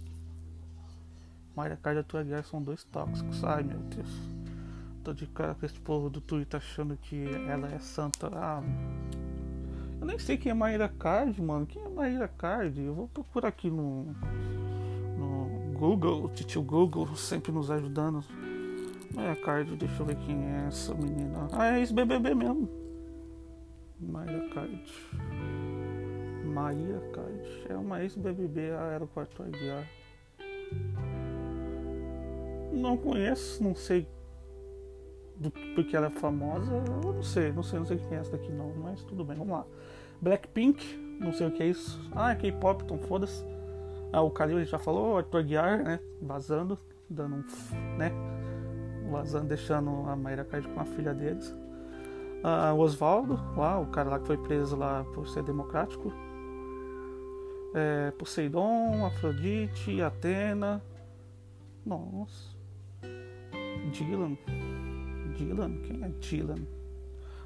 Mayra 1.55 1.77
Card 1.77 1.97
e 1.97 1.99
Arthur 1.99 2.23
Guiar 2.23 2.43
são 2.45 2.61
dois 2.61 2.83
tóxicos. 2.85 3.43
Ai 3.43 3.63
meu 3.63 3.79
Deus. 3.79 4.09
Tô 5.03 5.13
de 5.13 5.27
cara 5.27 5.53
com 5.53 5.65
esse 5.65 5.79
povo 5.79 6.09
do 6.09 6.21
Twitter 6.21 6.57
achando 6.57 6.95
que 6.95 7.25
ela 7.49 7.67
é 7.67 7.79
santa. 7.79 8.29
Ah, 8.33 8.63
eu 9.99 10.07
nem 10.07 10.17
sei 10.17 10.37
quem 10.37 10.49
é 10.49 10.53
Mayra 10.55 10.87
Card, 10.87 11.41
mano. 11.41 11.65
Quem 11.65 11.83
é 11.83 11.89
Mayra 11.89 12.29
Card? 12.29 12.81
Eu 12.81 12.93
vou 12.93 13.07
procurar 13.09 13.49
aqui 13.49 13.69
no, 13.69 14.05
no 15.17 15.73
Google, 15.73 16.25
o 16.25 16.29
tio 16.29 16.61
Google 16.61 17.13
sempre 17.17 17.51
nos 17.51 17.69
ajudando. 17.69 18.23
É, 19.17 19.35
Card, 19.35 19.75
deixa 19.75 20.01
eu 20.01 20.05
ver 20.05 20.15
quem 20.17 20.43
é 20.43 20.67
essa 20.67 20.93
menina. 20.93 21.47
Ah, 21.51 21.75
é 21.75 21.79
ex-BBB 21.79 22.33
mesmo. 22.33 22.69
Maia 23.99 24.49
Card. 24.49 24.83
Maia 26.45 26.99
Card. 27.13 27.65
É 27.69 27.75
uma 27.75 28.01
ex-BBB 28.01 28.71
aeroporto 28.71 29.43
Aguiar. 29.43 29.87
Não 32.71 32.97
conheço, 32.97 33.63
não 33.63 33.75
sei 33.75 34.07
do, 35.35 35.51
porque 35.75 35.95
ela 35.95 36.07
é 36.07 36.09
famosa. 36.09 36.71
Eu 37.03 37.13
não 37.13 37.23
sei, 37.23 37.51
não 37.51 37.63
sei, 37.63 37.79
não 37.79 37.85
sei 37.85 37.97
quem 37.97 38.17
é 38.17 38.21
essa 38.21 38.31
daqui 38.31 38.51
não, 38.51 38.73
mas 38.75 39.03
tudo 39.03 39.23
bem, 39.23 39.37
vamos 39.37 39.53
lá. 39.53 39.65
Blackpink, 40.21 40.97
não 41.19 41.33
sei 41.33 41.47
o 41.47 41.51
que 41.51 41.61
é 41.61 41.67
isso. 41.67 41.99
Ah, 42.13 42.31
é 42.31 42.35
K-pop, 42.35 42.83
então 42.83 42.97
foda-se. 42.97 43.45
Ah, 44.11 44.21
o 44.21 44.31
gente 44.59 44.69
já 44.69 44.77
falou, 44.77 45.17
Arthur 45.17 45.43
Guiar, 45.43 45.83
né? 45.83 45.99
Vazando, 46.21 46.79
dando 47.09 47.37
um. 47.37 47.97
né? 47.97 48.11
Vazando, 49.13 49.47
deixando 49.47 49.89
a 50.09 50.15
Mayra 50.15 50.43
Card 50.43 50.67
com 50.67 50.79
a 50.79 50.85
filha 50.85 51.13
deles. 51.13 51.49
Uh, 52.43 52.73
o 52.75 52.79
Oswaldo, 52.79 53.39
lá, 53.55 53.79
o 53.79 53.85
cara 53.85 54.09
lá 54.09 54.19
que 54.19 54.27
foi 54.27 54.37
preso 54.37 54.75
lá 54.75 55.05
por 55.13 55.27
ser 55.29 55.43
democrático. 55.43 56.11
É, 57.73 58.11
Poseidon, 58.11 59.05
Afrodite, 59.05 60.01
Atena. 60.01 60.83
Nossa. 61.85 62.53
Dylan. 63.91 64.37
Dylan? 65.35 65.77
Quem 65.83 66.03
é 66.03 66.09
Dylan? 66.09 66.67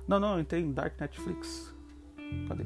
Não, 0.07 0.20
não, 0.20 0.39
entrei 0.39 0.61
em 0.61 0.72
Dark 0.72 0.99
Netflix. 0.99 1.74
Cadê? 2.47 2.65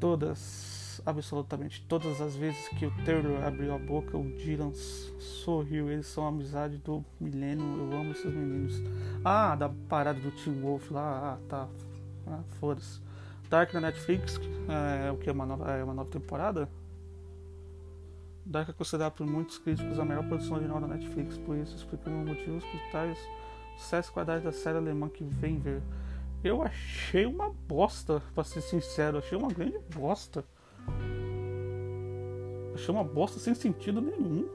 Todas, 0.00 0.77
absolutamente 1.08 1.84
todas 1.86 2.20
as 2.20 2.36
vezes 2.36 2.68
que 2.68 2.86
o 2.86 3.04
Taylor 3.04 3.42
abriu 3.44 3.74
a 3.74 3.78
boca, 3.78 4.16
o 4.16 4.24
Dylan 4.36 4.72
sorriu. 4.74 5.90
Eles 5.90 6.06
são 6.06 6.26
amizade 6.26 6.78
do 6.78 7.04
milênio. 7.18 7.64
Eu 7.64 7.98
amo 7.98 8.12
esses 8.12 8.32
meninos. 8.32 8.74
Ah, 9.24 9.56
da 9.56 9.68
parada 9.68 10.20
do 10.20 10.30
Tim 10.30 10.60
Wolf 10.60 10.90
lá. 10.90 11.34
Ah, 11.34 11.38
tá. 11.48 11.68
Ah, 12.26 12.42
Foda-se. 12.60 13.00
Dark 13.48 13.72
na 13.72 13.80
Netflix, 13.80 14.38
é 14.68 15.10
o 15.10 15.16
que? 15.16 15.30
É 15.30 15.32
uma 15.32 15.46
nova, 15.46 15.70
é 15.72 15.82
uma 15.82 15.94
nova 15.94 16.10
temporada? 16.10 16.68
Dark 18.44 18.68
é 18.68 18.72
considerado 18.72 19.14
por 19.14 19.26
muitos 19.26 19.56
críticos 19.56 19.98
a 19.98 20.04
melhor 20.04 20.26
produção 20.26 20.56
original 20.56 20.80
da 20.80 20.86
Netflix, 20.86 21.38
por 21.38 21.56
isso 21.56 21.74
explicamos 21.74 22.28
motivos 22.28 22.62
por 22.64 22.80
tais 22.92 23.18
sucesso 23.78 24.12
quadrados 24.12 24.44
da 24.44 24.52
série 24.52 24.76
alemã 24.76 25.08
que 25.08 25.24
vem 25.24 25.58
ver. 25.58 25.80
Eu 26.44 26.62
achei 26.62 27.24
uma 27.26 27.50
bosta, 27.50 28.22
pra 28.34 28.44
ser 28.44 28.60
sincero, 28.60 29.18
achei 29.18 29.36
uma 29.36 29.48
grande 29.48 29.78
bosta. 29.94 30.44
Achei 32.74 32.94
uma 32.94 33.04
bosta 33.04 33.38
sem 33.38 33.54
sentido 33.54 34.00
nenhum. 34.00 34.48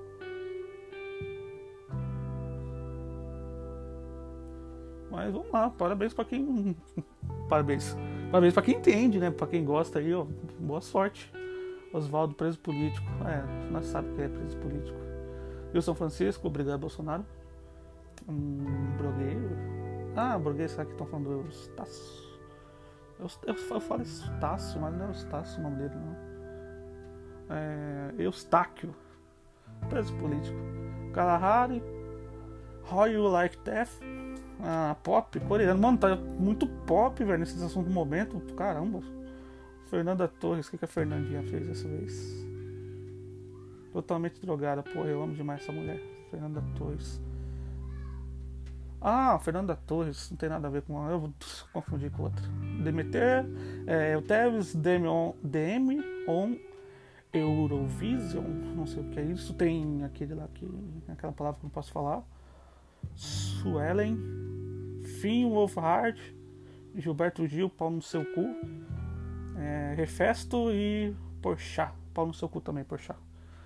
Mas 5.12 5.32
vamos 5.32 5.52
lá, 5.52 5.70
parabéns 5.70 6.14
para 6.14 6.26
quem. 6.26 6.76
parabéns. 7.48 7.96
Parabéns 8.32 8.54
para 8.54 8.64
quem 8.64 8.78
entende, 8.78 9.20
né? 9.20 9.30
Para 9.30 9.48
quem 9.48 9.64
gosta 9.64 10.00
aí, 10.00 10.14
ó. 10.14 10.26
Boa 10.60 10.82
sorte. 10.82 11.32
Oswaldo, 11.94 12.34
preso 12.34 12.60
político. 12.60 13.06
É, 13.26 13.72
nós 13.72 13.86
sabemos 13.86 14.16
que 14.16 14.24
é 14.24 14.28
preso 14.28 14.58
político. 14.58 14.98
São 15.82 15.94
Francisco, 15.94 16.48
obrigado, 16.48 16.80
Bolsonaro. 16.80 17.26
Um 18.28 18.96
blogueiro. 18.98 19.50
Ah, 20.16 20.38
blogueiro, 20.38 20.70
será 20.70 20.86
que 20.86 20.92
estão 20.92 21.06
falando 21.06 21.26
do 21.26 21.48
Eustácio? 21.48 22.23
Eu, 23.24 23.54
eu, 23.54 23.56
eu 23.56 23.80
falo 23.80 24.02
Estácio, 24.02 24.82
mas 24.82 24.94
não 24.94 25.06
é 25.06 25.10
Eustácio 25.10 25.60
o 25.60 25.64
nome 25.64 25.78
dele, 25.78 25.96
não. 25.96 27.56
É, 27.56 28.14
Eustáquio, 28.18 28.94
preso 29.90 30.14
político. 30.18 30.58
Kalahari, 31.14 31.82
How 32.92 33.08
You 33.08 33.24
Like 33.28 33.58
Death, 33.64 33.92
ah, 34.62 34.96
pop 35.02 35.40
coreano. 35.42 35.80
Mano, 35.80 35.98
tá 35.98 36.16
muito 36.16 36.68
pop, 36.68 37.24
velho, 37.24 37.40
nesse 37.40 37.64
assunto 37.64 37.88
do 37.88 37.94
momento. 37.94 38.40
Caramba. 38.56 39.02
Fernanda 39.90 40.28
Torres, 40.28 40.68
o 40.68 40.72
que, 40.72 40.78
que 40.80 40.86
a 40.86 40.88
Fernandinha 40.88 41.44
fez 41.44 41.68
dessa 41.68 41.88
vez? 41.88 42.46
Totalmente 43.92 44.42
drogada, 44.42 44.82
porra, 44.82 45.08
eu 45.08 45.22
amo 45.22 45.36
demais 45.36 45.62
essa 45.62 45.72
mulher. 45.72 46.02
Fernanda 46.30 46.64
Torres. 46.76 47.22
Ah, 49.06 49.38
Fernanda 49.38 49.76
Torres, 49.76 50.32
não 50.32 50.38
tem 50.38 50.48
nada 50.48 50.66
a 50.66 50.72
ver 50.72 50.82
com. 50.84 51.10
Eu 51.10 51.20
vou 51.20 51.34
confundir 51.74 52.10
com 52.10 52.24
outra. 52.24 52.42
Demeter, 52.82 53.46
é, 53.86 54.20
Teves, 54.22 54.74
Demion, 54.74 55.34
DM 55.44 56.02
on 56.26 56.56
Eurovision, 57.34 58.46
não 58.74 58.88
sei 58.88 59.04
o 59.04 59.10
que 59.10 59.20
é 59.20 59.24
isso. 59.24 59.54
Tem 59.56 60.06
aquele 60.06 60.34
lá 60.34 60.48
que. 60.54 60.66
aquela 61.10 61.34
palavra 61.34 61.60
que 61.60 61.66
não 61.66 61.70
posso 61.70 61.92
falar. 61.92 62.24
Suelen, 63.14 64.18
Finn 65.20 65.50
Wolfhard, 65.50 66.18
Gilberto 66.96 67.46
Gil, 67.46 67.70
pau 67.70 67.92
no 67.92 68.02
seu 68.02 68.24
cu. 68.24 68.56
É, 69.58 69.96
Refesto 69.98 70.72
e 70.72 71.14
Porchat, 71.42 71.94
pau 72.14 72.26
no 72.26 72.34
seu 72.34 72.48
cu 72.48 72.62
também, 72.62 72.86
Porchat. 72.86 73.20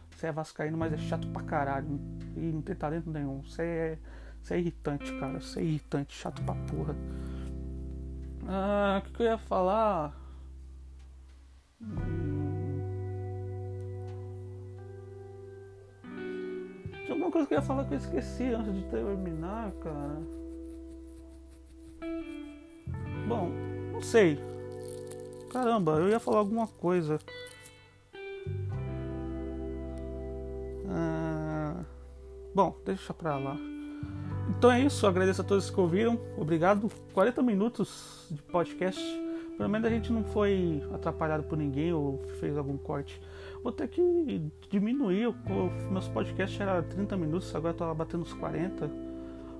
Você 0.09 0.25
é 0.25 0.31
vascaíno, 0.31 0.79
mas 0.79 0.91
é 0.93 0.97
chato 0.97 1.27
pra 1.27 1.43
caralho. 1.43 1.99
E 2.35 2.39
não 2.39 2.63
tem 2.63 2.75
talento 2.75 3.07
nenhum. 3.11 3.43
Você 3.43 3.61
é 3.61 3.99
isso 4.47 4.53
é 4.53 4.59
irritante, 4.59 5.13
cara. 5.19 5.37
Isso 5.39 5.59
é 5.59 5.63
irritante, 5.63 6.15
chato 6.15 6.41
pra 6.43 6.55
porra. 6.55 6.95
Ah, 8.47 9.01
o 9.01 9.05
que, 9.05 9.11
que 9.13 9.23
eu 9.23 9.25
ia 9.25 9.37
falar? 9.37 10.15
Hum... 11.81 12.37
Tinha 16.93 17.11
alguma 17.11 17.29
coisa 17.31 17.47
que 17.47 17.53
eu 17.53 17.57
ia 17.57 17.61
falar 17.61 17.85
que 17.85 17.93
eu 17.93 17.97
esqueci 17.97 18.43
antes 18.53 18.73
de 18.73 18.83
terminar, 18.83 19.71
cara. 19.83 20.21
Bom, 23.27 23.51
não 23.91 24.01
sei. 24.01 24.39
Caramba, 25.51 25.97
eu 25.97 26.07
ia 26.07 26.19
falar 26.21 26.37
alguma 26.37 26.67
coisa. 26.67 27.19
Ah, 30.89 31.83
bom, 32.55 32.77
deixa 32.85 33.13
pra 33.13 33.37
lá. 33.37 33.76
Então 34.49 34.71
é 34.71 34.81
isso, 34.81 35.05
agradeço 35.05 35.41
a 35.41 35.43
todos 35.43 35.69
que 35.69 35.79
ouviram. 35.79 36.19
Obrigado. 36.37 36.89
40 37.13 37.41
minutos 37.43 38.27
de 38.31 38.41
podcast. 38.43 39.01
Pelo 39.57 39.69
menos 39.69 39.87
a 39.87 39.89
gente 39.89 40.11
não 40.13 40.23
foi 40.23 40.83
atrapalhado 40.93 41.43
por 41.43 41.57
ninguém 41.57 41.91
ou 41.91 42.19
fez 42.39 42.55
algum 42.57 42.77
corte. 42.77 43.19
Vou 43.63 43.71
ter 43.71 43.87
que 43.87 44.51
diminuir. 44.69 45.33
Meus 45.91 46.07
podcasts 46.07 46.59
eram 46.61 46.83
30 46.83 47.17
minutos, 47.17 47.53
agora 47.55 47.73
tá 47.73 47.91
batendo 47.93 48.21
uns 48.21 48.33
40. 48.33 48.89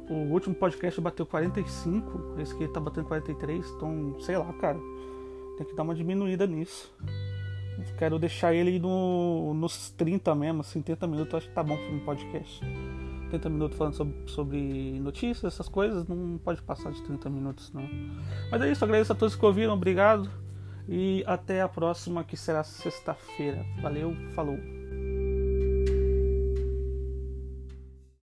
O 0.09 0.31
último 0.31 0.55
podcast 0.55 1.01
bateu 1.01 1.25
45, 1.25 2.39
esse 2.39 2.53
aqui 2.53 2.67
tá 2.67 2.79
batendo 2.79 3.07
43. 3.07 3.69
Então, 3.71 4.15
sei 4.21 4.38
lá, 4.38 4.53
cara. 4.53 4.79
Tem 5.57 5.65
que 5.65 5.75
dar 5.75 5.81
uma 5.81 5.95
diminuída 5.95 6.45
nisso. 6.45 6.93
Quero 7.97 8.19
deixar 8.19 8.53
ele 8.53 8.79
no, 8.79 9.53
nos 9.55 9.89
30 9.91 10.33
mesmo, 10.35 10.61
assim, 10.61 10.81
30 10.81 11.07
minutos. 11.07 11.33
Acho 11.33 11.47
que 11.49 11.55
tá 11.55 11.63
bom 11.63 11.75
para 11.75 11.95
um 11.95 11.99
podcast. 11.99 12.61
30 13.28 13.49
minutos 13.49 13.78
falando 13.78 13.93
sobre, 13.93 14.15
sobre, 14.28 14.99
notícias, 14.99 15.53
essas 15.53 15.67
coisas, 15.67 16.07
não 16.07 16.38
pode 16.38 16.61
passar 16.61 16.91
de 16.91 17.01
30 17.03 17.30
minutos, 17.30 17.71
não. 17.73 17.88
Mas 18.51 18.61
é 18.61 18.71
isso, 18.71 18.84
agradeço 18.84 19.13
a 19.13 19.15
todos 19.15 19.36
que 19.36 19.45
ouviram, 19.45 19.73
obrigado. 19.73 20.30
E 20.88 21.23
até 21.28 21.61
a 21.61 21.67
próxima, 21.67 22.23
que 22.23 22.38
será 22.38 22.63
sexta-feira. 22.63 23.65
Valeu, 23.82 24.15
falou. 24.34 24.57